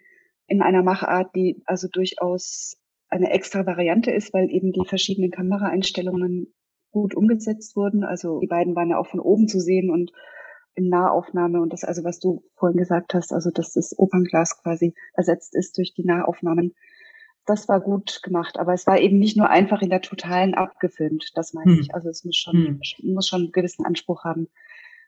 in 0.46 0.62
einer 0.62 0.82
Machart, 0.82 1.34
die 1.36 1.62
also 1.66 1.88
durchaus 1.92 2.78
eine 3.08 3.30
extra 3.32 3.66
Variante 3.66 4.10
ist, 4.10 4.32
weil 4.32 4.50
eben 4.50 4.72
die 4.72 4.86
verschiedenen 4.86 5.30
Kameraeinstellungen 5.30 6.54
gut 6.90 7.14
umgesetzt 7.14 7.76
wurden. 7.76 8.02
Also 8.02 8.40
die 8.40 8.46
beiden 8.46 8.74
waren 8.74 8.88
ja 8.88 8.98
auch 8.98 9.08
von 9.08 9.20
oben 9.20 9.46
zu 9.46 9.60
sehen 9.60 9.90
und 9.90 10.10
in 10.76 10.88
Nahaufnahme 10.88 11.60
und 11.60 11.72
das 11.72 11.84
also, 11.84 12.04
was 12.04 12.20
du 12.20 12.44
vorhin 12.54 12.78
gesagt 12.78 13.14
hast, 13.14 13.32
also 13.32 13.50
dass 13.50 13.72
das 13.72 13.98
Opernglas 13.98 14.62
quasi 14.62 14.94
ersetzt 15.14 15.54
ist 15.56 15.76
durch 15.78 15.94
die 15.94 16.04
Nahaufnahmen. 16.04 16.74
Das 17.46 17.68
war 17.68 17.80
gut 17.80 18.20
gemacht, 18.22 18.58
aber 18.58 18.74
es 18.74 18.86
war 18.86 18.98
eben 18.98 19.18
nicht 19.18 19.36
nur 19.36 19.48
einfach 19.48 19.80
in 19.80 19.90
der 19.90 20.02
totalen 20.02 20.54
abgefilmt, 20.54 21.30
das 21.34 21.54
meine 21.54 21.72
hm. 21.72 21.80
ich. 21.80 21.94
Also 21.94 22.10
es 22.10 22.24
muss 22.24 22.36
schon, 22.36 22.54
hm. 22.54 23.14
muss 23.14 23.26
schon 23.26 23.42
einen 23.42 23.52
gewissen 23.52 23.86
Anspruch 23.86 24.24
haben. 24.24 24.48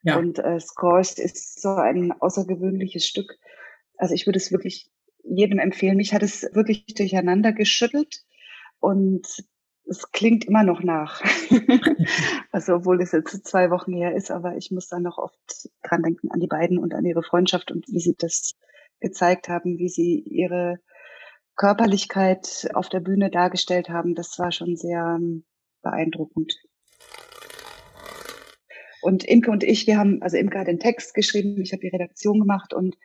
Ja. 0.03 0.17
Und 0.17 0.39
äh, 0.39 0.59
Scores 0.59 1.19
ist 1.19 1.61
so 1.61 1.71
ein 1.71 2.13
außergewöhnliches 2.13 3.07
Stück. 3.07 3.39
Also 3.97 4.15
ich 4.15 4.27
würde 4.27 4.39
es 4.39 4.53
wirklich 4.53 4.91
jedem 5.23 5.59
empfehlen. 5.59 5.97
Mich 5.97 6.15
hat 6.15 6.23
es 6.23 6.49
wirklich 6.55 6.87
durcheinander 6.87 7.53
geschüttelt 7.53 8.23
und 8.81 9.27
es 9.89 10.11
klingt 10.13 10.45
immer 10.45 10.63
noch 10.63 10.83
nach. 10.83 11.23
also 12.53 12.77
obwohl 12.77 13.01
es 13.03 13.13
jetzt 13.13 13.47
zwei 13.47 13.71
Wochen 13.71 13.93
her 13.93 14.15
ist, 14.15 14.31
aber 14.31 14.57
ich 14.57 14.71
muss 14.71 14.89
da 14.89 14.99
noch 15.01 15.19
oft 15.19 15.69
dran 15.83 16.03
denken 16.03 16.31
an 16.31 16.41
die 16.41 16.47
beiden 16.47 16.79
und 16.79 16.95
an 16.95 17.05
ihre 17.05 17.23
Freundschaft 17.23 17.71
und 17.71 17.87
wie 17.89 18.01
sie 18.01 18.15
das 18.17 18.55
gezeigt 19.01 19.49
haben, 19.49 19.79
wie 19.79 19.89
sie 19.89 20.19
ihre 20.21 20.79
Körperlichkeit 21.57 22.69
auf 22.75 22.89
der 22.89 23.01
Bühne 23.01 23.31
dargestellt 23.31 23.89
haben. 23.89 24.15
Das 24.15 24.39
war 24.39 24.53
schon 24.53 24.77
sehr 24.77 25.17
ähm, 25.19 25.45
beeindruckend. 25.83 26.55
Und 29.01 29.25
Imke 29.25 29.51
und 29.51 29.63
ich, 29.63 29.87
wir 29.87 29.97
haben, 29.97 30.23
also 30.23 30.37
Imke 30.37 30.59
hat 30.59 30.67
den 30.67 30.81
Text 30.81 31.15
geschrieben, 31.15 31.61
ich 31.61 31.73
habe 31.73 31.81
die 31.81 31.89
Redaktion 31.89 32.41
gemacht 32.41 32.75
und 32.75 32.97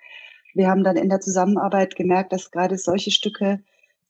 wir 0.56 0.68
haben 0.68 0.84
dann 0.84 0.98
in 0.98 1.10
der 1.10 1.20
Zusammenarbeit 1.20 1.96
gemerkt, 1.96 2.34
dass 2.34 2.52
gerade 2.52 2.78
solche 2.78 3.12
Stücke 3.12 3.64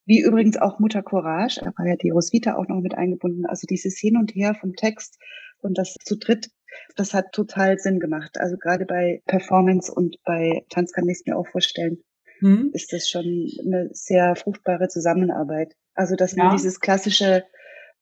wie 0.06 0.22
übrigens 0.22 0.58
auch 0.58 0.80
Mutter 0.80 1.02
Courage, 1.02 1.62
da 1.64 1.72
war 1.78 1.88
ja 1.88 1.96
die 1.96 2.10
Roswitha 2.10 2.56
auch 2.56 2.68
noch 2.68 2.82
mit 2.82 2.96
eingebunden. 2.96 3.46
Also 3.46 3.68
dieses 3.68 3.98
Hin 3.98 4.18
und 4.18 4.36
Her 4.36 4.56
vom 4.56 4.76
Text 4.76 5.18
und 5.60 5.78
das 5.78 5.96
zu 6.04 6.18
dritt, 6.18 6.50
das 6.96 7.14
hat 7.14 7.32
total 7.32 7.78
Sinn 7.78 8.00
gemacht. 8.00 8.38
Also 8.40 8.58
gerade 8.58 8.86
bei 8.86 9.22
Performance 9.26 9.94
und 9.94 10.18
bei 10.26 10.66
Tanz 10.70 10.92
kann 10.92 11.08
ich 11.08 11.20
es 11.20 11.26
mir 11.26 11.38
auch 11.38 11.48
vorstellen, 11.48 12.04
mhm. 12.42 12.72
ist 12.74 12.92
das 12.92 13.10
schon 13.10 13.48
eine 13.66 13.90
sehr 13.94 14.36
fruchtbare 14.36 14.88
Zusammenarbeit. 14.88 15.76
Also 15.94 16.16
dass 16.16 16.36
man 16.36 16.56
dieses 16.56 16.80
klassische 16.80 17.44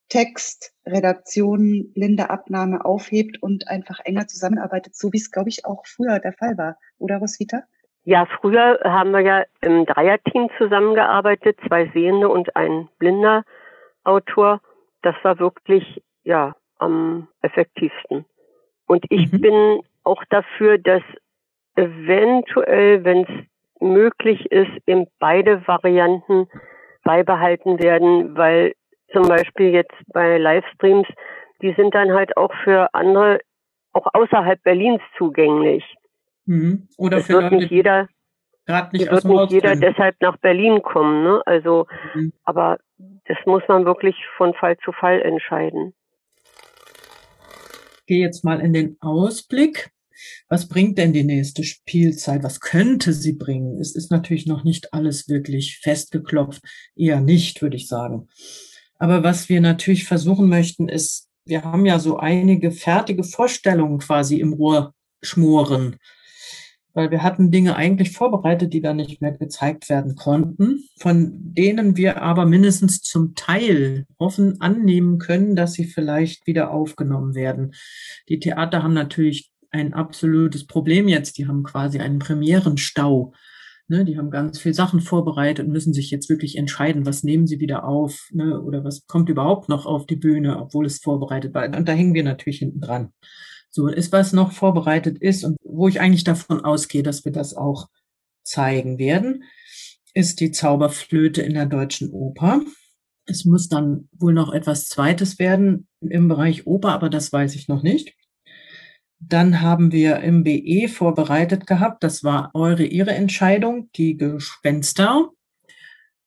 Text, 0.10 0.74
Redaktion, 0.86 1.92
blinde 1.94 2.30
Abnahme 2.30 2.84
aufhebt 2.84 3.42
und 3.42 3.68
einfach 3.70 4.00
enger 4.04 4.28
zusammenarbeitet, 4.28 4.96
so 4.96 5.14
wie 5.14 5.18
es, 5.18 5.32
glaube 5.32 5.50
ich, 5.50 5.66
auch 5.66 5.86
früher 5.86 6.20
der 6.20 6.34
Fall 6.34 6.58
war. 6.58 6.78
Oder 6.98 7.18
Roswitha? 7.18 7.64
Ja, 8.04 8.26
früher 8.26 8.80
haben 8.84 9.12
wir 9.12 9.22
ja 9.22 9.44
im 9.62 9.86
Dreierteam 9.86 10.50
zusammengearbeitet, 10.58 11.60
zwei 11.68 11.88
Sehende 11.94 12.30
und 12.30 12.56
ein 12.56 12.90
blinder 12.98 13.44
Autor. 14.04 14.60
Das 15.04 15.16
war 15.24 15.40
wirklich, 15.40 16.02
ja, 16.24 16.56
am 16.80 17.28
effektivsten. 17.42 18.26
Und 18.88 19.06
ich 19.10 19.32
mhm. 19.32 19.42
bin 19.42 19.84
auch 20.04 20.24
dafür, 20.30 20.80
dass 20.80 21.04
eventuell, 21.76 23.04
wenn 23.04 23.24
es 23.24 23.30
möglich 23.80 24.52
ist, 24.52 24.72
eben 24.88 25.08
beide 25.20 25.66
Varianten 25.68 26.48
beibehalten 27.04 27.82
werden, 27.82 28.36
weil 28.36 28.74
zum 29.12 29.28
Beispiel 29.28 29.70
jetzt 29.70 29.96
bei 30.08 30.38
Livestreams, 30.38 31.08
die 31.62 31.74
sind 31.74 31.94
dann 31.94 32.12
halt 32.14 32.36
auch 32.38 32.54
für 32.64 32.94
andere, 32.94 33.40
auch 33.94 34.08
außerhalb 34.14 34.62
Berlins 34.64 35.02
zugänglich. 35.18 35.84
Mhm. 36.52 36.90
Oder 36.98 37.20
es 37.20 37.30
wird 37.30 37.50
nicht 37.54 37.72
jeder, 37.72 38.10
gerade 38.66 38.98
nicht 38.98 39.10
wird 39.10 39.24
nicht 39.24 39.52
jeder 39.52 39.74
deshalb 39.78 40.20
nach 40.20 40.36
Berlin 40.36 40.82
kommen, 40.82 41.24
ne? 41.24 41.42
Also, 41.46 41.88
mhm. 42.14 42.34
aber 42.44 42.78
das 43.24 43.38
muss 43.46 43.64
man 43.70 43.86
wirklich 43.86 44.18
von 44.36 44.54
Fall 44.54 44.78
zu 44.84 44.92
Fall 44.92 45.22
entscheiden. 45.22 45.94
Ich 48.00 48.06
gehe 48.06 48.20
jetzt 48.20 48.44
mal 48.44 48.60
in 48.60 48.74
den 48.74 48.98
Ausblick. 49.00 49.92
Was 50.50 50.68
bringt 50.68 50.98
denn 50.98 51.14
die 51.14 51.24
nächste 51.24 51.64
Spielzeit? 51.64 52.44
Was 52.44 52.60
könnte 52.60 53.14
sie 53.14 53.38
bringen? 53.38 53.80
Es 53.80 53.96
ist 53.96 54.12
natürlich 54.12 54.46
noch 54.46 54.66
nicht 54.66 54.94
alles 54.94 55.30
wirklich 55.30 55.80
festgeklopft. 55.82 56.62
Eher 56.98 57.22
nicht, 57.22 57.62
würde 57.62 57.78
ich 57.78 57.88
sagen. 57.88 58.28
Aber 59.00 59.24
was 59.24 59.48
wir 59.48 59.62
natürlich 59.62 60.04
versuchen 60.04 60.50
möchten, 60.50 60.90
ist, 60.90 61.30
wir 61.46 61.64
haben 61.64 61.86
ja 61.86 61.98
so 61.98 62.18
einige 62.18 62.72
fertige 62.72 63.24
Vorstellungen 63.24 64.00
quasi 64.00 64.42
im 64.42 64.52
Rohr 64.52 64.94
schmoren 65.24 65.96
weil 66.94 67.12
wir 67.12 67.24
hatten 67.24 67.52
Dinge 67.52 67.76
eigentlich 67.76 68.12
vorbereitet, 68.12 68.74
die 68.74 68.82
dann 68.82 68.98
nicht 68.98 69.22
mehr 69.22 69.32
gezeigt 69.32 69.90
werden 69.90 70.16
konnten, 70.16 70.84
von 71.00 71.54
denen 71.54 71.96
wir 71.98 72.22
aber 72.22 72.46
mindestens 72.46 73.02
zum 73.02 73.36
Teil 73.36 74.06
offen 74.18 74.60
annehmen 74.62 75.18
können, 75.20 75.56
dass 75.56 75.74
sie 75.74 75.86
vielleicht 75.86 76.48
wieder 76.48 76.72
aufgenommen 76.72 77.34
werden. 77.34 77.74
Die 78.30 78.40
Theater 78.40 78.84
haben 78.84 78.94
natürlich 78.94 79.52
ein 79.72 79.94
absolutes 79.94 80.68
Problem 80.68 81.08
jetzt. 81.08 81.38
Die 81.38 81.48
haben 81.48 81.64
quasi 81.64 82.00
einen 82.00 82.20
Premierenstau. 82.20 83.34
Ne, 83.88 84.06
die 84.06 84.18
haben 84.18 84.32
ganz 84.32 84.58
viel 84.58 84.74
Sachen 84.74 85.02
vorbereitet 85.02 85.66
und 85.66 85.74
müssen 85.74 85.94
sich 85.94 86.12
jetzt 86.12 86.30
wirklich 86.30 86.58
entscheiden, 86.58 87.06
was 87.06 87.24
nehmen 87.24 87.46
sie 87.46 87.60
wieder 87.60 87.84
auf 87.84 88.30
ne, 88.32 88.62
oder 88.62 88.86
was 88.86 89.06
kommt 89.06 89.28
überhaupt 89.28 89.68
noch 89.68 89.86
auf 89.86 90.06
die 90.06 90.16
Bühne, 90.16 90.60
obwohl 90.60 90.86
es 90.86 91.00
vorbereitet 91.00 91.54
war. 91.54 91.66
Und 91.66 91.90
da 91.90 91.92
hängen 91.92 92.14
wir 92.14 92.24
natürlich 92.24 92.60
hinten 92.60 92.80
dran. 92.80 93.12
So 93.74 93.88
ist, 93.88 94.12
was 94.12 94.34
noch 94.34 94.52
vorbereitet 94.52 95.18
ist 95.20 95.46
und 95.46 95.58
wo 95.64 95.88
ich 95.88 96.02
eigentlich 96.02 96.26
davon 96.26 96.64
ausgehe, 96.64 97.04
dass 97.04 97.24
wir 97.24 97.32
das 97.32 97.56
auch 97.56 97.88
zeigen 98.44 99.00
werden, 99.00 99.46
ist 100.14 100.42
die 100.42 100.52
Zauberflöte 100.52 101.42
in 101.42 101.54
der 101.54 101.68
deutschen 101.68 102.12
Oper. 102.12 102.62
Es 103.26 103.46
muss 103.46 103.70
dann 103.70 104.10
wohl 104.12 104.34
noch 104.34 104.52
etwas 104.52 104.90
Zweites 104.90 105.40
werden 105.40 105.88
im 106.02 106.28
Bereich 106.28 106.68
Oper, 106.68 106.90
aber 106.90 107.10
das 107.10 107.32
weiß 107.32 107.56
ich 107.56 107.70
noch 107.70 107.82
nicht. 107.82 108.14
Dann 109.20 109.62
haben 109.62 109.94
wir 109.94 110.20
im 110.20 110.44
BE 110.44 110.90
vorbereitet 110.90 111.66
gehabt, 111.66 112.04
das 112.04 112.24
war 112.24 112.52
eure, 112.54 112.84
ihre 112.84 113.12
Entscheidung, 113.12 113.90
die 113.96 114.18
Gespenster. 114.18 115.30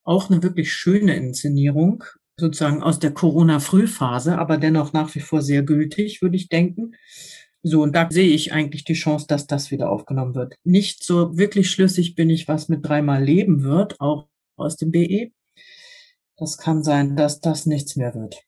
Auch 0.02 0.30
eine 0.30 0.42
wirklich 0.42 0.72
schöne 0.72 1.14
Inszenierung 1.16 2.04
sozusagen 2.36 2.82
aus 2.82 2.98
der 2.98 3.12
Corona-Frühphase, 3.12 4.38
aber 4.38 4.58
dennoch 4.58 4.92
nach 4.92 5.14
wie 5.14 5.20
vor 5.20 5.42
sehr 5.42 5.62
gültig, 5.62 6.22
würde 6.22 6.36
ich 6.36 6.48
denken. 6.48 6.94
So, 7.62 7.82
und 7.82 7.94
da 7.94 8.08
sehe 8.10 8.28
ich 8.28 8.52
eigentlich 8.52 8.84
die 8.84 8.94
Chance, 8.94 9.26
dass 9.26 9.46
das 9.46 9.70
wieder 9.70 9.90
aufgenommen 9.90 10.34
wird. 10.34 10.54
Nicht 10.64 11.02
so 11.02 11.38
wirklich 11.38 11.70
schlüssig 11.70 12.14
bin 12.14 12.28
ich, 12.28 12.46
was 12.46 12.68
mit 12.68 12.86
dreimal 12.86 13.24
leben 13.24 13.62
wird, 13.62 14.00
auch 14.00 14.28
aus 14.56 14.76
dem 14.76 14.90
BE. 14.90 15.30
Das 16.36 16.58
kann 16.58 16.82
sein, 16.82 17.16
dass 17.16 17.40
das 17.40 17.64
nichts 17.64 17.96
mehr 17.96 18.14
wird. 18.14 18.42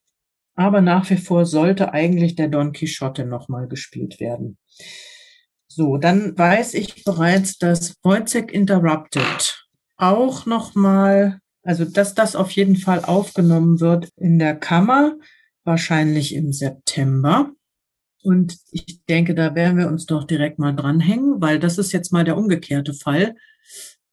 Aber 0.55 0.81
nach 0.81 1.09
wie 1.09 1.17
vor 1.17 1.45
sollte 1.45 1.93
eigentlich 1.93 2.35
der 2.35 2.47
Don 2.47 2.73
Quixote 2.73 3.25
nochmal 3.25 3.67
gespielt 3.67 4.19
werden. 4.19 4.57
So, 5.67 5.97
dann 5.97 6.37
weiß 6.37 6.73
ich 6.73 7.03
bereits, 7.03 7.57
dass 7.57 7.95
Wojciech 8.03 8.51
Interrupted 8.51 9.67
auch 9.97 10.45
nochmal, 10.45 11.39
also 11.67 11.83
dass 11.83 12.15
das 12.15 12.37
auf 12.37 12.51
jeden 12.51 12.77
Fall 12.77 13.03
aufgenommen 13.03 13.81
wird 13.81 14.07
in 14.15 14.39
der 14.39 14.55
Kammer, 14.55 15.17
wahrscheinlich 15.65 16.33
im 16.33 16.53
September. 16.53 17.51
Und 18.23 18.57
ich 18.71 19.03
denke, 19.09 19.35
da 19.35 19.53
werden 19.53 19.77
wir 19.77 19.89
uns 19.89 20.05
doch 20.05 20.23
direkt 20.23 20.59
mal 20.59 20.73
dranhängen, 20.73 21.41
weil 21.41 21.59
das 21.59 21.77
ist 21.77 21.91
jetzt 21.91 22.13
mal 22.13 22.23
der 22.23 22.37
umgekehrte 22.37 22.93
Fall. 22.93 23.35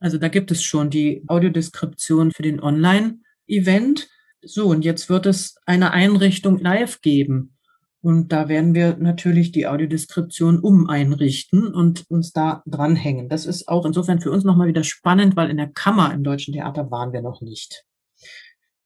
Also 0.01 0.19
da 0.19 0.27
gibt 0.27 0.51
es 0.51 0.65
schon 0.65 0.91
die 0.91 1.23
Audiodeskription 1.29 2.33
für 2.33 2.43
den 2.43 2.61
Online-Event. 2.61 4.09
So, 4.43 4.67
und 4.67 4.85
jetzt 4.85 5.09
wird 5.09 5.27
es 5.27 5.55
eine 5.65 5.93
Einrichtung 5.93 6.59
live 6.59 7.03
geben. 7.03 7.54
Und 8.05 8.33
da 8.33 8.51
werden 8.51 8.75
wir 8.75 8.99
natürlich 8.99 9.51
die 9.51 9.67
Audiodeskription 9.67 10.59
umeinrichten 10.59 11.73
und 11.73 12.05
uns 12.11 12.35
da 12.35 12.63
dranhängen. 12.67 13.31
Das 13.31 13.47
ist 13.47 13.67
auch 13.67 13.87
insofern 13.87 14.21
für 14.21 14.31
uns 14.31 14.45
nochmal 14.45 14.69
wieder 14.69 14.85
spannend, 14.85 15.37
weil 15.37 15.49
in 15.49 15.57
der 15.57 15.73
Kammer 15.73 16.13
im 16.13 16.23
Deutschen 16.23 16.53
Theater 16.53 16.91
waren 16.91 17.15
wir 17.15 17.23
noch 17.23 17.41
nicht. 17.41 17.87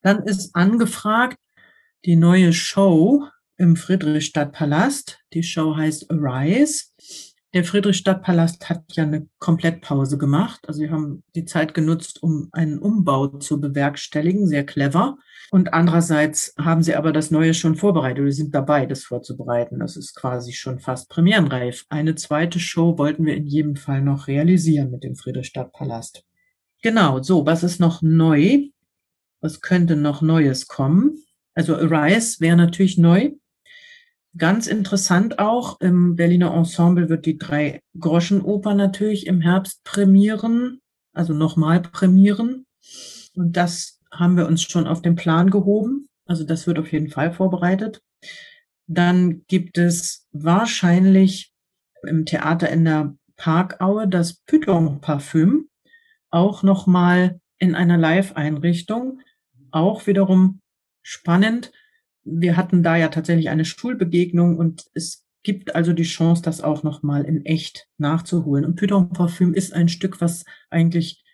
Dann 0.02 0.22
ist 0.22 0.54
angefragt 0.54 1.36
die 2.04 2.14
neue 2.14 2.52
Show 2.52 3.26
im 3.56 3.74
Friedrichstadtpalast. 3.74 5.18
Die 5.32 5.42
Show 5.42 5.76
heißt 5.76 6.12
Arise. 6.12 6.84
Der 7.54 7.64
Friedrichstadtpalast 7.64 8.68
hat 8.68 8.84
ja 8.92 9.04
eine 9.04 9.26
Komplettpause 9.38 10.18
gemacht. 10.18 10.60
Also 10.68 10.82
wir 10.82 10.90
haben 10.90 11.22
die 11.34 11.46
Zeit 11.46 11.72
genutzt, 11.72 12.22
um 12.22 12.50
einen 12.52 12.78
Umbau 12.78 13.28
zu 13.28 13.58
bewerkstelligen. 13.58 14.46
Sehr 14.46 14.66
clever. 14.66 15.16
Und 15.50 15.72
andererseits 15.72 16.52
haben 16.58 16.82
sie 16.82 16.94
aber 16.94 17.10
das 17.10 17.30
Neue 17.30 17.54
schon 17.54 17.74
vorbereitet. 17.74 18.22
Wir 18.22 18.32
sind 18.32 18.54
dabei, 18.54 18.84
das 18.84 19.04
vorzubereiten. 19.04 19.78
Das 19.78 19.96
ist 19.96 20.14
quasi 20.14 20.52
schon 20.52 20.78
fast 20.78 21.08
premierenreif. 21.08 21.86
Eine 21.88 22.16
zweite 22.16 22.60
Show 22.60 22.98
wollten 22.98 23.24
wir 23.24 23.34
in 23.34 23.46
jedem 23.46 23.76
Fall 23.76 24.02
noch 24.02 24.26
realisieren 24.26 24.90
mit 24.90 25.02
dem 25.02 25.16
Friedrichstadtpalast. 25.16 26.24
Genau, 26.82 27.22
so, 27.22 27.46
was 27.46 27.62
ist 27.62 27.80
noch 27.80 28.02
neu? 28.02 28.68
Was 29.40 29.62
könnte 29.62 29.96
noch 29.96 30.20
Neues 30.20 30.66
kommen? 30.68 31.24
Also 31.54 31.76
Arise 31.76 32.40
wäre 32.40 32.56
natürlich 32.56 32.98
neu. 32.98 33.32
Ganz 34.36 34.66
interessant 34.66 35.38
auch, 35.38 35.80
im 35.80 36.16
Berliner 36.16 36.54
Ensemble 36.54 37.08
wird 37.08 37.26
die 37.26 37.38
drei 37.38 37.80
Groschenoper 37.98 38.74
natürlich 38.74 39.26
im 39.26 39.40
Herbst 39.40 39.82
prämieren, 39.84 40.80
also 41.12 41.32
nochmal 41.32 41.80
prämieren. 41.80 42.66
Und 43.34 43.56
das 43.56 44.00
haben 44.12 44.36
wir 44.36 44.46
uns 44.46 44.62
schon 44.62 44.86
auf 44.86 45.02
den 45.02 45.16
Plan 45.16 45.50
gehoben. 45.50 46.08
Also 46.26 46.44
das 46.44 46.66
wird 46.66 46.78
auf 46.78 46.92
jeden 46.92 47.08
Fall 47.08 47.32
vorbereitet. 47.32 48.02
Dann 48.86 49.44
gibt 49.46 49.78
es 49.78 50.26
wahrscheinlich 50.32 51.52
im 52.06 52.26
Theater 52.26 52.68
in 52.68 52.84
der 52.84 53.16
Parkaue 53.36 54.08
das 54.08 54.40
Python 54.46 55.00
Parfüm 55.00 55.68
auch 56.30 56.62
nochmal 56.62 57.40
in 57.58 57.74
einer 57.74 57.96
Live-Einrichtung. 57.96 59.20
Auch 59.70 60.06
wiederum 60.06 60.60
spannend 61.02 61.72
wir 62.30 62.56
hatten 62.56 62.82
da 62.82 62.96
ja 62.96 63.08
tatsächlich 63.08 63.48
eine 63.48 63.64
Schulbegegnung 63.64 64.56
und 64.56 64.84
es 64.94 65.24
gibt 65.42 65.74
also 65.74 65.92
die 65.92 66.02
Chance, 66.02 66.42
das 66.42 66.60
auch 66.60 66.82
nochmal 66.82 67.24
in 67.24 67.44
echt 67.44 67.86
nachzuholen. 67.96 68.64
Und 68.64 68.76
Python 68.76 69.10
Parfüm 69.10 69.54
ist 69.54 69.72
ein 69.72 69.88
Stück, 69.88 70.20
was 70.20 70.44
eigentlich, 70.70 71.24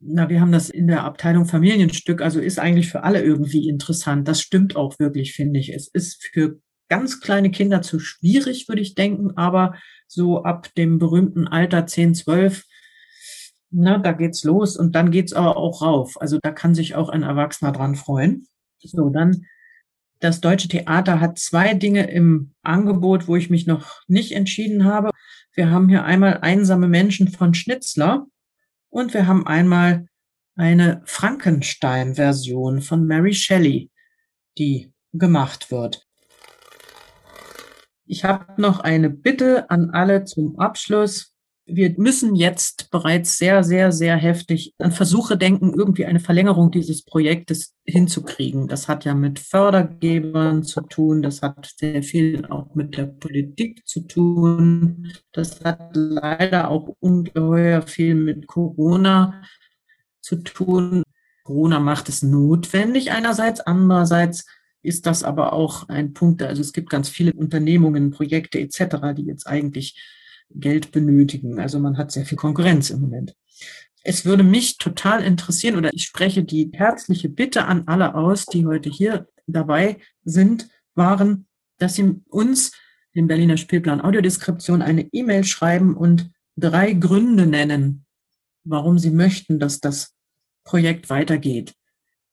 na, 0.00 0.28
wir 0.28 0.40
haben 0.40 0.52
das 0.52 0.70
in 0.70 0.86
der 0.86 1.04
Abteilung 1.04 1.46
Familienstück, 1.46 2.22
also 2.22 2.40
ist 2.40 2.58
eigentlich 2.58 2.88
für 2.88 3.02
alle 3.02 3.22
irgendwie 3.22 3.68
interessant. 3.68 4.28
Das 4.28 4.40
stimmt 4.40 4.76
auch 4.76 4.98
wirklich, 4.98 5.32
finde 5.32 5.60
ich. 5.60 5.72
Es 5.72 5.88
ist 5.88 6.24
für 6.32 6.60
ganz 6.88 7.20
kleine 7.20 7.50
Kinder 7.50 7.82
zu 7.82 7.98
schwierig, 7.98 8.68
würde 8.68 8.82
ich 8.82 8.94
denken, 8.94 9.36
aber 9.36 9.74
so 10.06 10.44
ab 10.44 10.68
dem 10.76 10.98
berühmten 10.98 11.48
Alter 11.48 11.86
10, 11.86 12.14
12, 12.14 12.64
na, 13.70 13.98
da 13.98 14.12
geht's 14.12 14.44
los 14.44 14.76
und 14.76 14.94
dann 14.94 15.10
geht's 15.10 15.32
aber 15.32 15.56
auch 15.56 15.82
rauf. 15.82 16.20
Also 16.20 16.38
da 16.40 16.52
kann 16.52 16.74
sich 16.74 16.94
auch 16.94 17.08
ein 17.08 17.24
Erwachsener 17.24 17.72
dran 17.72 17.96
freuen. 17.96 18.46
So, 18.78 19.08
dann 19.08 19.46
das 20.20 20.40
Deutsche 20.40 20.68
Theater 20.68 21.20
hat 21.20 21.38
zwei 21.38 21.74
Dinge 21.74 22.10
im 22.10 22.54
Angebot, 22.62 23.28
wo 23.28 23.36
ich 23.36 23.50
mich 23.50 23.66
noch 23.66 24.02
nicht 24.06 24.32
entschieden 24.32 24.84
habe. 24.84 25.10
Wir 25.52 25.70
haben 25.70 25.88
hier 25.88 26.04
einmal 26.04 26.38
einsame 26.40 26.88
Menschen 26.88 27.28
von 27.28 27.54
Schnitzler 27.54 28.26
und 28.90 29.14
wir 29.14 29.26
haben 29.26 29.46
einmal 29.46 30.06
eine 30.56 31.02
Frankenstein-Version 31.04 32.80
von 32.80 33.06
Mary 33.06 33.34
Shelley, 33.34 33.90
die 34.56 34.92
gemacht 35.12 35.70
wird. 35.70 36.06
Ich 38.06 38.24
habe 38.24 38.60
noch 38.60 38.80
eine 38.80 39.10
Bitte 39.10 39.70
an 39.70 39.90
alle 39.90 40.24
zum 40.24 40.58
Abschluss 40.58 41.33
wir 41.66 41.94
müssen 41.96 42.36
jetzt 42.36 42.90
bereits 42.90 43.38
sehr, 43.38 43.64
sehr, 43.64 43.90
sehr 43.90 44.16
heftig 44.16 44.74
an 44.78 44.92
Versuche 44.92 45.38
denken, 45.38 45.72
irgendwie 45.74 46.04
eine 46.04 46.20
Verlängerung 46.20 46.70
dieses 46.70 47.04
Projektes 47.04 47.74
hinzukriegen. 47.86 48.68
Das 48.68 48.86
hat 48.86 49.04
ja 49.04 49.14
mit 49.14 49.38
Fördergebern 49.38 50.62
zu 50.64 50.82
tun, 50.82 51.22
das 51.22 51.40
hat 51.40 51.72
sehr 51.76 52.02
viel 52.02 52.44
auch 52.46 52.74
mit 52.74 52.96
der 52.96 53.06
Politik 53.06 53.86
zu 53.86 54.00
tun, 54.00 55.10
das 55.32 55.64
hat 55.64 55.90
leider 55.94 56.68
auch 56.70 56.94
ungeheuer 57.00 57.82
viel 57.82 58.14
mit 58.14 58.46
Corona 58.46 59.42
zu 60.20 60.36
tun. 60.36 61.02
Corona 61.44 61.80
macht 61.80 62.08
es 62.10 62.22
notwendig 62.22 63.10
einerseits, 63.10 63.60
andererseits 63.60 64.46
ist 64.82 65.06
das 65.06 65.24
aber 65.24 65.54
auch 65.54 65.88
ein 65.88 66.12
Punkt, 66.12 66.42
also 66.42 66.60
es 66.60 66.74
gibt 66.74 66.90
ganz 66.90 67.08
viele 67.08 67.32
Unternehmungen, 67.32 68.10
Projekte 68.10 68.60
etc., 68.60 69.14
die 69.16 69.24
jetzt 69.24 69.46
eigentlich 69.46 69.96
Geld 70.54 70.92
benötigen. 70.92 71.58
Also 71.58 71.78
man 71.78 71.98
hat 71.98 72.12
sehr 72.12 72.24
viel 72.24 72.38
Konkurrenz 72.38 72.90
im 72.90 73.00
Moment. 73.00 73.36
Es 74.02 74.24
würde 74.24 74.42
mich 74.42 74.78
total 74.78 75.22
interessieren 75.22 75.76
oder 75.76 75.92
ich 75.92 76.04
spreche 76.04 76.44
die 76.44 76.70
herzliche 76.72 77.28
Bitte 77.28 77.64
an 77.64 77.84
alle 77.86 78.14
aus, 78.14 78.46
die 78.46 78.66
heute 78.66 78.90
hier 78.90 79.28
dabei 79.46 79.98
sind, 80.24 80.68
waren, 80.94 81.46
dass 81.78 81.94
sie 81.94 82.20
uns, 82.28 82.72
dem 83.14 83.26
Berliner 83.28 83.56
Spielplan 83.56 84.00
Audiodeskription, 84.00 84.82
eine 84.82 85.08
E-Mail 85.12 85.44
schreiben 85.44 85.96
und 85.96 86.30
drei 86.56 86.92
Gründe 86.92 87.46
nennen, 87.46 88.04
warum 88.64 88.98
sie 88.98 89.10
möchten, 89.10 89.58
dass 89.58 89.80
das 89.80 90.14
Projekt 90.64 91.10
weitergeht. 91.10 91.74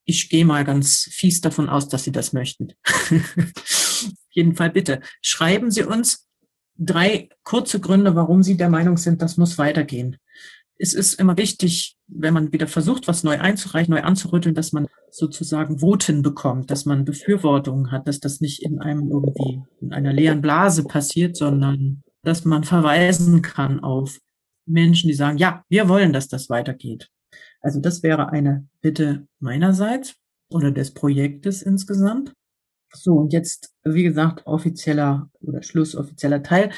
Ich 0.05 0.29
gehe 0.29 0.45
mal 0.45 0.65
ganz 0.65 1.03
fies 1.11 1.41
davon 1.41 1.69
aus, 1.69 1.87
dass 1.87 2.03
Sie 2.03 2.11
das 2.11 2.33
möchten. 2.33 2.73
Auf 2.83 4.13
jeden 4.31 4.55
Fall 4.55 4.71
bitte 4.71 5.01
schreiben 5.21 5.69
Sie 5.69 5.83
uns 5.83 6.27
drei 6.81 7.29
kurze 7.43 7.79
Gründe, 7.79 8.15
warum 8.15 8.43
Sie 8.43 8.57
der 8.57 8.69
Meinung 8.69 8.97
sind, 8.97 9.21
das 9.21 9.37
muss 9.37 9.57
weitergehen. 9.57 10.17
Es 10.77 10.93
ist 10.93 11.19
immer 11.19 11.37
wichtig, 11.37 11.95
wenn 12.07 12.33
man 12.33 12.51
wieder 12.51 12.67
versucht, 12.67 13.07
was 13.07 13.23
neu 13.23 13.39
einzureichen, 13.39 13.93
neu 13.93 14.01
anzurütteln, 14.01 14.55
dass 14.55 14.71
man 14.71 14.87
sozusagen 15.11 15.79
Voten 15.79 16.23
bekommt, 16.23 16.71
dass 16.71 16.85
man 16.85 17.05
Befürwortungen 17.05 17.91
hat, 17.91 18.07
dass 18.07 18.19
das 18.19 18.41
nicht 18.41 18.63
in 18.63 18.79
einem 18.79 19.11
irgendwie 19.11 19.61
in 19.79 19.93
einer 19.93 20.11
leeren 20.11 20.41
Blase 20.41 20.83
passiert, 20.83 21.37
sondern 21.37 22.01
dass 22.23 22.45
man 22.45 22.63
verweisen 22.63 23.41
kann 23.41 23.79
auf 23.79 24.19
Menschen, 24.65 25.07
die 25.07 25.13
sagen, 25.13 25.37
ja, 25.37 25.63
wir 25.69 25.87
wollen, 25.87 26.13
dass 26.13 26.27
das 26.27 26.49
weitergeht. 26.49 27.09
Also 27.61 27.79
das 27.79 28.01
wäre 28.01 28.29
eine 28.29 28.67
Bitte 28.81 29.27
meinerseits 29.39 30.15
oder 30.49 30.71
des 30.71 30.93
Projektes 30.93 31.61
insgesamt. 31.61 32.33
So, 32.93 33.13
und 33.13 33.33
jetzt, 33.33 33.73
wie 33.83 34.03
gesagt, 34.03 34.45
offizieller 34.45 35.29
oder 35.39 35.63
schlussoffizieller 35.63 36.43
Teil. 36.43 36.71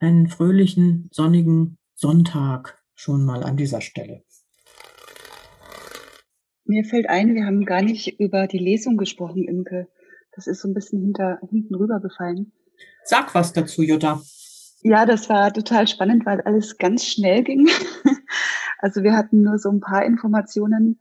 Einen 0.00 0.28
fröhlichen, 0.28 1.08
sonnigen 1.12 1.78
Sonntag 1.94 2.78
schon 2.94 3.24
mal 3.24 3.42
an 3.42 3.56
dieser 3.56 3.80
Stelle. 3.80 4.22
Mir 6.64 6.84
fällt 6.84 7.08
ein, 7.08 7.34
wir 7.34 7.46
haben 7.46 7.64
gar 7.64 7.82
nicht 7.82 8.20
über 8.20 8.46
die 8.46 8.58
Lesung 8.58 8.96
gesprochen, 8.96 9.48
Imke. 9.48 9.88
Das 10.32 10.46
ist 10.46 10.60
so 10.60 10.68
ein 10.68 10.74
bisschen 10.74 11.00
hinter, 11.00 11.40
hinten 11.50 11.74
rüber 11.74 11.98
gefallen. 12.00 12.52
Sag 13.04 13.34
was 13.34 13.52
dazu, 13.52 13.82
Jutta. 13.82 14.22
Ja, 14.82 15.04
das 15.06 15.28
war 15.28 15.52
total 15.52 15.88
spannend, 15.88 16.26
weil 16.26 16.40
alles 16.42 16.76
ganz 16.76 17.04
schnell 17.04 17.42
ging. 17.42 17.68
Also 18.80 19.02
wir 19.02 19.16
hatten 19.16 19.42
nur 19.42 19.58
so 19.58 19.70
ein 19.70 19.80
paar 19.80 20.04
Informationen 20.04 21.00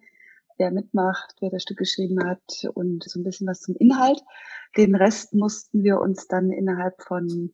wer 0.57 0.71
mitmacht, 0.71 1.35
wer 1.39 1.49
das 1.49 1.63
Stück 1.63 1.77
geschrieben 1.77 2.23
hat 2.23 2.41
und 2.73 3.03
so 3.03 3.19
ein 3.19 3.23
bisschen 3.23 3.47
was 3.47 3.61
zum 3.61 3.75
Inhalt. 3.75 4.21
Den 4.75 4.95
Rest 4.95 5.33
mussten 5.33 5.83
wir 5.83 5.99
uns 5.99 6.27
dann 6.27 6.51
innerhalb 6.51 7.01
von 7.01 7.53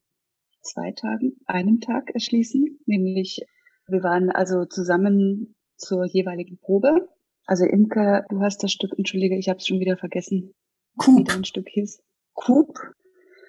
zwei 0.62 0.91
Tagen, 0.91 1.38
einem 1.45 1.82
Tag 1.82 2.12
erschließen, 2.14 2.80
nämlich 2.86 3.45
wir 3.88 4.04
waren 4.04 4.30
also 4.32 4.66
zusammen 4.66 5.56
zur 5.76 6.06
jeweiligen 6.06 6.58
Probe. 6.58 7.10
Also 7.45 7.66
Imke, 7.66 8.26
du 8.30 8.41
hast 8.41 8.64
das 8.64 8.72
Stück, 8.72 8.93
entschuldige, 8.97 9.38
ich 9.38 9.49
habe 9.49 9.60
es 9.60 9.68
schon 9.68 9.82
wieder 9.82 9.97
vergessen, 9.97 10.54
Coop. 10.97 11.20
wie 11.20 11.24
dein 11.26 11.43
Stück 11.43 11.68
hieß. 11.68 12.01
Coop. 12.34 12.80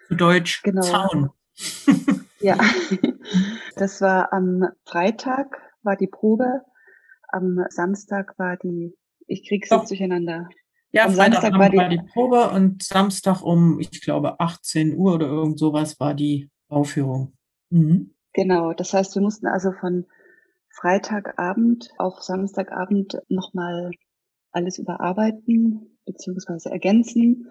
Zu 0.09 0.17
Deutsch 0.17 0.63
genau. 0.63 0.83
Zaun. 0.83 1.31
Ja, 2.41 2.59
das 3.77 4.03
war 4.03 4.35
am 4.35 4.69
Freitag 4.85 5.57
war 5.83 5.97
die 5.97 6.09
Probe, 6.09 6.61
am 7.29 7.65
Samstag 7.71 8.39
war 8.39 8.59
die, 8.59 8.95
ich 9.27 9.49
krieg's 9.49 9.71
jetzt 9.71 9.91
durcheinander. 9.91 10.49
Ja, 10.93 11.07
am 11.07 11.15
Freitag 11.15 11.43
Samstag 11.43 11.59
war 11.59 11.71
die, 11.71 11.77
war 11.77 11.89
die 11.89 12.01
Probe 12.13 12.51
und 12.51 12.83
Samstag 12.83 13.43
um, 13.43 13.81
ich 13.81 14.01
glaube, 14.01 14.39
18 14.39 14.97
Uhr 14.97 15.15
oder 15.15 15.27
irgend 15.27 15.59
sowas 15.59 15.99
war 15.99 16.15
die 16.15 16.51
Aufführung. 16.69 17.33
Mhm. 17.71 18.15
Genau, 18.33 18.73
das 18.73 18.93
heißt, 18.93 19.15
wir 19.15 19.23
mussten 19.23 19.47
also 19.47 19.73
von 19.73 20.07
Freitagabend 20.71 21.91
auf 21.99 22.21
Samstagabend 22.23 23.19
nochmal 23.29 23.91
alles 24.53 24.79
überarbeiten 24.79 25.99
beziehungsweise 26.05 26.71
ergänzen. 26.71 27.51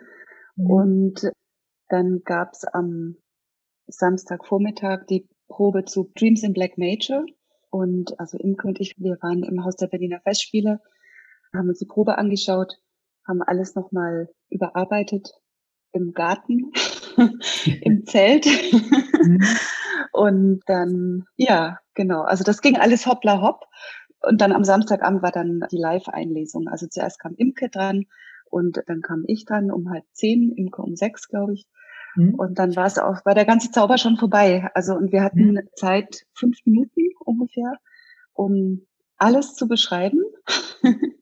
Mhm. 0.56 0.70
Und 0.70 1.32
dann 1.90 2.22
gab's 2.24 2.64
am 2.66 3.18
Samstagvormittag 3.88 5.06
die 5.08 5.28
Probe 5.48 5.86
zu 5.86 6.12
Dreams 6.16 6.44
in 6.44 6.54
Black 6.54 6.78
Major. 6.78 7.26
Und 7.70 8.20
also 8.20 8.38
Imke 8.38 8.68
und 8.68 8.80
ich, 8.80 8.96
wir 8.98 9.18
waren 9.22 9.44
im 9.44 9.64
Haus 9.64 9.76
der 9.76 9.88
Berliner 9.88 10.22
Festspiele, 10.22 10.80
haben 11.56 11.70
uns 11.70 11.80
die 11.80 11.86
Probe 11.86 12.18
angeschaut, 12.18 12.78
haben 13.28 13.42
alles 13.42 13.76
nochmal 13.76 14.30
überarbeitet 14.50 15.34
im 15.92 16.14
Garten, 16.14 16.72
im 17.82 18.06
Zelt. 18.06 18.46
Mhm. 18.46 19.44
und 20.12 20.62
dann, 20.66 21.26
ja, 21.38 21.80
genau. 21.94 22.22
Also 22.22 22.44
das 22.44 22.62
ging 22.62 22.78
alles 22.78 23.06
hoppla 23.06 23.42
hopp. 23.42 23.66
Und 24.22 24.40
dann 24.40 24.54
am 24.54 24.64
Samstagabend 24.64 25.22
war 25.22 25.32
dann 25.32 25.66
die 25.72 25.78
Live-Einlesung. 25.78 26.68
Also 26.70 26.88
zuerst 26.88 27.20
kam 27.20 27.36
Imke 27.36 27.70
dran 27.70 28.06
und 28.50 28.82
dann 28.88 29.02
kam 29.02 29.24
ich 29.28 29.46
dran 29.46 29.70
um 29.70 29.90
halb 29.90 30.06
zehn, 30.14 30.54
Imke 30.56 30.82
um 30.82 30.96
sechs, 30.96 31.28
glaube 31.28 31.54
ich. 31.54 31.68
Mhm. 32.16 32.36
Und 32.36 32.58
dann 32.58 32.76
war 32.76 32.86
es 32.86 32.98
auch, 32.98 33.26
war 33.26 33.36
der 33.36 33.46
ganze 33.46 33.72
Zauber 33.72 33.98
schon 33.98 34.18
vorbei. 34.18 34.70
Also 34.74 34.96
und 34.96 35.12
wir 35.12 35.24
hatten 35.24 35.54
mhm. 35.54 35.68
Zeit, 35.76 36.26
fünf 36.34 36.58
Minuten 36.66 37.02
ungefähr, 37.20 37.74
um 38.34 38.86
alles 39.18 39.56
zu 39.56 39.68
beschreiben. 39.68 40.22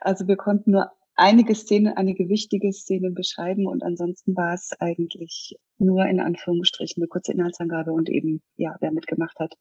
also 0.00 0.26
wir 0.26 0.36
konnten 0.36 0.72
nur 0.72 0.90
einige 1.16 1.54
Szenen, 1.54 1.96
einige 1.96 2.28
wichtige 2.28 2.72
Szenen 2.72 3.14
beschreiben 3.14 3.66
und 3.66 3.82
ansonsten 3.82 4.36
war 4.36 4.54
es 4.54 4.70
eigentlich 4.78 5.56
nur 5.78 6.04
in 6.06 6.20
Anführungsstrichen 6.20 7.02
eine 7.02 7.08
kurze 7.08 7.32
Inhaltsangabe 7.32 7.92
und 7.92 8.08
eben, 8.08 8.42
ja, 8.56 8.76
wer 8.80 8.92
mitgemacht 8.92 9.38
hat. 9.38 9.54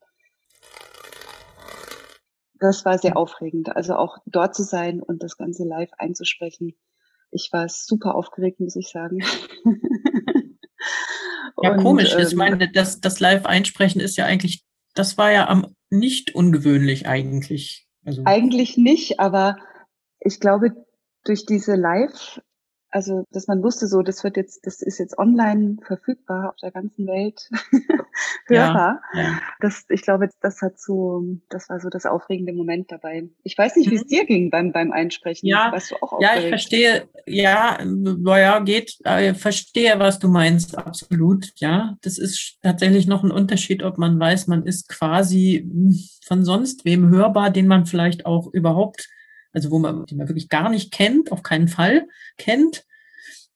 Das 2.59 2.85
war 2.85 2.97
sehr 2.97 3.17
aufregend, 3.17 3.75
also 3.75 3.95
auch 3.95 4.17
dort 4.25 4.55
zu 4.55 4.63
sein 4.63 5.01
und 5.01 5.23
das 5.23 5.37
Ganze 5.37 5.65
live 5.65 5.91
einzusprechen. 5.97 6.75
Ich 7.31 7.49
war 7.51 7.67
super 7.67 8.15
aufgeregt, 8.15 8.59
muss 8.59 8.75
ich 8.75 8.89
sagen. 8.89 9.19
ja, 11.61 11.73
und, 11.73 11.83
komisch. 11.83 12.13
Ähm, 12.13 12.19
ich 12.21 12.35
meine, 12.35 12.71
das, 12.71 13.01
das 13.01 13.19
Live-Einsprechen 13.19 13.99
ist 13.99 14.15
ja 14.15 14.25
eigentlich, 14.25 14.63
das 14.93 15.17
war 15.17 15.31
ja 15.31 15.47
am 15.49 15.75
nicht 15.95 16.35
ungewöhnlich 16.35 17.07
eigentlich. 17.07 17.87
Also. 18.05 18.23
Eigentlich 18.25 18.77
nicht, 18.77 19.19
aber 19.19 19.57
ich 20.19 20.39
glaube, 20.39 20.71
durch 21.23 21.45
diese 21.45 21.75
Live 21.75 22.41
also 22.95 23.25
dass 23.31 23.47
man 23.47 23.61
wusste 23.61 23.87
so, 23.87 24.01
das 24.03 24.23
wird 24.23 24.37
jetzt, 24.37 24.65
das 24.65 24.81
ist 24.81 24.99
jetzt 24.99 25.17
online 25.17 25.75
verfügbar 25.85 26.51
auf 26.51 26.55
der 26.61 26.71
ganzen 26.71 27.05
Welt 27.07 27.49
hörbar. 28.47 29.01
Ja, 29.13 29.21
ja. 29.21 29.39
Das, 29.59 29.83
ich 29.89 30.01
glaube, 30.01 30.29
das 30.41 30.61
hat 30.61 30.79
so, 30.79 31.21
das 31.49 31.67
war 31.67 31.81
so 31.81 31.89
das 31.89 32.05
aufregende 32.05 32.53
Moment 32.53 32.89
dabei. 32.93 33.27
Ich 33.43 33.57
weiß 33.57 33.75
nicht, 33.75 33.91
wie 33.91 33.95
es 33.95 34.03
mhm. 34.03 34.07
dir 34.07 34.25
ging 34.25 34.49
beim 34.49 34.71
beim 34.71 34.93
Einsprechen. 34.93 35.45
Ja, 35.45 35.73
Warst 35.73 35.91
du 35.91 35.95
auch 35.97 36.13
aufgeregt? 36.13 36.35
ja, 36.37 36.41
ich 36.41 36.47
verstehe. 36.47 37.09
Ja, 37.25 37.79
naja, 37.83 38.59
geht. 38.59 38.97
Verstehe, 39.35 39.99
was 39.99 40.19
du 40.19 40.29
meinst, 40.29 40.77
absolut. 40.77 41.51
Ja, 41.57 41.97
das 42.01 42.17
ist 42.17 42.59
tatsächlich 42.61 43.07
noch 43.07 43.25
ein 43.25 43.31
Unterschied, 43.31 43.83
ob 43.83 43.97
man 43.97 44.17
weiß, 44.17 44.47
man 44.47 44.65
ist 44.65 44.87
quasi 44.87 45.69
von 46.25 46.45
sonst 46.45 46.85
wem 46.85 47.09
hörbar, 47.09 47.49
den 47.49 47.67
man 47.67 47.85
vielleicht 47.85 48.25
auch 48.25 48.47
überhaupt 48.53 49.09
also 49.55 49.71
wo 49.71 49.79
man, 49.79 50.05
die 50.05 50.15
man 50.15 50.27
wirklich 50.27 50.49
gar 50.49 50.69
nicht 50.69 50.91
kennt, 50.91 51.31
auf 51.31 51.41
keinen 51.41 51.67
Fall 51.67 52.07
kennt. 52.37 52.85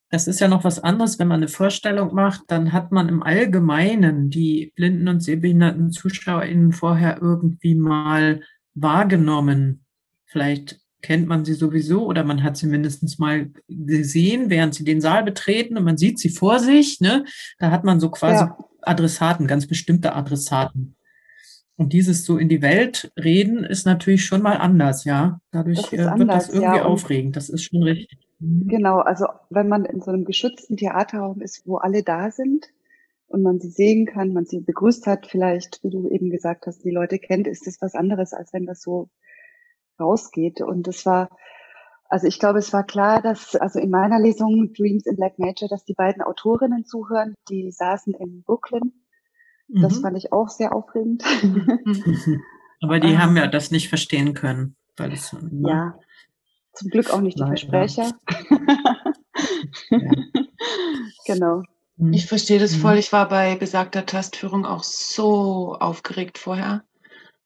Das 0.09 0.27
ist 0.27 0.39
ja 0.39 0.47
noch 0.47 0.63
was 0.63 0.79
anderes, 0.79 1.19
wenn 1.19 1.27
man 1.27 1.41
eine 1.41 1.49
Vorstellung 1.49 2.15
macht, 2.15 2.41
dann 2.47 2.73
hat 2.73 2.91
man 2.91 3.09
im 3.09 3.21
Allgemeinen 3.21 4.31
die 4.31 4.71
blinden 4.75 5.07
und 5.07 5.21
sehbehinderten 5.21 5.91
ZuschauerInnen 5.91 6.71
vorher 6.71 7.21
irgendwie 7.21 7.75
mal 7.75 8.41
wahrgenommen. 8.73 9.85
Vielleicht 10.25 10.79
kennt 11.01 11.27
man 11.27 11.45
sie 11.45 11.53
sowieso 11.53 12.05
oder 12.05 12.23
man 12.23 12.43
hat 12.43 12.57
sie 12.57 12.67
mindestens 12.67 13.19
mal 13.19 13.51
gesehen, 13.67 14.49
während 14.49 14.73
sie 14.73 14.83
den 14.83 15.01
Saal 15.01 15.23
betreten 15.23 15.77
und 15.77 15.83
man 15.83 15.97
sieht 15.97 16.17
sie 16.17 16.29
vor 16.29 16.59
sich. 16.59 16.99
Ne? 17.01 17.25
Da 17.59 17.71
hat 17.71 17.83
man 17.83 17.99
so 17.99 18.09
quasi 18.09 18.45
ja. 18.45 18.57
Adressaten, 18.81 19.47
ganz 19.47 19.67
bestimmte 19.67 20.15
Adressaten. 20.15 20.95
Und 21.79 21.93
dieses 21.93 22.25
so 22.25 22.37
in 22.37 22.49
die 22.49 22.61
Welt 22.61 23.09
reden 23.15 23.63
ist 23.63 23.85
natürlich 23.85 24.25
schon 24.25 24.41
mal 24.41 24.57
anders, 24.57 25.05
ja. 25.05 25.39
Dadurch 25.51 25.93
äh, 25.93 25.97
wird 25.97 26.29
das 26.29 26.49
irgendwie 26.49 26.77
ja, 26.77 26.83
aufregend. 26.83 27.37
Das 27.37 27.47
ist 27.47 27.63
schon 27.63 27.83
richtig. 27.83 28.19
Mhm. 28.39 28.67
Genau, 28.67 28.97
also 28.97 29.27
wenn 29.49 29.69
man 29.69 29.85
in 29.85 30.01
so 30.01 30.11
einem 30.11 30.25
geschützten 30.25 30.75
Theaterraum 30.75 31.39
ist, 31.39 31.65
wo 31.65 31.77
alle 31.77 32.03
da 32.03 32.31
sind 32.31 32.67
und 33.27 33.43
man 33.43 33.61
sie 33.61 33.69
sehen 33.69 34.05
kann, 34.05 34.33
man 34.33 34.43
sie 34.43 34.59
begrüßt 34.59 35.07
hat, 35.07 35.25
vielleicht, 35.25 35.81
wie 35.81 35.89
du 35.89 36.09
eben 36.09 36.29
gesagt 36.31 36.67
hast, 36.67 36.83
die 36.83 36.91
Leute 36.91 37.17
kennt, 37.17 37.47
ist 37.47 37.65
das 37.65 37.77
was 37.79 37.95
anderes, 37.95 38.33
als 38.33 38.51
wenn 38.51 38.65
das 38.65 38.81
so 38.81 39.07
rausgeht. 40.01 40.59
Und 40.59 40.85
das 40.85 41.05
war, 41.05 41.29
also 42.09 42.27
ich 42.27 42.39
glaube, 42.39 42.59
es 42.59 42.73
war 42.73 42.85
klar, 42.85 43.21
dass, 43.21 43.55
also 43.55 43.79
in 43.79 43.89
meiner 43.89 44.19
Lesung 44.19 44.73
Dreams 44.73 45.05
in 45.05 45.15
Black 45.15 45.39
Nature, 45.39 45.69
dass 45.69 45.85
die 45.85 45.93
beiden 45.93 46.21
Autorinnen 46.23 46.83
zuhören, 46.83 47.35
die 47.47 47.71
saßen 47.71 48.15
in 48.15 48.43
Brooklyn 48.43 48.91
das 49.69 49.97
mhm. 49.97 50.01
fand 50.01 50.17
ich 50.17 50.33
auch 50.33 50.49
sehr 50.49 50.73
aufregend. 50.73 51.23
Aber 52.81 52.99
die 52.99 53.09
ähm, 53.13 53.21
haben 53.21 53.37
ja 53.37 53.47
das 53.47 53.71
nicht 53.71 53.89
verstehen 53.89 54.33
können. 54.33 54.75
Weil 54.97 55.13
es, 55.13 55.31
ne? 55.33 55.69
Ja, 55.69 55.99
zum 56.73 56.89
Glück 56.89 57.11
auch 57.11 57.21
nicht 57.21 57.39
die 57.39 57.43
Versprecher. 57.43 58.11
Ja. 59.89 59.99
genau. 61.25 61.63
Mhm. 61.97 62.13
Ich 62.13 62.25
verstehe 62.25 62.59
das 62.59 62.75
voll. 62.75 62.93
Mhm. 62.93 62.99
Ich 62.99 63.11
war 63.11 63.29
bei 63.29 63.55
besagter 63.55 64.05
Tastführung 64.05 64.65
auch 64.65 64.83
so 64.83 65.75
aufgeregt 65.79 66.37
vorher, 66.37 66.83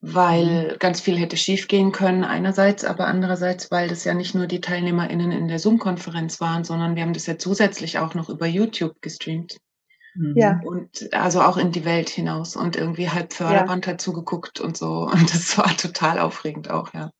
weil 0.00 0.72
mhm. 0.72 0.78
ganz 0.78 1.00
viel 1.00 1.16
hätte 1.16 1.36
schiefgehen 1.36 1.92
können 1.92 2.24
einerseits, 2.24 2.84
aber 2.84 3.06
andererseits, 3.06 3.70
weil 3.70 3.88
das 3.88 4.04
ja 4.04 4.14
nicht 4.14 4.34
nur 4.34 4.46
die 4.46 4.60
TeilnehmerInnen 4.60 5.32
in 5.32 5.48
der 5.48 5.58
Zoom-Konferenz 5.58 6.40
waren, 6.40 6.64
sondern 6.64 6.96
wir 6.96 7.02
haben 7.02 7.12
das 7.12 7.26
ja 7.26 7.38
zusätzlich 7.38 7.98
auch 7.98 8.14
noch 8.14 8.28
über 8.28 8.46
YouTube 8.46 9.00
gestreamt. 9.02 9.58
Ja. 10.14 10.54
Mhm. 10.54 10.62
Und 10.62 11.12
also 11.12 11.40
auch 11.40 11.56
in 11.56 11.72
die 11.72 11.84
Welt 11.84 12.08
hinaus 12.08 12.56
und 12.56 12.76
irgendwie 12.76 13.10
halb 13.10 13.32
Förderband 13.32 13.86
ja. 13.86 13.90
halt 13.92 14.00
zugeguckt 14.00 14.60
und 14.60 14.76
so. 14.76 15.08
Und 15.12 15.32
das 15.32 15.56
war 15.58 15.76
total 15.76 16.18
aufregend 16.18 16.70
auch, 16.70 16.92
ja. 16.94 17.10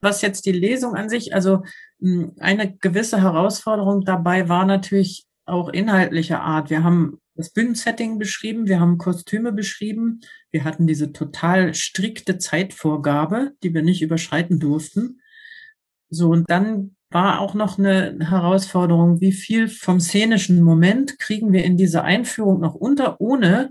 Was 0.00 0.22
jetzt 0.22 0.46
die 0.46 0.52
Lesung 0.52 0.94
an 0.94 1.08
sich, 1.08 1.34
also 1.34 1.64
hm, 2.00 2.36
eine 2.38 2.76
gewisse 2.76 3.20
Herausforderung 3.20 4.04
dabei 4.04 4.48
war 4.48 4.64
natürlich 4.64 5.26
auch 5.44 5.70
inhaltlicher 5.70 6.40
Art. 6.40 6.70
Wir 6.70 6.84
haben 6.84 7.20
das 7.34 7.50
Bühnensetting 7.50 8.18
beschrieben, 8.18 8.66
wir 8.66 8.80
haben 8.80 8.98
Kostüme 8.98 9.52
beschrieben, 9.52 10.20
wir 10.50 10.64
hatten 10.64 10.86
diese 10.86 11.12
total 11.12 11.74
strikte 11.74 12.38
Zeitvorgabe, 12.38 13.52
die 13.62 13.72
wir 13.74 13.82
nicht 13.82 14.02
überschreiten 14.02 14.60
durften. 14.60 15.20
So, 16.10 16.30
und 16.30 16.50
dann 16.50 16.96
war 17.10 17.40
auch 17.40 17.54
noch 17.54 17.78
eine 17.78 18.18
Herausforderung, 18.20 19.20
wie 19.20 19.32
viel 19.32 19.68
vom 19.68 20.00
szenischen 20.00 20.62
Moment 20.62 21.18
kriegen 21.18 21.52
wir 21.52 21.64
in 21.64 21.76
diese 21.76 22.02
Einführung 22.02 22.60
noch 22.60 22.74
unter, 22.74 23.20
ohne, 23.20 23.70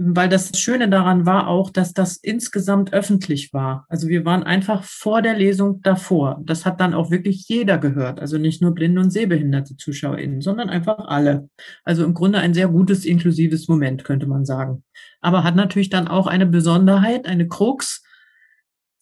weil 0.00 0.28
das 0.28 0.52
Schöne 0.56 0.88
daran 0.88 1.26
war 1.26 1.48
auch, 1.48 1.70
dass 1.70 1.92
das 1.92 2.16
insgesamt 2.16 2.92
öffentlich 2.92 3.52
war. 3.52 3.84
Also 3.88 4.06
wir 4.06 4.24
waren 4.24 4.44
einfach 4.44 4.84
vor 4.84 5.22
der 5.22 5.34
Lesung 5.34 5.82
davor. 5.82 6.40
Das 6.44 6.64
hat 6.64 6.80
dann 6.80 6.94
auch 6.94 7.10
wirklich 7.10 7.48
jeder 7.48 7.78
gehört. 7.78 8.20
Also 8.20 8.38
nicht 8.38 8.62
nur 8.62 8.72
blinde 8.74 9.00
und 9.00 9.10
sehbehinderte 9.10 9.76
ZuschauerInnen, 9.76 10.40
sondern 10.40 10.70
einfach 10.70 10.98
alle. 10.98 11.48
Also 11.84 12.04
im 12.04 12.14
Grunde 12.14 12.38
ein 12.38 12.54
sehr 12.54 12.68
gutes, 12.68 13.04
inklusives 13.04 13.66
Moment, 13.66 14.04
könnte 14.04 14.28
man 14.28 14.44
sagen. 14.44 14.84
Aber 15.20 15.42
hat 15.42 15.56
natürlich 15.56 15.90
dann 15.90 16.06
auch 16.06 16.28
eine 16.28 16.46
Besonderheit, 16.46 17.26
eine 17.26 17.48
Krux, 17.48 18.04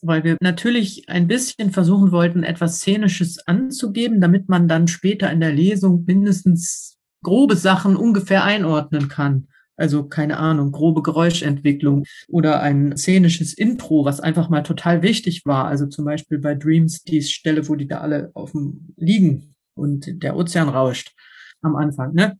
weil 0.02 0.24
wir 0.24 0.36
natürlich 0.40 1.08
ein 1.08 1.26
bisschen 1.26 1.70
versuchen 1.70 2.12
wollten, 2.12 2.42
etwas 2.42 2.76
Szenisches 2.76 3.38
anzugeben, 3.46 4.20
damit 4.20 4.48
man 4.48 4.68
dann 4.68 4.88
später 4.88 5.30
in 5.30 5.40
der 5.40 5.52
Lesung 5.52 6.04
mindestens 6.06 6.96
grobe 7.22 7.56
Sachen 7.56 7.96
ungefähr 7.96 8.44
einordnen 8.44 9.08
kann. 9.08 9.48
Also 9.76 10.04
keine 10.04 10.38
Ahnung, 10.38 10.72
grobe 10.72 11.02
Geräuschentwicklung 11.02 12.04
oder 12.28 12.62
ein 12.62 12.96
szenisches 12.96 13.52
Intro, 13.52 14.04
was 14.04 14.20
einfach 14.20 14.48
mal 14.48 14.62
total 14.62 15.02
wichtig 15.02 15.42
war. 15.44 15.66
Also 15.66 15.86
zum 15.86 16.06
Beispiel 16.06 16.38
bei 16.38 16.54
Dreams 16.54 17.02
die 17.02 17.22
Stelle, 17.22 17.68
wo 17.68 17.74
die 17.74 17.86
da 17.86 18.00
alle 18.00 18.30
auf 18.34 18.52
dem 18.52 18.94
liegen 18.96 19.54
und 19.74 20.22
der 20.22 20.36
Ozean 20.36 20.70
rauscht 20.70 21.14
am 21.60 21.76
Anfang. 21.76 22.14
Ne? 22.14 22.38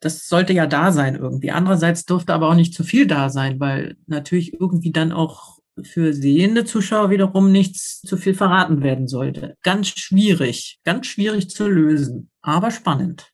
Das 0.00 0.28
sollte 0.28 0.52
ja 0.52 0.66
da 0.66 0.92
sein 0.92 1.14
irgendwie. 1.14 1.50
Andererseits 1.50 2.04
durfte 2.04 2.34
aber 2.34 2.50
auch 2.50 2.54
nicht 2.54 2.74
zu 2.74 2.84
viel 2.84 3.06
da 3.06 3.30
sein, 3.30 3.60
weil 3.60 3.96
natürlich 4.06 4.52
irgendwie 4.60 4.92
dann 4.92 5.12
auch 5.12 5.58
für 5.82 6.12
sehende 6.12 6.64
Zuschauer 6.64 7.10
wiederum 7.10 7.50
nichts 7.50 8.00
zu 8.00 8.16
viel 8.16 8.34
verraten 8.34 8.82
werden 8.82 9.08
sollte. 9.08 9.56
Ganz 9.62 9.88
schwierig, 9.88 10.80
ganz 10.84 11.06
schwierig 11.06 11.50
zu 11.50 11.68
lösen, 11.68 12.30
aber 12.42 12.70
spannend. 12.70 13.30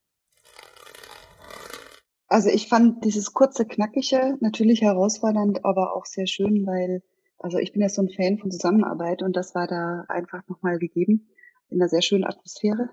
Also 2.27 2.49
ich 2.49 2.69
fand 2.69 3.03
dieses 3.03 3.33
kurze, 3.33 3.65
knackige 3.65 4.37
natürlich 4.39 4.81
herausfordernd, 4.81 5.65
aber 5.65 5.95
auch 5.95 6.05
sehr 6.05 6.27
schön, 6.27 6.65
weil, 6.65 7.03
also 7.37 7.57
ich 7.57 7.73
bin 7.73 7.81
ja 7.81 7.89
so 7.89 8.01
ein 8.01 8.09
Fan 8.09 8.37
von 8.37 8.51
Zusammenarbeit 8.51 9.21
und 9.21 9.35
das 9.35 9.53
war 9.53 9.67
da 9.67 10.05
einfach 10.07 10.41
nochmal 10.47 10.79
gegeben 10.79 11.27
in 11.69 11.81
einer 11.81 11.89
sehr 11.89 12.01
schönen 12.01 12.23
Atmosphäre. 12.23 12.89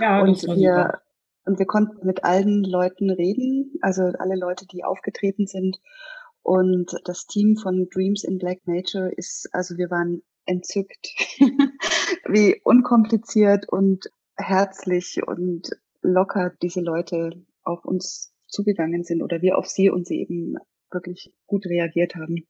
Ja, 0.00 0.22
und 0.22 0.42
wir, 0.42 0.46
super. 0.46 1.02
und 1.46 1.58
wir 1.58 1.66
konnten 1.66 2.06
mit 2.06 2.22
allen 2.22 2.62
Leuten 2.64 3.10
reden, 3.10 3.74
also 3.80 4.02
alle 4.02 4.36
Leute, 4.36 4.66
die 4.66 4.84
aufgetreten 4.84 5.46
sind. 5.46 5.78
Und 6.42 6.94
das 7.04 7.26
Team 7.26 7.56
von 7.56 7.88
Dreams 7.88 8.24
in 8.24 8.38
Black 8.38 8.66
Nature 8.66 9.12
ist, 9.16 9.48
also 9.52 9.76
wir 9.76 9.90
waren 9.90 10.22
entzückt, 10.44 11.06
wie 12.28 12.60
unkompliziert 12.64 13.68
und 13.68 14.06
herzlich 14.36 15.20
und 15.26 15.70
locker 16.02 16.52
diese 16.60 16.80
Leute 16.80 17.44
auf 17.62 17.84
uns 17.84 18.32
zugegangen 18.48 19.04
sind 19.04 19.22
oder 19.22 19.40
wir 19.40 19.56
auf 19.56 19.66
sie 19.66 19.88
und 19.90 20.06
sie 20.06 20.20
eben 20.20 20.56
wirklich 20.90 21.32
gut 21.46 21.66
reagiert 21.66 22.14
haben. 22.16 22.46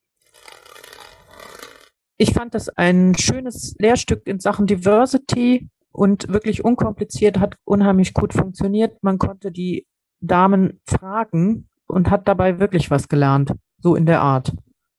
Ich 2.17 2.33
fand 2.33 2.55
das 2.55 2.69
ein 2.69 3.15
schönes 3.17 3.75
Lehrstück 3.79 4.27
in 4.27 4.41
Sachen 4.41 4.67
Diversity 4.67 5.69
und 5.91 6.29
wirklich 6.29 6.65
unkompliziert, 6.65 7.39
hat 7.39 7.57
unheimlich 7.65 8.15
gut 8.15 8.33
funktioniert. 8.33 9.03
Man 9.03 9.19
konnte 9.19 9.53
die 9.53 9.87
Damen 10.21 10.81
fragen 10.87 11.69
und 11.87 12.11
hat 12.11 12.29
dabei 12.29 12.59
wirklich 12.59 12.91
was 12.91 13.09
gelernt, 13.09 13.53
so 13.83 13.97
in 13.97 14.07
der 14.07 14.21
Art. 14.21 14.53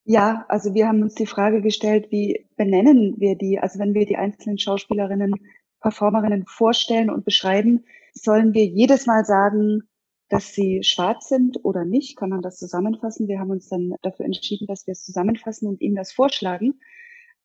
Ja, 0.06 0.46
also 0.50 0.74
wir 0.74 0.88
haben 0.88 1.02
uns 1.02 1.16
die 1.16 1.26
Frage 1.26 1.62
gestellt, 1.62 2.08
wie 2.12 2.48
benennen 2.58 3.16
wir 3.20 3.38
die? 3.38 3.60
Also 3.60 3.80
wenn 3.80 3.94
wir 3.94 4.06
die 4.06 4.18
einzelnen 4.18 4.58
Schauspielerinnen, 4.58 5.34
Performerinnen 5.80 6.46
vorstellen 6.46 7.10
und 7.10 7.24
beschreiben, 7.24 7.86
sollen 8.14 8.54
wir 8.54 8.66
jedes 8.66 9.06
Mal 9.06 9.24
sagen, 9.24 9.84
dass 10.30 10.54
sie 10.54 10.84
schwarz 10.84 11.30
sind 11.30 11.64
oder 11.64 11.86
nicht? 11.86 12.18
Kann 12.18 12.30
man 12.30 12.42
das 12.42 12.58
zusammenfassen? 12.58 13.28
Wir 13.28 13.40
haben 13.40 13.52
uns 13.52 13.70
dann 13.70 13.94
dafür 14.02 14.26
entschieden, 14.26 14.68
dass 14.68 14.88
wir 14.88 14.92
es 14.92 15.04
zusammenfassen 15.04 15.68
und 15.68 15.80
ihnen 15.80 15.96
das 15.96 16.12
vorschlagen, 16.12 16.80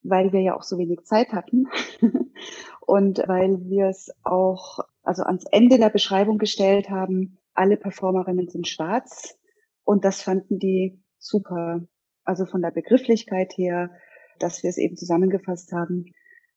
weil 0.03 0.33
wir 0.33 0.41
ja 0.41 0.55
auch 0.55 0.63
so 0.63 0.77
wenig 0.77 1.03
Zeit 1.03 1.31
hatten 1.31 1.67
und 2.81 3.19
weil 3.27 3.69
wir 3.69 3.87
es 3.87 4.11
auch 4.23 4.79
also 5.03 5.23
ans 5.23 5.45
Ende 5.51 5.77
der 5.77 5.89
Beschreibung 5.89 6.37
gestellt 6.37 6.89
haben, 6.89 7.37
alle 7.53 7.77
Performerinnen 7.77 8.49
sind 8.49 8.67
schwarz 8.67 9.37
und 9.83 10.03
das 10.03 10.21
fanden 10.21 10.59
die 10.59 11.01
super. 11.19 11.81
Also 12.23 12.45
von 12.45 12.61
der 12.61 12.71
Begrifflichkeit 12.71 13.53
her, 13.57 13.91
dass 14.39 14.63
wir 14.63 14.69
es 14.69 14.77
eben 14.77 14.95
zusammengefasst 14.95 15.71
haben. 15.71 16.05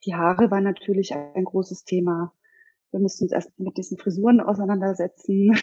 Die 0.05 0.15
Haare 0.15 0.51
war 0.51 0.61
natürlich 0.61 1.15
ein 1.15 1.45
großes 1.45 1.85
Thema. 1.85 2.33
Wir 2.91 3.01
mussten 3.01 3.25
uns 3.25 3.33
erst 3.33 3.59
mit 3.59 3.77
diesen 3.77 3.99
Frisuren 3.99 4.41
auseinandersetzen 4.41 5.59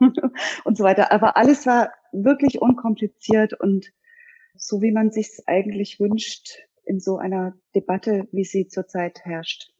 und 0.64 0.76
so 0.76 0.84
weiter. 0.84 1.12
Aber 1.12 1.36
alles 1.36 1.66
war 1.66 1.92
wirklich 2.12 2.60
unkompliziert 2.60 3.58
und 3.58 3.92
so, 4.54 4.82
wie 4.82 4.92
man 4.92 5.10
sich 5.10 5.30
eigentlich 5.46 5.98
wünscht 5.98 6.58
in 6.84 7.00
so 7.00 7.16
einer 7.16 7.54
Debatte, 7.74 8.28
wie 8.32 8.44
sie 8.44 8.68
zurzeit 8.68 9.20
herrscht. 9.24 9.70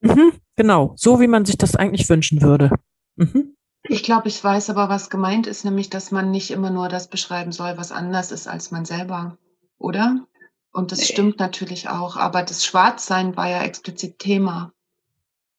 Mhm, 0.00 0.32
genau, 0.56 0.92
so 0.96 1.20
wie 1.20 1.26
man 1.26 1.44
sich 1.44 1.56
das 1.56 1.76
eigentlich 1.76 2.08
wünschen 2.08 2.42
würde. 2.42 2.70
Mhm. 3.16 3.56
Ich 3.88 4.02
glaube, 4.04 4.28
ich 4.28 4.42
weiß 4.42 4.70
aber, 4.70 4.88
was 4.88 5.10
gemeint 5.10 5.46
ist, 5.46 5.64
nämlich, 5.64 5.90
dass 5.90 6.12
man 6.12 6.30
nicht 6.30 6.50
immer 6.50 6.70
nur 6.70 6.88
das 6.88 7.08
beschreiben 7.08 7.52
soll, 7.52 7.76
was 7.76 7.92
anders 7.92 8.30
ist 8.30 8.46
als 8.46 8.70
man 8.70 8.84
selber, 8.84 9.38
oder? 9.78 10.26
Und 10.72 10.92
das 10.92 11.00
nee. 11.00 11.06
stimmt 11.06 11.38
natürlich 11.38 11.88
auch, 11.88 12.16
aber 12.16 12.42
das 12.42 12.64
Schwarzsein 12.64 13.36
war 13.36 13.48
ja 13.48 13.62
explizit 13.62 14.18
Thema 14.18 14.72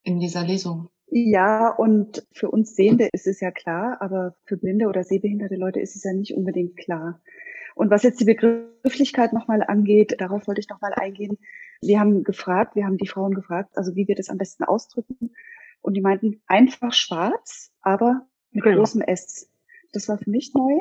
in 0.04 0.20
dieser 0.20 0.44
Lesung. 0.44 0.90
Ja, 1.08 1.70
und 1.70 2.26
für 2.32 2.50
uns 2.50 2.76
Sehende 2.76 3.08
ist 3.12 3.28
es 3.28 3.40
ja 3.40 3.52
klar, 3.52 3.98
aber 4.02 4.36
für 4.46 4.58
blinde 4.58 4.88
oder 4.88 5.04
sehbehinderte 5.04 5.56
Leute 5.56 5.80
ist 5.80 5.96
es 5.96 6.04
ja 6.04 6.12
nicht 6.12 6.36
unbedingt 6.36 6.76
klar. 6.76 7.22
Und 7.76 7.92
was 7.92 8.04
jetzt 8.04 8.20
die 8.20 8.26
Begrifflichkeit 8.26 9.34
nochmal 9.34 9.64
angeht, 9.64 10.16
darauf 10.20 10.48
wollte 10.48 10.62
ich 10.62 10.70
nochmal 10.70 10.94
eingehen. 10.94 11.38
Wir 11.82 12.00
haben 12.00 12.24
gefragt, 12.24 12.76
wir 12.76 12.86
haben 12.86 12.98
die 12.98 13.08
Frauen 13.08 13.34
gefragt, 13.36 13.78
also 13.78 13.96
wie 13.96 14.08
wir 14.08 14.16
das 14.16 14.30
am 14.30 14.38
besten 14.38 14.64
ausdrücken. 14.64 15.32
Und 15.84 15.94
die 15.96 16.02
meinten 16.02 16.42
einfach 16.48 16.94
schwarz, 16.94 17.72
aber 17.82 18.26
mit 18.52 18.64
genau. 18.64 18.78
großem 18.78 19.02
S. 19.02 19.50
Das 19.92 20.08
war 20.08 20.18
für 20.18 20.30
mich 20.30 20.54
neu. 20.56 20.80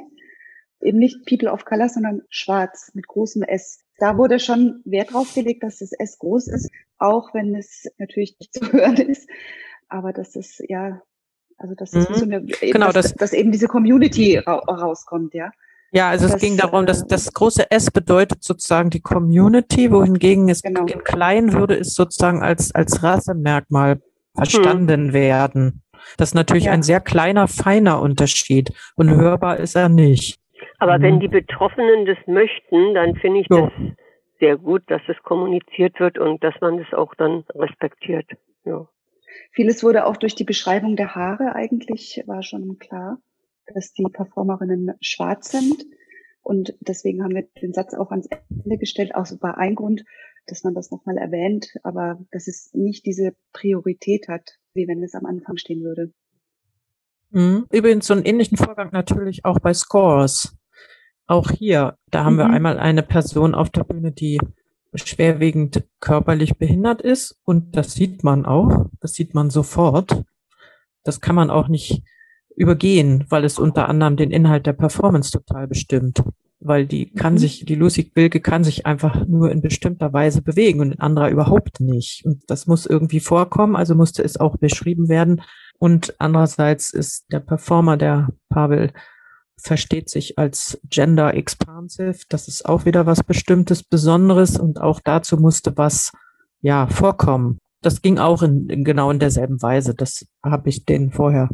Eben 0.80 0.98
nicht 0.98 1.26
People 1.26 1.50
of 1.50 1.64
Color, 1.64 1.88
sondern 1.88 2.22
schwarz 2.30 2.90
mit 2.94 3.07
großem 3.07 3.42
S. 3.42 3.80
Da 3.98 4.16
wurde 4.16 4.38
schon 4.38 4.80
Wert 4.84 5.12
drauf 5.12 5.34
gelegt, 5.34 5.62
dass 5.64 5.78
das 5.78 5.92
S 5.92 6.18
groß 6.18 6.48
ist, 6.48 6.70
auch 6.98 7.34
wenn 7.34 7.55
es 7.55 7.84
natürlich 7.98 8.36
nicht 8.38 8.55
zu 8.55 8.72
hören 8.72 8.96
ist. 8.96 9.28
Aber 9.88 10.12
dass 10.12 10.36
es 10.36 10.62
ja, 10.68 11.03
also 11.59 11.74
dass 11.74 11.92
es 11.92 12.09
mhm. 12.09 12.14
so 12.14 12.24
eine, 12.24 12.42
genau, 12.44 12.92
dass, 12.92 13.09
das, 13.11 13.14
dass 13.14 13.32
eben 13.32 13.53
diese 13.53 13.68
Community 13.68 14.38
ra 14.38 14.57
rauskommt, 14.57 15.34
ja. 15.34 15.50
Ja, 15.94 16.09
also 16.09 16.24
das, 16.24 16.36
es 16.36 16.40
ging 16.40 16.57
darum, 16.57 16.86
dass 16.86 17.03
äh, 17.03 17.07
das 17.07 17.32
große 17.32 17.70
S 17.70 17.90
bedeutet 17.90 18.42
sozusagen 18.42 18.88
die 18.88 19.00
Community, 19.00 19.90
wohingegen 19.92 20.48
es 20.48 20.62
genau. 20.62 20.86
in 20.86 21.05
klein 21.05 21.53
würde 21.53 21.78
es 21.78 21.94
sozusagen 21.94 22.42
als, 22.42 22.74
als 22.74 23.03
Rassemerkmal 23.03 24.00
verstanden 24.35 25.09
hm. 25.09 25.12
werden. 25.12 25.83
Das 26.16 26.30
ist 26.30 26.35
natürlich 26.35 26.64
ja. 26.64 26.72
ein 26.72 26.83
sehr 26.83 27.01
kleiner, 27.01 27.49
feiner 27.49 28.01
Unterschied 28.01 28.72
und 28.97 29.11
hörbar 29.11 29.59
ist 29.59 29.76
er 29.76 29.89
nicht. 29.89 30.39
Aber 30.78 30.99
mhm. 30.99 31.03
wenn 31.03 31.20
die 31.20 31.28
Betroffenen 31.28 32.07
das 32.07 32.18
möchten, 32.26 32.95
dann 32.95 33.14
finde 33.16 33.41
ich 33.41 33.47
so. 33.49 33.66
das 33.66 33.72
sehr 34.41 34.57
gut, 34.57 34.83
dass 34.89 35.03
es 35.07 35.16
kommuniziert 35.22 36.01
wird 36.01 36.18
und 36.18 36.43
dass 36.43 36.55
man 36.61 36.78
das 36.78 36.93
auch 36.93 37.14
dann 37.14 37.45
respektiert. 37.55 38.28
Ja. 38.64 38.89
Vieles 39.53 39.85
wurde 39.85 40.07
auch 40.07 40.16
durch 40.16 40.35
die 40.35 40.45
Beschreibung 40.45 40.97
der 40.97 41.14
Haare 41.14 41.55
eigentlich, 41.55 42.22
war 42.26 42.43
schon 42.43 42.78
klar, 42.78 43.18
dass 43.72 43.93
die 43.93 44.05
Performerinnen 44.12 44.95
schwarz 45.01 45.53
sind. 45.53 45.85
Und 46.43 46.74
deswegen 46.80 47.22
haben 47.22 47.37
wir 47.37 47.47
den 47.62 47.72
Satz 47.72 47.95
auch 47.95 48.11
ans 48.11 48.28
Ende 48.51 48.76
gestellt, 48.78 49.14
auch 49.14 49.26
so 49.26 49.39
bei 49.39 49.55
ein 49.55 49.76
Grund, 49.76 50.03
dass 50.47 50.64
man 50.64 50.74
das 50.74 50.90
nochmal 50.90 51.16
erwähnt, 51.16 51.74
aber 51.82 52.20
dass 52.30 52.49
es 52.49 52.70
nicht 52.72 53.07
diese 53.07 53.34
Priorität 53.53 54.28
hat, 54.28 54.59
wie 54.74 54.88
wenn 54.88 55.03
es 55.03 55.14
am 55.14 55.26
Anfang 55.26 55.57
stehen 55.57 55.82
würde. 55.82 56.12
Mhm. 57.30 57.66
Übrigens 57.70 58.07
so 58.07 58.14
einen 58.14 58.24
ähnlichen 58.24 58.57
Vorgang 58.57 58.90
natürlich 58.93 59.45
auch 59.45 59.59
bei 59.59 59.74
Scores. 59.74 60.57
Auch 61.26 61.51
hier, 61.51 61.97
da 62.11 62.24
haben 62.24 62.34
mhm. 62.34 62.38
wir 62.38 62.51
einmal 62.51 62.78
eine 62.78 63.03
Person 63.03 63.55
auf 63.55 63.70
der 63.70 63.84
Bühne, 63.84 64.12
die 64.12 64.38
schwerwiegend 64.95 65.84
körperlich 66.01 66.59
behindert 66.59 67.01
ist 67.01 67.40
und 67.45 67.76
das 67.76 67.95
sieht 67.95 68.24
man 68.24 68.45
auch, 68.45 68.86
das 69.01 69.14
sieht 69.14 69.34
man 69.34 69.49
sofort. 69.49 70.24
Das 71.03 71.20
kann 71.20 71.34
man 71.34 71.51
auch 71.51 71.68
nicht 71.68 72.03
übergehen, 72.55 73.24
weil 73.30 73.45
es 73.45 73.59
unter 73.59 73.88
anderem 73.88 74.16
den 74.16 74.30
Inhalt 74.30 74.66
der 74.66 74.74
Performance 74.74 75.32
total 75.32 75.66
bestimmt. 75.66 76.22
Weil 76.64 76.86
die 76.86 77.10
kann 77.10 77.34
mhm. 77.34 77.38
sich, 77.38 77.64
die 77.64 77.74
Lucy 77.74 78.04
Bilge 78.04 78.40
kann 78.40 78.62
sich 78.64 78.86
einfach 78.86 79.26
nur 79.26 79.50
in 79.50 79.62
bestimmter 79.62 80.12
Weise 80.12 80.42
bewegen 80.42 80.80
und 80.80 80.92
in 80.92 81.00
anderer 81.00 81.30
überhaupt 81.30 81.80
nicht. 81.80 82.24
Und 82.24 82.42
das 82.48 82.66
muss 82.66 82.86
irgendwie 82.86 83.20
vorkommen, 83.20 83.76
also 83.76 83.94
musste 83.94 84.22
es 84.22 84.38
auch 84.38 84.56
beschrieben 84.56 85.08
werden. 85.08 85.42
Und 85.78 86.14
andererseits 86.18 86.92
ist 86.92 87.26
der 87.32 87.40
Performer, 87.40 87.96
der 87.96 88.28
Pavel, 88.48 88.92
versteht 89.62 90.10
sich 90.10 90.38
als 90.38 90.80
gender 90.88 91.34
expansive. 91.34 92.18
Das 92.28 92.48
ist 92.48 92.66
auch 92.66 92.84
wieder 92.84 93.06
was 93.06 93.22
Bestimmtes, 93.22 93.82
Besonderes 93.82 94.58
und 94.58 94.80
auch 94.80 95.00
dazu 95.00 95.36
musste 95.36 95.76
was, 95.76 96.12
ja, 96.60 96.86
vorkommen. 96.86 97.58
Das 97.80 98.02
ging 98.02 98.18
auch 98.18 98.42
in, 98.42 98.68
in 98.68 98.84
genau 98.84 99.10
in 99.10 99.18
derselben 99.18 99.60
Weise. 99.62 99.94
Das 99.94 100.26
habe 100.44 100.68
ich 100.68 100.84
denen 100.84 101.10
vorher 101.10 101.48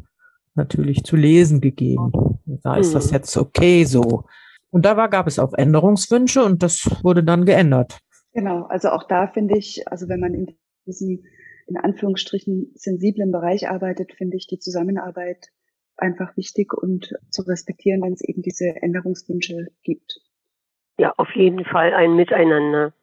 natürlich 0.55 1.05
zu 1.05 1.17
lesen 1.17 1.61
gegeben. 1.61 2.13
Da 2.63 2.77
ist 2.77 2.95
das 2.95 3.09
mhm. 3.09 3.15
jetzt 3.15 3.37
okay 3.37 3.85
so. 3.85 4.25
Und 4.71 4.85
da 4.85 4.97
war, 4.97 5.09
gab 5.09 5.27
es 5.27 5.39
auch 5.39 5.55
Änderungswünsche 5.55 6.45
und 6.45 6.63
das 6.63 6.89
wurde 7.03 7.25
dann 7.25 7.45
geändert. 7.45 7.99
Genau, 8.33 8.65
also 8.65 8.91
auch 8.91 9.05
da 9.05 9.27
finde 9.27 9.57
ich, 9.57 9.89
also 9.89 10.09
wenn 10.09 10.21
man 10.21 10.35
in 10.35 10.57
diesem 10.87 11.25
in 11.69 11.77
Anführungsstrichen 11.77 12.73
sensiblen 12.75 13.31
Bereich 13.31 13.69
arbeitet, 13.69 14.13
finde 14.15 14.37
ich 14.37 14.47
die 14.47 14.59
Zusammenarbeit 14.59 15.49
einfach 15.97 16.37
wichtig 16.37 16.73
und 16.73 17.15
zu 17.31 17.43
respektieren, 17.43 18.03
wenn 18.03 18.15
es 18.15 18.23
eben 18.23 18.43
diese 18.43 18.75
Änderungswünsche 18.81 19.69
gibt. 19.83 20.21
Ja, 20.99 21.13
auf 21.17 21.29
jeden 21.35 21.65
Fall 21.65 21.93
ein 21.93 22.17
Miteinander. 22.17 22.95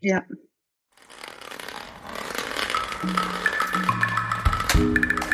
Ja. 0.00 0.22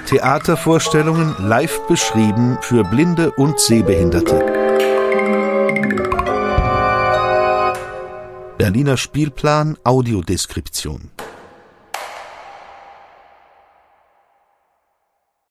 Theatervorstellungen 0.06 1.34
live 1.38 1.86
beschrieben 1.86 2.58
für 2.60 2.84
Blinde 2.84 3.32
und 3.36 3.58
Sehbehinderte. 3.58 4.61
Berliner 8.62 8.96
Spielplan 8.96 9.76
Audiodeskription 9.82 11.10